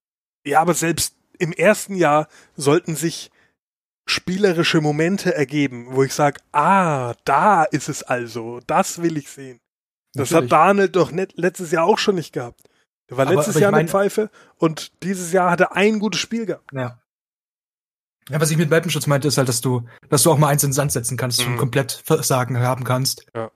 Ja, 0.47 0.61
aber 0.61 0.75
selbst 0.75 1.17
im 1.39 1.53
ersten 1.53 1.97
Jahr 1.97 2.29
sollten 2.55 2.95
sich 2.95 3.33
spielerische 4.07 4.81
Momente 4.81 5.35
ergeben, 5.35 5.89
wo 5.91 6.05
ich 6.05 6.15
sage, 6.15 6.41
ah, 6.53 7.15
da 7.25 7.65
ist 7.65 7.89
es 7.89 8.05
also, 8.05 8.61
das 8.67 9.03
will 9.03 9.17
ich 9.17 9.31
sehen. 9.31 9.59
Das 10.15 10.31
Natürlich. 10.31 10.53
hat 10.53 10.61
Daniel 10.61 10.89
doch 10.89 11.11
net, 11.11 11.33
letztes 11.37 11.73
Jahr 11.73 11.87
auch 11.87 11.99
schon 11.99 12.17
nicht 12.17 12.33
gehabt. 12.33 12.61
Der 13.09 13.17
war 13.17 13.27
aber, 13.27 13.35
letztes 13.35 13.57
aber 13.57 13.63
Jahr 13.63 13.75
eine 13.75 13.89
Pfeife 13.89 14.31
und 14.59 15.03
dieses 15.03 15.33
Jahr 15.33 15.51
hat 15.51 15.61
er 15.61 15.77
ein 15.77 15.99
gutes 15.99 16.21
Spiel 16.21 16.47
gehabt. 16.47 16.71
Ja. 16.73 17.01
Ja, 18.29 18.41
was 18.41 18.51
ich 18.51 18.57
mit 18.57 18.71
Welpenschutz 18.71 19.07
meinte, 19.07 19.29
ist 19.29 19.39
halt, 19.39 19.49
dass 19.49 19.61
du, 19.61 19.89
dass 20.09 20.23
du 20.23 20.31
auch 20.31 20.39
mal 20.39 20.49
eins 20.49 20.63
in 20.63 20.69
den 20.71 20.75
Sand 20.75 20.93
setzen 20.93 21.17
kannst 21.17 21.45
mhm. 21.45 21.53
und 21.53 21.59
komplett 21.59 21.93
Versagen 22.05 22.59
haben 22.59 22.85
kannst. 22.85 23.27
Ja. 23.35 23.51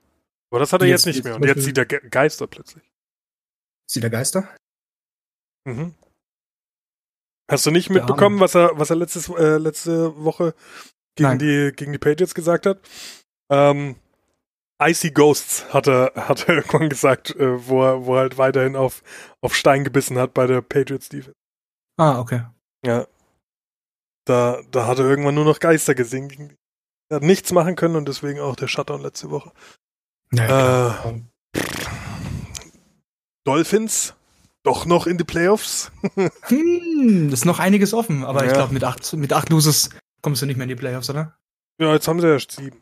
Aber 0.49 0.59
das 0.59 0.73
hat 0.73 0.81
er 0.81 0.87
jetzt, 0.87 1.05
jetzt 1.05 1.15
nicht 1.15 1.23
mehr. 1.23 1.35
Und 1.35 1.45
jetzt 1.45 1.63
sieht 1.63 1.77
er 1.77 1.85
Geister 1.85 2.47
plötzlich. 2.47 2.83
Sieht 3.89 4.03
er 4.03 4.09
Geister? 4.09 4.49
Mhm. 5.65 5.93
Hast 7.49 7.65
du 7.65 7.71
nicht 7.71 7.89
mitbekommen, 7.89 8.39
was 8.39 8.55
er, 8.55 8.71
was 8.73 8.89
er 8.89 8.95
letztes, 8.95 9.29
äh, 9.29 9.57
letzte 9.57 10.23
Woche 10.23 10.55
gegen 11.15 11.37
die, 11.37 11.71
gegen 11.75 11.91
die 11.91 11.99
Patriots 11.99 12.33
gesagt 12.33 12.65
hat? 12.65 12.79
Ähm, 13.51 13.97
Icy 14.81 15.11
Ghosts 15.11 15.71
hat 15.73 15.87
er, 15.87 16.13
hat 16.15 16.47
er 16.47 16.55
irgendwann 16.55 16.89
gesagt, 16.89 17.35
äh, 17.35 17.67
wo, 17.67 17.83
er, 17.83 18.05
wo 18.05 18.15
er 18.15 18.21
halt 18.21 18.37
weiterhin 18.37 18.75
auf, 18.75 19.03
auf 19.41 19.55
Stein 19.55 19.83
gebissen 19.83 20.17
hat 20.17 20.33
bei 20.33 20.47
der 20.47 20.61
Patriots 20.61 21.09
Defense. 21.09 21.37
Ah, 21.97 22.19
okay. 22.19 22.43
Ja, 22.85 23.07
da, 24.25 24.61
da 24.71 24.87
hat 24.87 24.99
er 24.99 25.05
irgendwann 25.05 25.35
nur 25.35 25.45
noch 25.45 25.59
Geister 25.59 25.95
gesehen. 25.95 26.57
Er 27.09 27.17
hat 27.17 27.23
nichts 27.23 27.51
machen 27.51 27.75
können 27.75 27.95
und 27.95 28.07
deswegen 28.07 28.39
auch 28.39 28.55
der 28.55 28.67
Shutdown 28.67 29.01
letzte 29.01 29.29
Woche. 29.29 29.51
Ja, 30.31 31.11
äh, 31.11 31.21
Dolphins 33.43 34.15
doch 34.63 34.85
noch 34.85 35.07
in 35.07 35.17
die 35.17 35.23
Playoffs. 35.23 35.91
hm, 36.41 37.29
ist 37.31 37.45
noch 37.45 37.59
einiges 37.59 37.93
offen, 37.93 38.25
aber 38.25 38.41
ja. 38.41 38.47
ich 38.47 38.53
glaube, 38.53 38.73
mit 38.73 38.83
acht, 38.83 39.13
mit 39.13 39.31
acht 39.31 39.49
Loses 39.49 39.91
kommst 40.21 40.41
du 40.41 40.45
nicht 40.47 40.57
mehr 40.57 40.63
in 40.63 40.69
die 40.69 40.75
Playoffs, 40.75 41.09
oder? 41.09 41.37
Ja, 41.79 41.93
jetzt 41.93 42.07
haben 42.07 42.19
sie 42.19 42.27
erst 42.27 42.51
sieben. 42.53 42.81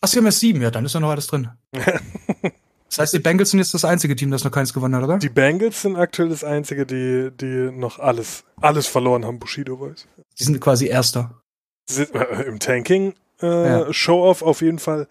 Ach, 0.00 0.08
sie 0.08 0.18
haben 0.18 0.26
erst 0.26 0.40
sieben, 0.40 0.62
ja, 0.62 0.70
dann 0.70 0.84
ist 0.84 0.94
ja 0.94 1.00
noch 1.00 1.10
alles 1.10 1.26
drin. 1.26 1.50
das 1.72 2.98
heißt, 2.98 3.14
die 3.14 3.18
Bengals 3.18 3.50
sind 3.50 3.58
jetzt 3.58 3.74
das 3.74 3.84
einzige 3.84 4.14
Team, 4.14 4.30
das 4.30 4.44
noch 4.44 4.52
keins 4.52 4.72
gewonnen 4.72 4.94
hat, 4.94 5.02
oder? 5.02 5.18
Die 5.18 5.28
Bengals 5.28 5.82
sind 5.82 5.96
aktuell 5.96 6.28
das 6.28 6.44
einzige, 6.44 6.86
die, 6.86 7.32
die 7.32 7.72
noch 7.72 7.98
alles, 7.98 8.44
alles 8.60 8.86
verloren 8.86 9.24
haben, 9.24 9.40
Bushido 9.40 9.80
weiß. 9.80 10.06
Die 10.38 10.44
sind 10.44 10.60
quasi 10.60 10.86
Erster. 10.86 11.40
Sind, 11.88 12.14
äh, 12.14 12.42
Im 12.42 12.58
Tanking 12.58 13.14
äh, 13.40 13.46
ja. 13.46 13.92
Show-Off 13.92 14.42
auf 14.42 14.60
jeden 14.60 14.78
Fall 14.78 15.08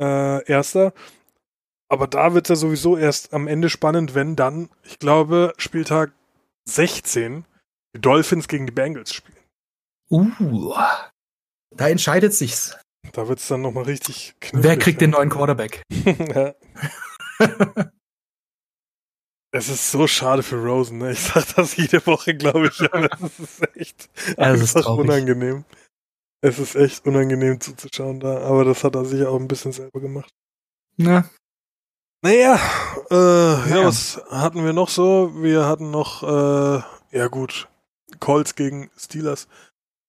äh, 0.00 0.44
erster. 0.46 0.92
Aber 1.88 2.06
da 2.06 2.32
wird 2.34 2.46
es 2.46 2.48
ja 2.50 2.56
sowieso 2.56 2.96
erst 2.96 3.34
am 3.34 3.46
Ende 3.46 3.68
spannend, 3.68 4.14
wenn 4.14 4.36
dann, 4.36 4.70
ich 4.82 4.98
glaube, 4.98 5.52
Spieltag 5.58 6.12
16 6.68 7.44
die 7.94 8.00
Dolphins 8.00 8.48
gegen 8.48 8.66
die 8.66 8.72
Bengals 8.72 9.12
spielen. 9.12 9.36
Uh, 10.10 10.74
da 11.74 11.88
entscheidet 11.88 12.34
sich's. 12.34 12.76
Da 13.12 13.28
wird 13.28 13.40
es 13.40 13.48
dann 13.48 13.62
nochmal 13.62 13.84
richtig 13.84 14.34
knifflig. 14.40 14.64
Wer 14.64 14.78
kriegt 14.78 15.00
den 15.00 15.10
neuen 15.10 15.28
Quarterback? 15.28 15.82
ja. 15.90 16.54
Es 19.54 19.68
ist 19.68 19.90
so 19.90 20.06
schade 20.06 20.42
für 20.42 20.56
Rosen, 20.56 20.98
ne? 20.98 21.12
Ich 21.12 21.20
sag 21.20 21.54
das 21.54 21.76
jede 21.76 22.04
Woche, 22.06 22.34
glaube 22.34 22.68
ich, 22.68 22.80
aber 22.92 23.08
es 23.22 23.38
ist 23.38 23.76
echt 23.76 24.10
ja, 24.38 24.52
ist 24.52 24.76
unangenehm. 24.86 25.64
Es 26.40 26.58
ist 26.58 26.74
echt 26.74 27.06
unangenehm 27.06 27.60
zuzuschauen 27.60 28.18
da, 28.18 28.38
aber 28.38 28.64
das 28.64 28.82
hat 28.82 28.96
er 28.96 29.04
sich 29.04 29.24
auch 29.26 29.38
ein 29.38 29.48
bisschen 29.48 29.72
selber 29.72 30.00
gemacht. 30.00 30.32
Na. 30.96 31.28
Naja, 32.22 32.54
äh, 33.10 33.14
naja. 33.14 33.76
ja, 33.76 33.84
was 33.84 34.22
hatten 34.30 34.64
wir 34.64 34.72
noch 34.72 34.88
so? 34.88 35.32
Wir 35.42 35.66
hatten 35.66 35.90
noch, 35.90 36.22
äh, 36.22 36.82
ja 37.10 37.28
gut, 37.28 37.68
Colts 38.20 38.54
gegen 38.54 38.90
Steelers. 38.96 39.48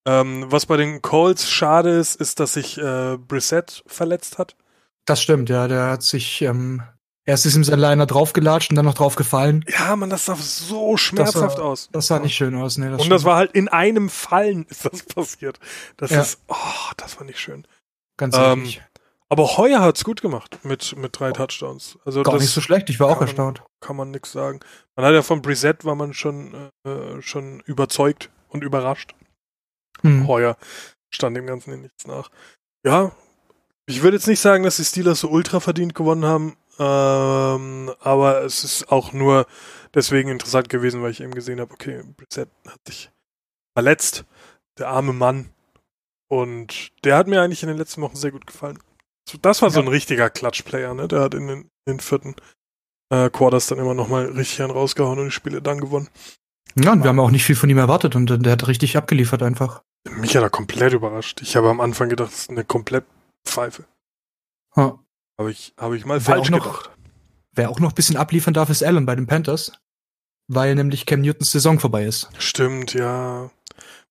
Ähm, 0.06 0.46
was 0.48 0.66
bei 0.66 0.78
den 0.78 1.02
Colts 1.02 1.50
schade 1.50 1.90
ist, 1.90 2.16
ist, 2.16 2.40
dass 2.40 2.54
sich 2.54 2.78
äh, 2.78 3.18
Brissett 3.18 3.84
verletzt 3.88 4.38
hat. 4.38 4.56
Das 5.06 5.22
stimmt, 5.22 5.50
ja. 5.50 5.68
Der 5.68 5.88
hat 5.90 6.04
sich 6.04 6.42
ähm, 6.42 6.84
erst 7.26 7.46
ist 7.46 7.56
ihm 7.56 7.64
sein 7.64 7.80
Liner 7.80 8.06
draufgelatscht 8.06 8.72
und 8.72 8.76
dann 8.76 8.86
noch 8.86 8.94
draufgefallen. 8.94 9.66
Ja, 9.68 9.96
man, 9.96 10.10
das 10.10 10.26
sah 10.26 10.36
so 10.36 10.98
schmerzhaft 10.98 11.44
das 11.44 11.56
sah, 11.56 11.62
aus. 11.62 11.90
Das 11.92 12.08
sah 12.08 12.20
nicht 12.20 12.36
schön 12.36 12.56
aus, 12.56 12.78
ne. 12.78 12.92
Das 12.92 13.02
und 13.02 13.10
das 13.10 13.24
war 13.24 13.38
halt 13.38 13.52
in 13.54 13.68
einem 13.68 14.10
Fallen 14.10 14.66
ist 14.70 14.86
das 14.86 15.04
passiert. 15.04 15.60
Das 15.98 16.12
ja. 16.12 16.22
ist, 16.22 16.40
oh, 16.48 16.92
das 16.98 17.18
war 17.18 17.26
nicht 17.26 17.40
schön. 17.40 17.66
Ganz 18.18 18.36
ehrlich. 18.36 18.78
Ähm, 18.78 18.84
aber 19.30 19.58
Heuer 19.58 19.82
hat's 19.82 20.04
gut 20.04 20.22
gemacht 20.22 20.60
mit, 20.64 20.96
mit 20.96 21.20
drei 21.20 21.32
Touchdowns. 21.32 21.98
Also 22.06 22.22
Gar 22.22 22.38
nicht 22.38 22.52
so 22.52 22.62
schlecht, 22.62 22.90
ich 22.92 23.00
war 23.00 23.10
auch 23.10 23.20
erstaunt. 23.20 23.60
Man, 23.60 23.68
kann 23.82 23.96
man 23.96 24.12
nix 24.12 24.32
sagen. 24.32 24.60
Man 24.96 25.06
hat 25.06 25.14
ja 25.14 25.24
von 25.24 25.42
Brissett 25.42 25.86
war 25.86 25.96
man 25.96 26.14
schon, 26.14 26.70
äh, 26.86 27.20
schon 27.22 27.62
überzeugt 27.62 28.30
und 28.50 28.64
überrascht. 28.64 29.16
Hm. 30.02 30.28
Heuer 30.28 30.56
stand 31.10 31.36
dem 31.36 31.48
Ganzen 31.48 31.74
in 31.74 31.82
nichts 31.82 32.06
nach. 32.06 32.30
Ja, 32.86 33.12
ich 33.86 34.04
würde 34.04 34.18
jetzt 34.18 34.28
nicht 34.28 34.40
sagen, 34.40 34.64
dass 34.64 34.78
die 34.78 34.86
Steelers 34.86 35.20
so 35.20 35.30
ultra 35.30 35.60
verdient 35.60 35.96
gewonnen 35.96 36.26
haben, 36.26 36.56
ähm, 36.80 37.92
aber 38.00 38.44
es 38.44 38.64
ist 38.64 38.92
auch 38.92 39.14
nur 39.14 39.46
deswegen 39.94 40.30
interessant 40.30 40.70
gewesen, 40.70 41.02
weil 41.02 41.12
ich 41.12 41.22
eben 41.22 41.34
gesehen 41.34 41.60
habe, 41.60 41.74
okay, 41.74 42.04
Brissett 42.18 42.50
hat 42.68 42.80
sich 42.88 43.12
verletzt, 43.78 44.26
der 44.78 44.90
arme 44.90 45.14
Mann. 45.14 45.50
Und 46.30 46.92
der 47.04 47.18
hat 47.18 47.28
mir 47.28 47.42
eigentlich 47.42 47.62
in 47.62 47.70
den 47.70 47.78
letzten 47.78 48.02
Wochen 48.02 48.16
sehr 48.16 48.32
gut 48.32 48.48
gefallen. 48.48 48.80
Das 49.42 49.62
war 49.62 49.70
ja. 49.70 49.76
so 49.76 49.82
ein 49.82 49.88
richtiger 49.88 50.30
Klatschplayer, 50.30 50.94
ne? 50.94 51.08
Der 51.08 51.22
hat 51.22 51.34
in 51.34 51.48
den, 51.48 51.60
in 51.86 51.98
den 51.98 52.00
vierten 52.00 52.36
äh, 53.10 53.30
Quarters 53.30 53.68
dann 53.68 53.78
immer 53.78 53.94
nochmal 53.94 54.26
richtig 54.26 54.62
einen 54.62 54.72
rausgehauen 54.72 55.20
und 55.20 55.26
die 55.26 55.32
Spiele 55.32 55.62
dann 55.62 55.80
gewonnen. 55.80 56.10
Ja, 56.76 56.92
und 56.92 57.04
wir 57.04 57.10
haben 57.10 57.20
auch 57.20 57.30
nicht 57.30 57.44
viel 57.44 57.56
von 57.56 57.70
ihm 57.70 57.78
erwartet 57.78 58.16
und 58.16 58.44
der 58.44 58.52
hat 58.52 58.68
richtig 58.68 58.98
abgeliefert 58.98 59.44
einfach. 59.44 59.84
Mich 60.10 60.36
hat 60.36 60.44
er 60.44 60.50
komplett 60.50 60.94
überrascht. 60.94 61.42
Ich 61.42 61.56
habe 61.56 61.70
am 61.70 61.80
Anfang 61.80 62.10
gedacht, 62.10 62.32
das 62.32 62.42
ist 62.42 62.50
eine 62.50 62.64
komplett 62.64 63.06
Pfeife. 63.46 63.86
Ha. 64.76 65.00
Habe 65.38 65.52
ich, 65.52 65.74
hab 65.78 65.94
ich 65.94 66.06
mal 66.06 66.26
wer 66.26 66.36
falsch 66.36 66.50
noch, 66.50 66.64
gedacht. 66.64 66.90
Wer 67.54 67.70
auch 67.70 67.80
noch 67.80 67.92
ein 67.92 67.96
bisschen 67.96 68.18
abliefern 68.18 68.54
darf, 68.54 68.70
ist 68.70 68.84
Allen 68.84 69.06
bei 69.06 69.16
den 69.16 69.28
Panthers. 69.28 69.72
Weil 70.48 70.76
nämlich 70.76 71.06
Cam 71.06 71.22
Newtons 71.22 71.52
Saison 71.52 71.80
vorbei 71.80 72.06
ist. 72.06 72.30
Stimmt, 72.38 72.94
ja. 72.94 73.50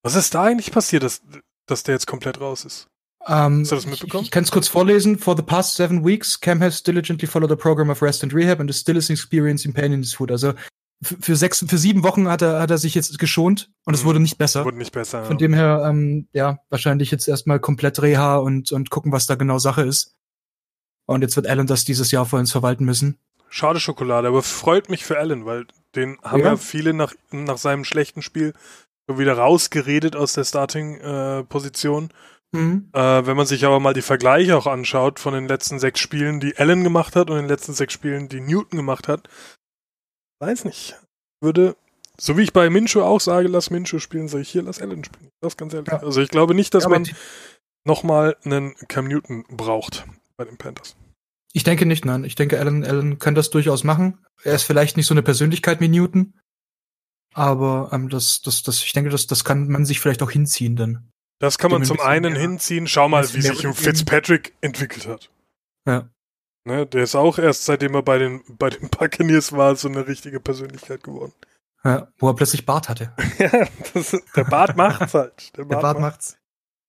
Was 0.03 0.15
ist 0.15 0.35
da 0.35 0.45
eigentlich 0.45 0.73
passiert, 0.73 1.03
dass, 1.03 1.23
dass 1.67 1.83
der 1.83 1.95
jetzt 1.95 2.07
komplett 2.07 2.41
raus 2.41 2.65
ist? 2.65 2.89
Um, 3.25 3.61
Hast 3.61 3.71
du 3.71 3.77
das 3.77 3.87
mitbekommen? 3.87 4.23
Ich, 4.23 4.29
ich 4.29 4.31
kann 4.33 4.43
es 4.43 4.51
kurz 4.51 4.67
vorlesen. 4.67 5.19
For 5.19 5.37
the 5.37 5.43
past 5.43 5.77
seven 5.77 6.05
weeks, 6.05 6.41
Cam 6.41 6.61
has 6.61 6.83
diligently 6.83 7.29
followed 7.29 7.53
a 7.53 7.57
program 7.57 7.91
of 7.91 8.03
rest 8.03 8.25
and 8.25 8.35
rehab 8.35 8.59
and 8.59 8.69
is 8.69 8.81
still 8.81 8.97
experiencing 8.97 9.73
pain 9.73 9.93
in 9.93 10.01
his 10.01 10.15
foot. 10.15 10.33
Also 10.33 10.55
für 11.03 11.37
sechs, 11.37 11.65
für 11.67 11.79
sieben 11.79 12.03
Wochen 12.03 12.29
hat 12.29 12.43
er, 12.43 12.61
hat 12.61 12.71
er 12.71 12.79
sich 12.79 12.95
jetzt 12.95 13.19
geschont 13.19 13.71
und 13.85 13.95
es 13.95 14.03
mhm. 14.03 14.07
wurde 14.07 14.21
nicht 14.21 14.39
besser. 14.39 14.65
Wurde 14.65 14.79
nicht 14.79 14.93
besser. 14.93 15.25
Von 15.25 15.37
ja. 15.37 15.39
dem 15.39 15.55
her, 15.55 15.85
ähm, 15.87 16.29
ja, 16.33 16.59
wahrscheinlich 16.71 17.11
jetzt 17.11 17.29
erstmal 17.29 17.61
komplett 17.61 18.01
Reha 18.03 18.37
und, 18.37 18.73
und 18.73 18.91
gucken, 18.91 19.13
was 19.13 19.27
da 19.27 19.35
genau 19.35 19.59
Sache 19.59 19.83
ist. 19.83 20.15
Und 21.07 21.23
jetzt 21.23 21.37
wird 21.37 21.47
Allen 21.47 21.67
das 21.67 21.85
dieses 21.85 22.11
Jahr 22.11 22.27
vor 22.27 22.39
uns 22.39 22.53
verwalten 22.53 22.85
müssen. 22.85 23.19
Schade 23.49 23.81
Schokolade, 23.81 24.29
aber 24.29 24.43
freut 24.43 24.89
mich 24.89 25.05
für 25.05 25.19
Allen, 25.19 25.45
weil 25.45 25.67
den 25.95 26.19
haben 26.23 26.41
ja, 26.41 26.47
ja 26.47 26.57
viele 26.57 26.95
nach, 26.95 27.13
nach 27.33 27.59
seinem 27.59 27.85
schlechten 27.85 28.23
Spiel 28.23 28.55
wieder 29.09 29.35
rausgeredet 29.35 30.17
aus 30.17 30.33
der 30.33 30.45
Starting-Position. 30.45 32.11
Äh, 32.55 32.57
mhm. 32.57 32.89
äh, 32.95 33.27
wenn 33.27 33.37
man 33.37 33.47
sich 33.47 33.67
aber 33.67 33.79
mal 33.79 33.93
die 33.93 34.03
Vergleiche 34.03 34.57
auch 34.57 34.67
anschaut 34.67 35.21
von 35.21 35.35
den 35.35 35.49
letzten 35.49 35.79
sechs 35.79 36.01
Spielen, 36.01 36.41
die 36.41 36.57
Allen 36.57 36.83
gemacht 36.83 37.15
hat 37.15 37.29
und 37.29 37.37
den 37.37 37.49
letzten 37.49 37.75
sechs 37.75 37.93
Spielen, 37.93 38.29
die 38.29 38.41
Newton 38.41 38.79
gemacht 38.79 39.09
hat, 39.09 39.29
weiß 40.41 40.65
nicht. 40.65 40.99
Würde, 41.43 41.77
so 42.19 42.39
wie 42.39 42.43
ich 42.43 42.53
bei 42.53 42.71
Minshu 42.71 43.03
auch 43.03 43.21
sage, 43.21 43.49
lass 43.49 43.71
Minshu 43.71 43.99
spielen, 43.99 44.29
sage 44.29 44.43
ich 44.43 44.51
hier, 44.51 44.63
lass 44.63 44.81
Allen 44.81 45.05
spielen. 45.05 45.31
Das 45.41 45.57
ganz 45.57 45.75
ehrlich. 45.75 45.93
Ja. 45.93 45.99
Also 45.99 46.23
ich 46.23 46.31
glaube 46.31 46.55
nicht, 46.55 46.73
dass 46.73 46.85
ja, 46.85 46.89
man 46.89 47.07
nochmal 47.85 48.37
einen 48.45 48.77
Cam 48.89 49.09
Newton 49.09 49.45
braucht 49.51 50.07
bei 50.43 50.51
den 50.51 50.59
Panthers. 50.59 50.97
Ich 51.53 51.65
denke 51.65 51.87
nicht, 51.87 52.05
nein. 52.05 52.25
Ich 52.25 52.35
denke, 52.35 52.59
Allen, 52.59 52.85
Allen 52.85 53.19
kann 53.19 53.35
das 53.35 53.51
durchaus 53.51 53.85
machen. 53.85 54.19
Er 54.43 54.55
ist 54.55 54.65
vielleicht 54.65 54.97
nicht 54.97 55.07
so 55.07 55.15
eine 55.15 55.23
Persönlichkeit 55.23 55.81
wie 55.81 55.89
Newton, 55.89 56.35
aber 57.35 57.91
ähm, 57.93 58.09
das, 58.09 58.43
das, 58.43 58.63
das, 58.63 58.83
ich 58.83 58.93
denke, 58.93 59.11
das, 59.11 59.27
das 59.27 59.45
kann 59.45 59.69
man 59.69 59.85
sich 59.85 60.01
vielleicht 60.01 60.23
auch 60.23 60.31
hinziehen 60.31 60.77
dann. 60.77 61.09
Das 61.39 61.59
kann 61.59 61.71
man 61.71 61.85
zum 61.85 62.01
einen 62.01 62.35
hinziehen. 62.35 62.87
Schau 62.87 63.09
mal, 63.09 63.25
wie 63.35 63.43
sich 63.43 63.67
Fitzpatrick 63.75 64.55
entwickelt 64.61 65.07
hat. 65.07 65.31
Ja. 65.87 66.09
Ne, 66.65 66.87
der 66.87 67.03
ist 67.03 67.17
auch 67.17 67.39
erst 67.39 67.65
seitdem 67.65 67.95
er 67.95 68.03
bei 68.03 68.19
den, 68.19 68.43
bei 68.57 68.71
den 68.71 68.89
Buccaneers 68.89 69.53
war, 69.53 69.75
so 69.75 69.89
eine 69.89 70.07
richtige 70.07 70.39
Persönlichkeit 70.39 71.03
geworden. 71.03 71.33
Ja, 71.85 72.09
wo 72.19 72.29
er 72.29 72.37
plötzlich 72.37 72.65
Bart 72.65 72.89
hatte. 72.89 73.13
ja, 73.39 73.67
das, 73.93 74.17
der 74.37 74.45
Bart 74.45 74.77
macht's 74.77 75.15
halt. 75.15 75.57
Der 75.57 75.65
Bart, 75.65 75.73
der 75.73 75.83
Bart 75.83 76.01
macht's. 76.01 76.39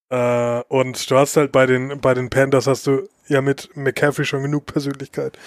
Äh, 0.09 0.61
und 0.67 1.09
du 1.09 1.17
hast 1.17 1.35
halt 1.37 1.51
bei 1.51 1.65
den, 1.65 1.99
bei 1.99 2.13
den 2.13 2.29
Panthers 2.29 2.67
hast 2.67 2.85
du 2.85 3.09
ja 3.27 3.41
mit 3.41 3.75
McCaffrey 3.75 4.25
schon 4.25 4.43
genug 4.43 4.65
Persönlichkeit. 4.65 5.37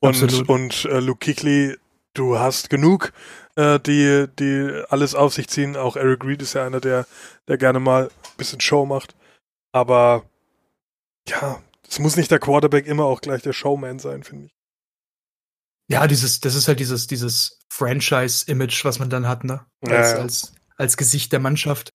Und, 0.00 0.22
Absolut. 0.22 0.48
und 0.48 0.84
äh, 0.86 1.00
Luke 1.00 1.20
Kickley, 1.20 1.76
du 2.14 2.38
hast 2.38 2.70
genug, 2.70 3.12
äh, 3.56 3.78
die, 3.80 4.26
die 4.38 4.82
alles 4.88 5.14
auf 5.14 5.34
sich 5.34 5.48
ziehen. 5.48 5.76
Auch 5.76 5.96
Eric 5.96 6.24
Reed 6.24 6.42
ist 6.42 6.54
ja 6.54 6.66
einer, 6.66 6.80
der, 6.80 7.06
der 7.48 7.58
gerne 7.58 7.80
mal 7.80 8.06
ein 8.06 8.36
bisschen 8.36 8.60
Show 8.60 8.84
macht. 8.84 9.14
Aber 9.72 10.24
ja, 11.28 11.62
es 11.88 11.98
muss 11.98 12.16
nicht 12.16 12.30
der 12.30 12.38
Quarterback 12.38 12.86
immer 12.86 13.04
auch 13.04 13.20
gleich 13.20 13.42
der 13.42 13.52
Showman 13.52 13.98
sein, 13.98 14.22
finde 14.22 14.46
ich. 14.46 14.52
Ja, 15.88 16.06
dieses, 16.06 16.40
das 16.40 16.54
ist 16.54 16.68
halt 16.68 16.80
dieses, 16.80 17.06
dieses 17.06 17.60
Franchise-Image, 17.70 18.84
was 18.84 18.98
man 18.98 19.10
dann 19.10 19.28
hat, 19.28 19.44
ne? 19.44 19.66
Als, 19.82 20.12
ja, 20.12 20.18
als, 20.18 20.54
als 20.76 20.96
Gesicht 20.96 21.32
der 21.32 21.40
Mannschaft. 21.40 21.90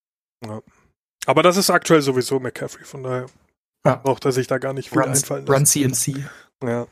Ja. 0.45 0.61
Aber 1.25 1.43
das 1.43 1.57
ist 1.57 1.69
aktuell 1.69 2.01
sowieso 2.01 2.39
McCaffrey, 2.39 2.85
von 2.85 3.03
daher 3.03 3.25
ja. 3.87 3.95
braucht 3.95 4.25
er 4.25 4.31
sich 4.31 4.47
da 4.47 4.57
gar 4.57 4.73
nicht 4.73 4.89
viel 4.89 4.99
Run, 5.01 5.09
einfallen 5.09 5.45
lassen. 5.45 5.83
Run 5.83 5.93
CNC. 5.93 6.25
Ja. 6.63 6.87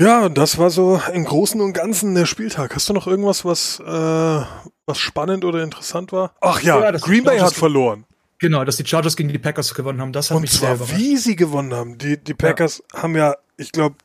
Ja, 0.00 0.28
das 0.28 0.58
war 0.58 0.70
so 0.70 1.00
im 1.12 1.24
Großen 1.24 1.60
und 1.60 1.72
Ganzen 1.72 2.14
der 2.14 2.26
Spieltag. 2.26 2.74
Hast 2.74 2.88
du 2.88 2.92
noch 2.92 3.06
irgendwas, 3.06 3.44
was, 3.44 3.78
äh, 3.78 3.84
was 4.86 4.98
spannend 4.98 5.44
oder 5.44 5.62
interessant 5.62 6.10
war? 6.10 6.34
Ach 6.40 6.60
ja, 6.62 6.80
ja 6.80 6.90
Green 6.98 7.22
Bay 7.22 7.38
hat 7.38 7.54
verloren. 7.54 8.04
Genau, 8.40 8.64
dass 8.64 8.76
die 8.76 8.84
Chargers 8.84 9.14
gegen 9.14 9.28
die 9.28 9.38
Packers 9.38 9.72
gewonnen 9.72 10.00
haben, 10.00 10.12
das 10.12 10.30
hat 10.30 10.36
und 10.36 10.42
mich 10.42 10.50
zwar 10.50 10.76
sehr 10.76 10.98
wie 10.98 11.16
sie 11.16 11.36
gewonnen 11.36 11.72
haben. 11.72 11.96
Die, 11.98 12.18
die 12.18 12.34
Packers 12.34 12.82
ja. 12.92 13.02
haben 13.02 13.16
ja, 13.16 13.36
ich 13.56 13.70
glaube, 13.70 13.96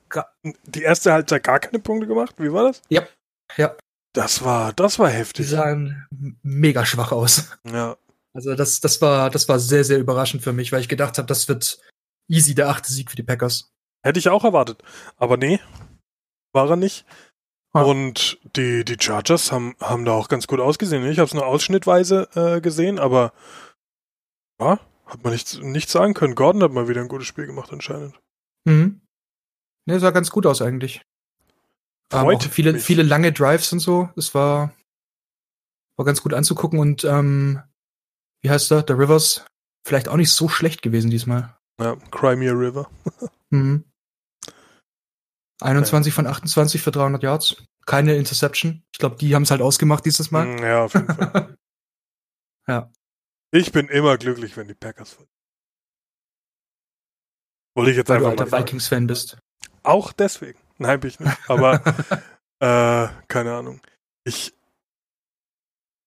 die 0.65 0.83
erste 0.83 1.11
Halbzeit 1.11 1.43
gar 1.43 1.59
keine 1.59 1.79
Punkte 1.79 2.07
gemacht. 2.07 2.35
Wie 2.37 2.53
war 2.53 2.63
das? 2.63 2.81
Ja. 2.89 3.01
Ja. 3.57 3.75
Das 4.13 4.43
war, 4.43 4.73
das 4.73 4.99
war 4.99 5.09
heftig. 5.09 5.47
Die 5.47 5.51
sahen 5.51 6.05
mega 6.43 6.85
schwach 6.85 7.11
aus. 7.11 7.49
Ja. 7.63 7.97
Also 8.39 8.55
das, 8.55 8.79
das 8.79 9.01
war, 9.01 9.29
das 9.29 9.49
war 9.49 9.59
sehr, 9.59 9.83
sehr 9.83 9.99
überraschend 9.99 10.41
für 10.41 10.53
mich, 10.53 10.71
weil 10.71 10.79
ich 10.79 10.87
gedacht 10.87 11.17
habe, 11.17 11.27
das 11.27 11.49
wird 11.49 11.77
easy 12.29 12.55
der 12.55 12.69
achte 12.69 12.89
Sieg 12.89 13.09
für 13.09 13.17
die 13.17 13.23
Packers. 13.23 13.73
Hätte 14.01 14.17
ich 14.17 14.29
auch 14.29 14.45
erwartet. 14.45 14.81
Aber 15.17 15.35
nee, 15.35 15.59
war 16.53 16.69
er 16.69 16.77
nicht. 16.77 17.05
Ah. 17.73 17.81
Und 17.81 18.39
die, 18.55 18.85
die 18.85 18.95
Chargers 18.97 19.51
haben, 19.51 19.75
haben 19.81 20.05
da 20.05 20.13
auch 20.13 20.29
ganz 20.29 20.47
gut 20.47 20.61
ausgesehen. 20.61 21.05
Ich 21.07 21.19
habe 21.19 21.27
es 21.27 21.33
nur 21.33 21.45
ausschnittweise 21.45 22.29
äh, 22.33 22.61
gesehen, 22.61 22.97
aber 22.97 23.33
ja, 24.61 24.79
hat 25.05 25.21
man 25.21 25.33
nichts, 25.33 25.59
nichts 25.59 25.91
sagen 25.91 26.13
können. 26.13 26.35
Gordon 26.35 26.63
hat 26.63 26.71
mal 26.71 26.87
wieder 26.87 27.01
ein 27.01 27.09
gutes 27.09 27.27
Spiel 27.27 27.45
gemacht 27.45 27.73
anscheinend. 27.73 28.17
Mhm. 28.63 29.01
Ne, 29.85 29.99
sah 29.99 30.11
ganz 30.11 30.31
gut 30.31 30.45
aus 30.45 30.61
eigentlich. 30.61 31.01
Ähm, 32.13 32.39
viele, 32.39 32.71
mich. 32.71 32.83
viele 32.83 33.03
lange 33.03 33.33
Drives 33.33 33.73
und 33.73 33.79
so. 33.79 34.09
Es 34.15 34.33
war, 34.33 34.73
war 35.97 36.05
ganz 36.05 36.21
gut 36.21 36.33
anzugucken 36.33 36.79
und 36.79 37.03
ähm, 37.03 37.63
wie 38.41 38.49
heißt 38.49 38.71
der? 38.71 38.83
Der 38.83 38.97
Rivers. 38.97 39.45
Vielleicht 39.85 40.09
auch 40.09 40.17
nicht 40.17 40.31
so 40.31 40.49
schlecht 40.49 40.81
gewesen 40.81 41.09
diesmal. 41.09 41.57
Ja, 41.79 41.95
Crimea 42.11 42.53
River. 42.53 42.89
mhm. 43.49 43.85
21 45.61 46.11
ja. 46.11 46.15
von 46.15 46.27
28 46.27 46.81
für 46.81 46.91
300 46.91 47.23
Yards. 47.23 47.63
Keine 47.85 48.15
Interception. 48.15 48.83
Ich 48.93 48.99
glaube, 48.99 49.15
die 49.15 49.33
haben 49.35 49.43
es 49.43 49.51
halt 49.51 49.61
ausgemacht 49.61 50.05
dieses 50.05 50.31
Mal. 50.31 50.45
Mm, 50.45 50.63
ja, 50.63 50.83
auf 50.83 50.93
jeden 50.93 51.07
Fall. 51.07 51.57
ja. 52.67 52.91
Ich 53.51 53.71
bin 53.71 53.87
immer 53.87 54.17
glücklich, 54.17 54.55
wenn 54.57 54.67
die 54.67 54.75
Packers 54.75 55.13
verlieren. 55.13 55.33
Wollte 57.75 57.91
ich 57.91 57.97
jetzt 57.97 58.09
weil 58.09 58.17
einfach 58.17 58.35
du 58.35 58.43
alter 58.43 58.57
Vikings-Fan 58.57 59.07
bist. 59.07 59.37
Auch 59.83 60.13
deswegen. 60.13 60.59
Nein, 60.77 60.99
bin 60.99 61.09
ich 61.09 61.19
nicht. 61.19 61.37
Aber 61.49 61.81
äh, 62.59 63.07
keine 63.27 63.55
Ahnung. 63.55 63.81
Ich 64.23 64.53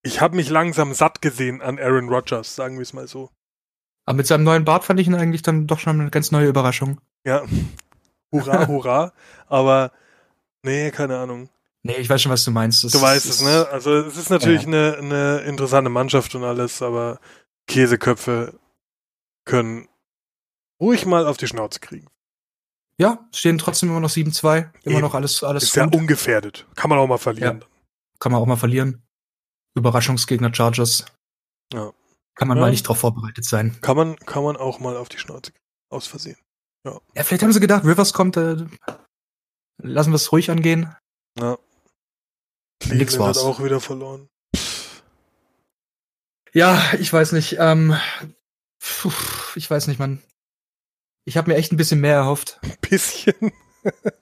ich 0.02 0.20
habe 0.20 0.36
mich 0.36 0.50
langsam 0.50 0.94
satt 0.94 1.22
gesehen 1.22 1.62
an 1.62 1.78
Aaron 1.78 2.08
Rodgers, 2.08 2.54
sagen 2.54 2.76
wir 2.76 2.82
es 2.82 2.92
mal 2.92 3.06
so. 3.06 3.30
Aber 4.04 4.16
mit 4.16 4.26
seinem 4.26 4.44
neuen 4.44 4.64
Bart 4.64 4.84
fand 4.84 4.98
ich 4.98 5.06
ihn 5.06 5.14
eigentlich 5.14 5.42
dann 5.42 5.66
doch 5.66 5.78
schon 5.78 6.00
eine 6.00 6.10
ganz 6.10 6.32
neue 6.32 6.48
Überraschung. 6.48 7.00
Ja. 7.24 7.44
Hurra, 8.32 8.66
hurra. 8.68 9.12
Aber 9.46 9.92
nee, 10.62 10.90
keine 10.90 11.18
Ahnung. 11.18 11.48
Nee, 11.84 11.96
ich 11.96 12.08
weiß 12.08 12.22
schon, 12.22 12.32
was 12.32 12.44
du 12.44 12.50
meinst. 12.50 12.84
Das 12.84 12.92
du 12.92 13.00
weißt 13.00 13.26
es, 13.26 13.42
ne? 13.42 13.66
Also 13.70 13.94
es 13.94 14.16
ist 14.16 14.30
natürlich 14.30 14.62
ja. 14.62 14.68
eine, 14.68 14.96
eine 14.98 15.38
interessante 15.40 15.90
Mannschaft 15.90 16.34
und 16.34 16.44
alles, 16.44 16.80
aber 16.82 17.18
Käseköpfe 17.66 18.58
können 19.44 19.88
ruhig 20.80 21.06
mal 21.06 21.26
auf 21.26 21.36
die 21.36 21.48
Schnauze 21.48 21.80
kriegen. 21.80 22.06
Ja, 22.98 23.26
stehen 23.34 23.58
trotzdem 23.58 23.88
immer 23.88 24.00
noch 24.00 24.10
7-2. 24.10 24.70
Immer 24.82 24.94
Eben. 24.94 25.00
noch 25.00 25.14
alles, 25.14 25.42
alles 25.42 25.64
Ist 25.64 25.74
gut. 25.74 25.92
ja 25.92 25.98
ungefährdet. 25.98 26.66
Kann 26.76 26.88
man 26.88 26.98
auch 26.98 27.06
mal 27.08 27.18
verlieren. 27.18 27.60
Ja. 27.60 27.66
Kann 28.20 28.32
man 28.32 28.40
auch 28.40 28.46
mal 28.46 28.56
verlieren. 28.56 29.02
Überraschungsgegner 29.74 30.54
Chargers. 30.54 31.04
Ja. 31.72 31.92
Kann 32.34 32.48
man 32.48 32.56
ja. 32.56 32.62
mal 32.62 32.70
nicht 32.70 32.88
drauf 32.88 32.98
vorbereitet 32.98 33.44
sein. 33.44 33.78
Kann 33.80 33.96
man, 33.96 34.16
kann 34.16 34.42
man 34.42 34.56
auch 34.56 34.80
mal 34.80 34.96
auf 34.96 35.08
die 35.08 35.18
Schnauze. 35.18 35.52
Aus 35.90 36.06
Versehen. 36.06 36.38
Ja. 36.84 37.00
ja, 37.14 37.22
vielleicht 37.22 37.42
haben 37.42 37.52
sie 37.52 37.60
gedacht, 37.60 37.84
Rivers 37.84 38.12
kommt, 38.12 38.36
äh, 38.36 38.56
lassen 39.78 40.10
wir 40.10 40.16
es 40.16 40.32
ruhig 40.32 40.50
angehen. 40.50 40.94
Ja. 41.38 41.58
Nix 42.86 43.18
war's. 43.18 43.38
hat 43.38 43.44
auch 43.44 43.62
wieder 43.62 43.80
verloren. 43.80 44.28
Ja, 46.52 46.82
ich 46.98 47.12
weiß 47.12 47.32
nicht. 47.32 47.56
Ähm, 47.58 47.96
ich 49.54 49.70
weiß 49.70 49.86
nicht, 49.86 49.98
Mann. 49.98 50.22
Ich 51.24 51.36
habe 51.36 51.50
mir 51.50 51.56
echt 51.56 51.72
ein 51.72 51.76
bisschen 51.76 52.00
mehr 52.00 52.16
erhofft. 52.16 52.58
Ein 52.62 52.76
bisschen. 52.80 53.52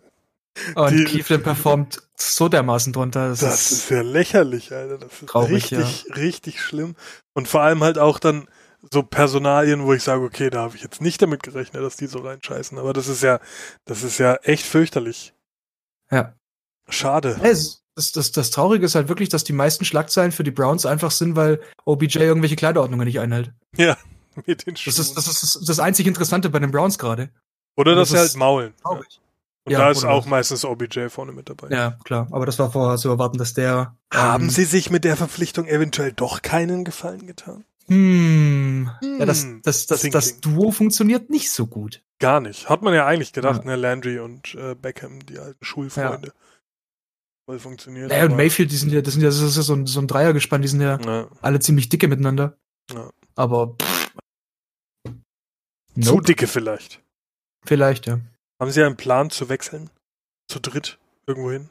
Und 0.74 0.90
die, 0.92 1.04
Cleveland 1.04 1.44
performt 1.44 2.02
so 2.16 2.48
dermaßen 2.48 2.92
drunter. 2.92 3.28
Das, 3.28 3.40
das 3.40 3.70
ist, 3.70 3.72
ist, 3.72 3.90
ja 3.90 4.02
lächerlich, 4.02 4.72
Alter. 4.72 4.98
Das 4.98 5.12
ist 5.12 5.28
traurig, 5.28 5.52
richtig, 5.52 6.04
ja. 6.08 6.14
richtig 6.14 6.61
schlimm. 6.61 6.96
Und 7.34 7.48
vor 7.48 7.62
allem 7.62 7.82
halt 7.82 7.98
auch 7.98 8.18
dann 8.18 8.48
so 8.90 9.02
Personalien, 9.02 9.84
wo 9.84 9.92
ich 9.92 10.02
sage, 10.02 10.22
okay, 10.24 10.50
da 10.50 10.62
habe 10.62 10.76
ich 10.76 10.82
jetzt 10.82 11.00
nicht 11.00 11.20
damit 11.20 11.42
gerechnet, 11.42 11.82
dass 11.82 11.96
die 11.96 12.06
so 12.06 12.20
reinscheißen. 12.20 12.78
Aber 12.78 12.92
das 12.92 13.08
ist 13.08 13.22
ja, 13.22 13.40
das 13.84 14.02
ist 14.02 14.18
ja 14.18 14.36
echt 14.36 14.64
fürchterlich. 14.64 15.34
Ja. 16.11 16.34
Schade. 16.88 17.38
Es, 17.42 17.82
das, 17.94 18.12
das, 18.12 18.32
das 18.32 18.50
Traurige 18.50 18.86
ist 18.86 18.94
halt 18.94 19.08
wirklich, 19.08 19.28
dass 19.28 19.44
die 19.44 19.52
meisten 19.52 19.84
Schlagzeilen 19.84 20.32
für 20.32 20.44
die 20.44 20.50
Browns 20.50 20.86
einfach 20.86 21.11
sind, 21.11 21.36
weil 21.36 21.61
OBJ 21.84 22.18
irgendwelche 22.18 22.56
Kleiderordnungen 22.56 23.06
nicht 23.06 23.20
einhält. 23.20 23.52
Ja, 23.76 23.96
mit 24.46 24.66
den 24.66 24.76
Schuhen. 24.76 24.94
Das 24.96 24.98
ist 24.98 25.16
das, 25.16 25.42
ist 25.42 25.68
das 25.68 25.78
einzig 25.78 26.06
Interessante 26.06 26.50
bei 26.50 26.58
den 26.58 26.70
Browns 26.70 26.98
gerade. 26.98 27.30
Oder 27.76 27.94
dass 27.94 28.11
sie 28.11 28.18
halt 28.18 28.34
maulen. 28.36 28.74
Traurig. 28.82 29.20
Und 29.71 29.75
ja, 29.75 29.85
da 29.85 29.91
ist 29.93 30.05
auch 30.05 30.27
meistens 30.27 30.64
OBJ 30.64 31.11
vorne 31.11 31.31
mit 31.31 31.49
dabei. 31.49 31.68
Ja, 31.68 31.97
klar. 32.03 32.27
Aber 32.33 32.45
das 32.45 32.59
war 32.59 32.73
vorher 32.73 32.99
zu 32.99 33.09
erwarten, 33.09 33.39
dass 33.39 33.55
der. 33.55 33.97
Haben 34.12 34.45
ähm, 34.45 34.51
Sie 34.51 34.64
sich 34.64 34.91
mit 34.91 35.05
der 35.05 35.16
Verpflichtung 35.16 35.68
eventuell 35.68 36.11
doch 36.11 36.43
keinen 36.43 36.85
Gefallen 36.85 37.25
getan? 37.25 37.64
Hm. 37.87 38.91
hm. 39.01 39.18
Ja, 39.21 39.27
das, 39.27 39.47
das, 39.62 39.87
das, 39.87 40.03
das 40.03 40.41
Duo 40.41 40.73
funktioniert 40.73 41.31
nicht 41.31 41.53
so 41.53 41.68
gut. 41.68 42.03
Gar 42.18 42.41
nicht. 42.41 42.68
Hat 42.68 42.83
man 42.83 42.95
ja 42.95 43.07
eigentlich 43.07 43.33
gedacht, 43.33 43.61
ja. 43.61 43.71
ne? 43.71 43.77
Landry 43.77 44.18
und 44.18 44.57
äh, 44.57 44.75
Beckham, 44.75 45.25
die 45.25 45.39
alten 45.39 45.64
Schulfreunde. 45.64 46.29
Ja. 46.29 46.35
Voll 47.47 47.61
funktioniert. 47.61 48.09
Naja, 48.09 48.25
und 48.25 48.37
Mayfield, 48.37 48.73
die 48.73 48.77
sind 48.77 48.91
ja, 48.91 49.03
das 49.03 49.14
sind 49.14 49.23
ja, 49.23 49.29
das 49.29 49.41
ist 49.41 49.57
ja 49.57 49.62
so 49.62 49.75
ein, 49.75 49.87
so 49.87 50.01
ein 50.01 50.09
Dreiergespann, 50.09 50.62
die 50.62 50.68
sind 50.68 50.81
ja, 50.81 50.99
ja, 51.01 51.29
alle 51.43 51.61
ziemlich 51.61 51.89
dicke 51.89 52.09
miteinander. 52.09 52.59
Ja. 52.93 53.12
Aber. 53.37 53.77
Pff. 53.81 54.14
Nope. 55.95 56.07
Zu 56.07 56.21
dicke 56.23 56.49
vielleicht. 56.49 57.01
Vielleicht, 57.64 58.09
ja. 58.09 58.18
Haben 58.61 58.70
Sie 58.70 58.82
einen 58.82 58.96
Plan 58.96 59.30
zu 59.30 59.48
wechseln? 59.48 59.90
Zu 60.48 60.61
dritt 60.61 60.98
irgendwo 61.26 61.50
hin? 61.50 61.70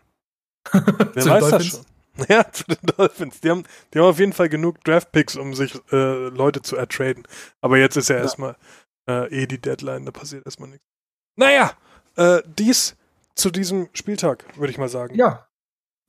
Wer 0.71 1.15
weiß 1.15 1.23
Dolphins? 1.23 1.51
das 1.51 1.67
schon? 1.67 1.85
Ja, 2.27 2.51
zu 2.51 2.65
den 2.65 2.85
Dolphins. 2.97 3.39
Die 3.39 3.49
haben, 3.49 3.63
die 3.93 3.99
haben 3.99 4.07
auf 4.07 4.19
jeden 4.19 4.33
Fall 4.33 4.49
genug 4.49 4.83
Draftpicks, 4.83 5.37
um 5.37 5.53
sich 5.53 5.73
äh, 5.93 6.27
Leute 6.27 6.61
zu 6.61 6.75
ertraden. 6.75 7.23
Aber 7.61 7.77
jetzt 7.77 7.95
ist 7.95 8.09
ja, 8.09 8.17
ja. 8.17 8.23
erstmal 8.23 8.57
äh, 9.07 9.43
eh 9.43 9.47
die 9.47 9.61
Deadline, 9.61 10.05
da 10.05 10.11
passiert 10.11 10.45
erstmal 10.45 10.69
nichts. 10.69 10.85
Naja, 11.37 11.71
äh, 12.17 12.41
dies 12.45 12.97
zu 13.35 13.51
diesem 13.51 13.87
Spieltag, 13.93 14.43
würde 14.57 14.71
ich 14.71 14.77
mal 14.77 14.89
sagen. 14.89 15.15
Ja. 15.15 15.47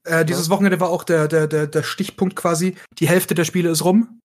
Äh, 0.05 0.25
dieses. 0.25 0.51
Wochenende 0.51 0.81
war 0.81 0.89
auch 0.89 1.05
der, 1.05 1.29
der, 1.29 1.47
der, 1.47 1.69
der 1.69 1.83
Stichpunkt 1.85 2.35
quasi. 2.35 2.77
Die 2.99 3.09
Hälfte 3.09 3.37
der 3.37 3.45
Spiele 3.45 3.71
ist 3.71 3.85
rum. 3.85 4.21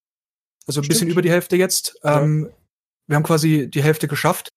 Also 0.65 0.79
ein 0.79 0.85
Stimmt. 0.85 0.87
bisschen 0.87 1.09
über 1.09 1.21
die 1.21 1.29
Hälfte 1.29 1.55
jetzt. 1.55 1.99
Ähm, 2.03 2.47
ja. 2.49 2.55
Wir 3.07 3.15
haben 3.17 3.23
quasi 3.23 3.69
die 3.69 3.83
Hälfte 3.83 4.07
geschafft. 4.07 4.49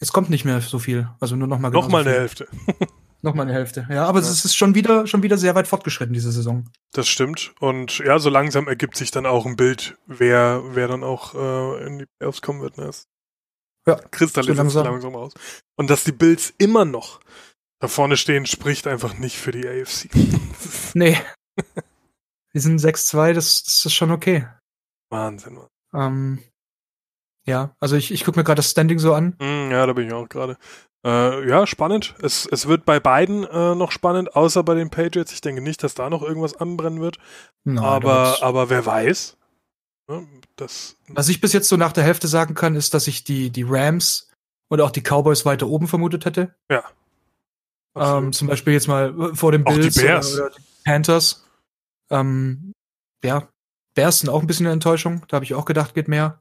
Es 0.00 0.12
kommt 0.12 0.30
nicht 0.30 0.44
mehr 0.44 0.60
so 0.60 0.78
viel. 0.78 1.08
Also 1.20 1.36
nur 1.36 1.46
noch 1.46 1.58
mal 1.58 1.70
Noch 1.70 1.88
mal 1.88 2.00
eine 2.00 2.10
Hälfte. 2.10 2.48
noch 3.22 3.34
mal 3.34 3.42
eine 3.42 3.52
Hälfte. 3.52 3.86
Ja, 3.90 4.06
aber 4.06 4.20
ja. 4.20 4.26
es 4.26 4.44
ist 4.44 4.56
schon 4.56 4.74
wieder, 4.74 5.06
schon 5.06 5.22
wieder 5.22 5.36
sehr 5.36 5.54
weit 5.54 5.68
fortgeschritten, 5.68 6.14
diese 6.14 6.32
Saison. 6.32 6.68
Das 6.92 7.06
stimmt. 7.06 7.54
Und 7.60 7.98
ja, 7.98 8.18
so 8.18 8.30
langsam 8.30 8.66
ergibt 8.66 8.96
sich 8.96 9.10
dann 9.10 9.26
auch 9.26 9.44
ein 9.44 9.56
Bild, 9.56 9.98
wer, 10.06 10.62
wer 10.70 10.88
dann 10.88 11.04
auch 11.04 11.34
äh, 11.34 11.86
in 11.86 11.98
die 11.98 12.06
Playoffs 12.18 12.40
kommen 12.40 12.62
wird. 12.62 12.78
Ne? 12.78 12.90
Ja. 13.86 13.96
Kristallisiert 14.10 14.56
so 14.56 14.62
langsam. 14.62 14.84
langsam 14.86 15.16
aus. 15.16 15.34
Und 15.76 15.90
dass 15.90 16.04
die 16.04 16.12
Bills 16.12 16.54
immer 16.56 16.86
noch 16.86 17.20
da 17.78 17.88
vorne 17.88 18.16
stehen, 18.16 18.46
spricht 18.46 18.86
einfach 18.86 19.18
nicht 19.18 19.36
für 19.36 19.52
die 19.52 19.68
AFC. 19.68 20.08
nee. 20.94 21.18
Wir 22.52 22.60
sind 22.60 22.80
6-2, 22.80 23.34
das, 23.34 23.64
das 23.64 23.84
ist 23.84 23.94
schon 23.94 24.10
okay. 24.10 24.46
Wahnsinn, 25.10 25.54
Mann. 25.54 25.68
Ähm, 25.92 26.38
ja, 27.46 27.74
also 27.80 27.96
ich, 27.96 28.12
ich 28.12 28.24
gucke 28.24 28.38
mir 28.38 28.44
gerade 28.44 28.58
das 28.58 28.70
Standing 28.70 28.98
so 28.98 29.14
an. 29.14 29.36
Mm, 29.40 29.70
ja, 29.70 29.86
da 29.86 29.92
bin 29.92 30.06
ich 30.06 30.12
auch 30.12 30.28
gerade. 30.28 30.56
Äh, 31.04 31.48
ja, 31.48 31.66
spannend. 31.66 32.14
Es, 32.20 32.46
es 32.46 32.66
wird 32.68 32.84
bei 32.84 33.00
beiden 33.00 33.44
äh, 33.44 33.74
noch 33.74 33.90
spannend, 33.90 34.36
außer 34.36 34.62
bei 34.62 34.74
den 34.74 34.90
Patriots. 34.90 35.32
Ich 35.32 35.40
denke 35.40 35.62
nicht, 35.62 35.82
dass 35.82 35.94
da 35.94 36.10
noch 36.10 36.22
irgendwas 36.22 36.56
anbrennen 36.56 37.00
wird. 37.00 37.18
Nein, 37.64 37.78
aber, 37.82 38.42
aber 38.42 38.68
wer 38.68 38.84
weiß. 38.84 39.38
Ne, 40.08 40.26
das, 40.56 40.96
Was 41.08 41.28
ich 41.28 41.40
bis 41.40 41.52
jetzt 41.52 41.68
so 41.68 41.76
nach 41.76 41.92
der 41.92 42.04
Hälfte 42.04 42.28
sagen 42.28 42.54
kann, 42.54 42.74
ist, 42.74 42.92
dass 42.92 43.06
ich 43.06 43.24
die, 43.24 43.50
die 43.50 43.64
Rams 43.66 44.28
und 44.68 44.80
auch 44.80 44.90
die 44.90 45.02
Cowboys 45.02 45.46
weiter 45.46 45.68
oben 45.68 45.88
vermutet 45.88 46.26
hätte. 46.26 46.54
Ja. 46.70 46.84
Ähm, 47.96 48.32
zum 48.32 48.48
Beispiel 48.48 48.74
jetzt 48.74 48.86
mal 48.86 49.34
vor 49.34 49.52
dem 49.52 49.64
Bills 49.64 49.94
die 49.94 50.00
Bears. 50.02 50.34
oder, 50.34 50.46
oder 50.46 50.54
die 50.54 50.62
Panthers. 50.84 51.46
Ähm, 52.10 52.72
ja, 53.24 53.48
Bears 53.94 54.20
sind 54.20 54.28
auch 54.28 54.40
ein 54.40 54.46
bisschen 54.46 54.66
eine 54.66 54.74
Enttäuschung. 54.74 55.24
Da 55.28 55.36
habe 55.36 55.44
ich 55.44 55.54
auch 55.54 55.64
gedacht, 55.64 55.94
geht 55.94 56.08
mehr. 56.08 56.40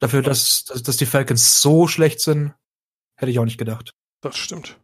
Dafür, 0.00 0.22
dass, 0.22 0.64
dass, 0.64 0.96
die 0.96 1.06
Falcons 1.06 1.60
so 1.60 1.88
schlecht 1.88 2.20
sind, 2.20 2.54
hätte 3.16 3.30
ich 3.30 3.38
auch 3.38 3.44
nicht 3.44 3.58
gedacht. 3.58 3.94
Das 4.20 4.36
stimmt. 4.36 4.78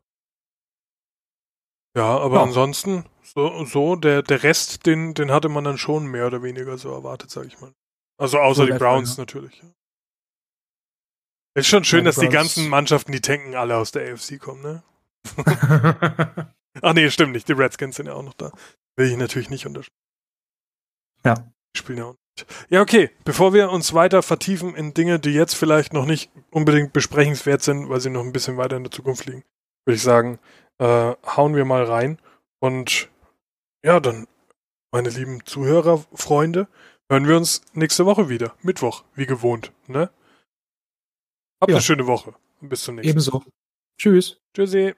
Ja, 1.97 2.19
aber 2.19 2.37
ja. 2.37 2.43
ansonsten, 2.43 3.05
so, 3.23 3.65
so 3.65 3.95
der, 3.95 4.23
der 4.23 4.43
Rest, 4.43 4.87
den, 4.87 5.15
den 5.15 5.31
hatte 5.31 5.49
man 5.49 5.63
dann 5.63 5.79
schon 5.79 6.07
mehr 6.07 6.27
oder 6.27 6.43
weniger 6.43 6.77
so 6.79 6.91
erwartet, 6.93 7.31
sag 7.31 7.47
ich 7.47 7.61
mal. 7.61 7.73
Also 8.19 8.39
außer 8.39 8.67
so 8.67 8.73
die 8.73 8.79
Browns 8.79 9.17
ja. 9.17 9.23
natürlich. 9.23 9.63
Ist 11.57 11.69
schon 11.69 11.85
schön, 11.85 12.01
ja, 12.01 12.07
dass 12.07 12.17
die 12.17 12.29
ganzen 12.29 12.69
Mannschaften, 12.69 13.13
die 13.13 13.21
tanken, 13.21 13.55
alle 13.55 13.77
aus 13.77 13.93
der 13.93 14.13
AFC 14.13 14.41
kommen, 14.41 14.63
ne? 14.63 14.83
Ach 16.83 16.93
nee, 16.93 17.09
stimmt 17.11 17.33
nicht. 17.33 17.49
Die 17.49 17.53
Redskins 17.53 17.97
sind 17.97 18.07
ja 18.07 18.15
auch 18.15 18.23
noch 18.23 18.35
da. 18.35 18.51
Will 18.97 19.09
ich 19.09 19.17
natürlich 19.17 19.51
nicht 19.51 19.65
unterstützen. 19.65 19.97
Ja. 21.25 21.35
Die 21.35 21.79
spielen 21.79 21.99
ja 21.99 22.05
auch 22.07 22.17
ja, 22.69 22.81
okay. 22.81 23.11
Bevor 23.25 23.53
wir 23.55 23.71
uns 23.71 23.95
weiter 23.95 24.23
vertiefen 24.23 24.75
in 24.75 24.95
Dinge, 24.95 25.19
die 25.19 25.31
jetzt 25.31 25.55
vielleicht 25.55 25.93
noch 25.93 26.07
nicht 26.07 26.31
unbedingt 26.51 26.93
besprechenswert 26.93 27.63
sind, 27.63 27.89
weil 27.89 28.01
sie 28.01 28.11
noch 28.11 28.23
ein 28.23 28.33
bisschen 28.33 28.57
weiter 28.57 28.77
in 28.77 28.85
der 28.85 28.91
Zukunft 28.91 29.27
liegen, 29.27 29.45
würde 29.85 29.97
ich 29.97 30.03
sagen, 30.03 30.39
äh, 30.79 31.15
hauen 31.25 31.55
wir 31.55 31.65
mal 31.65 31.85
rein. 31.85 32.19
Und 32.61 33.09
ja, 33.85 34.01
dann, 34.01 34.27
meine 34.91 35.11
lieben 35.11 35.45
Zuhörer, 35.45 36.05
Freunde, 36.13 36.69
hören 37.11 37.29
wir 37.29 37.37
uns 37.37 37.63
nächste 37.75 38.07
Woche 38.07 38.29
wieder. 38.29 38.55
Mittwoch, 38.63 39.05
wie 39.15 39.27
gewohnt. 39.27 39.73
Ne? 39.87 40.11
Habt 41.61 41.71
ja. 41.71 41.77
eine 41.77 41.83
schöne 41.83 42.07
Woche. 42.07 42.35
Bis 42.61 42.83
zum 42.83 42.97
nächsten 42.97 43.09
Mal. 43.09 43.11
Ebenso. 43.11 43.45
Tschüss. 43.99 44.41
Tschüssi. 44.55 44.95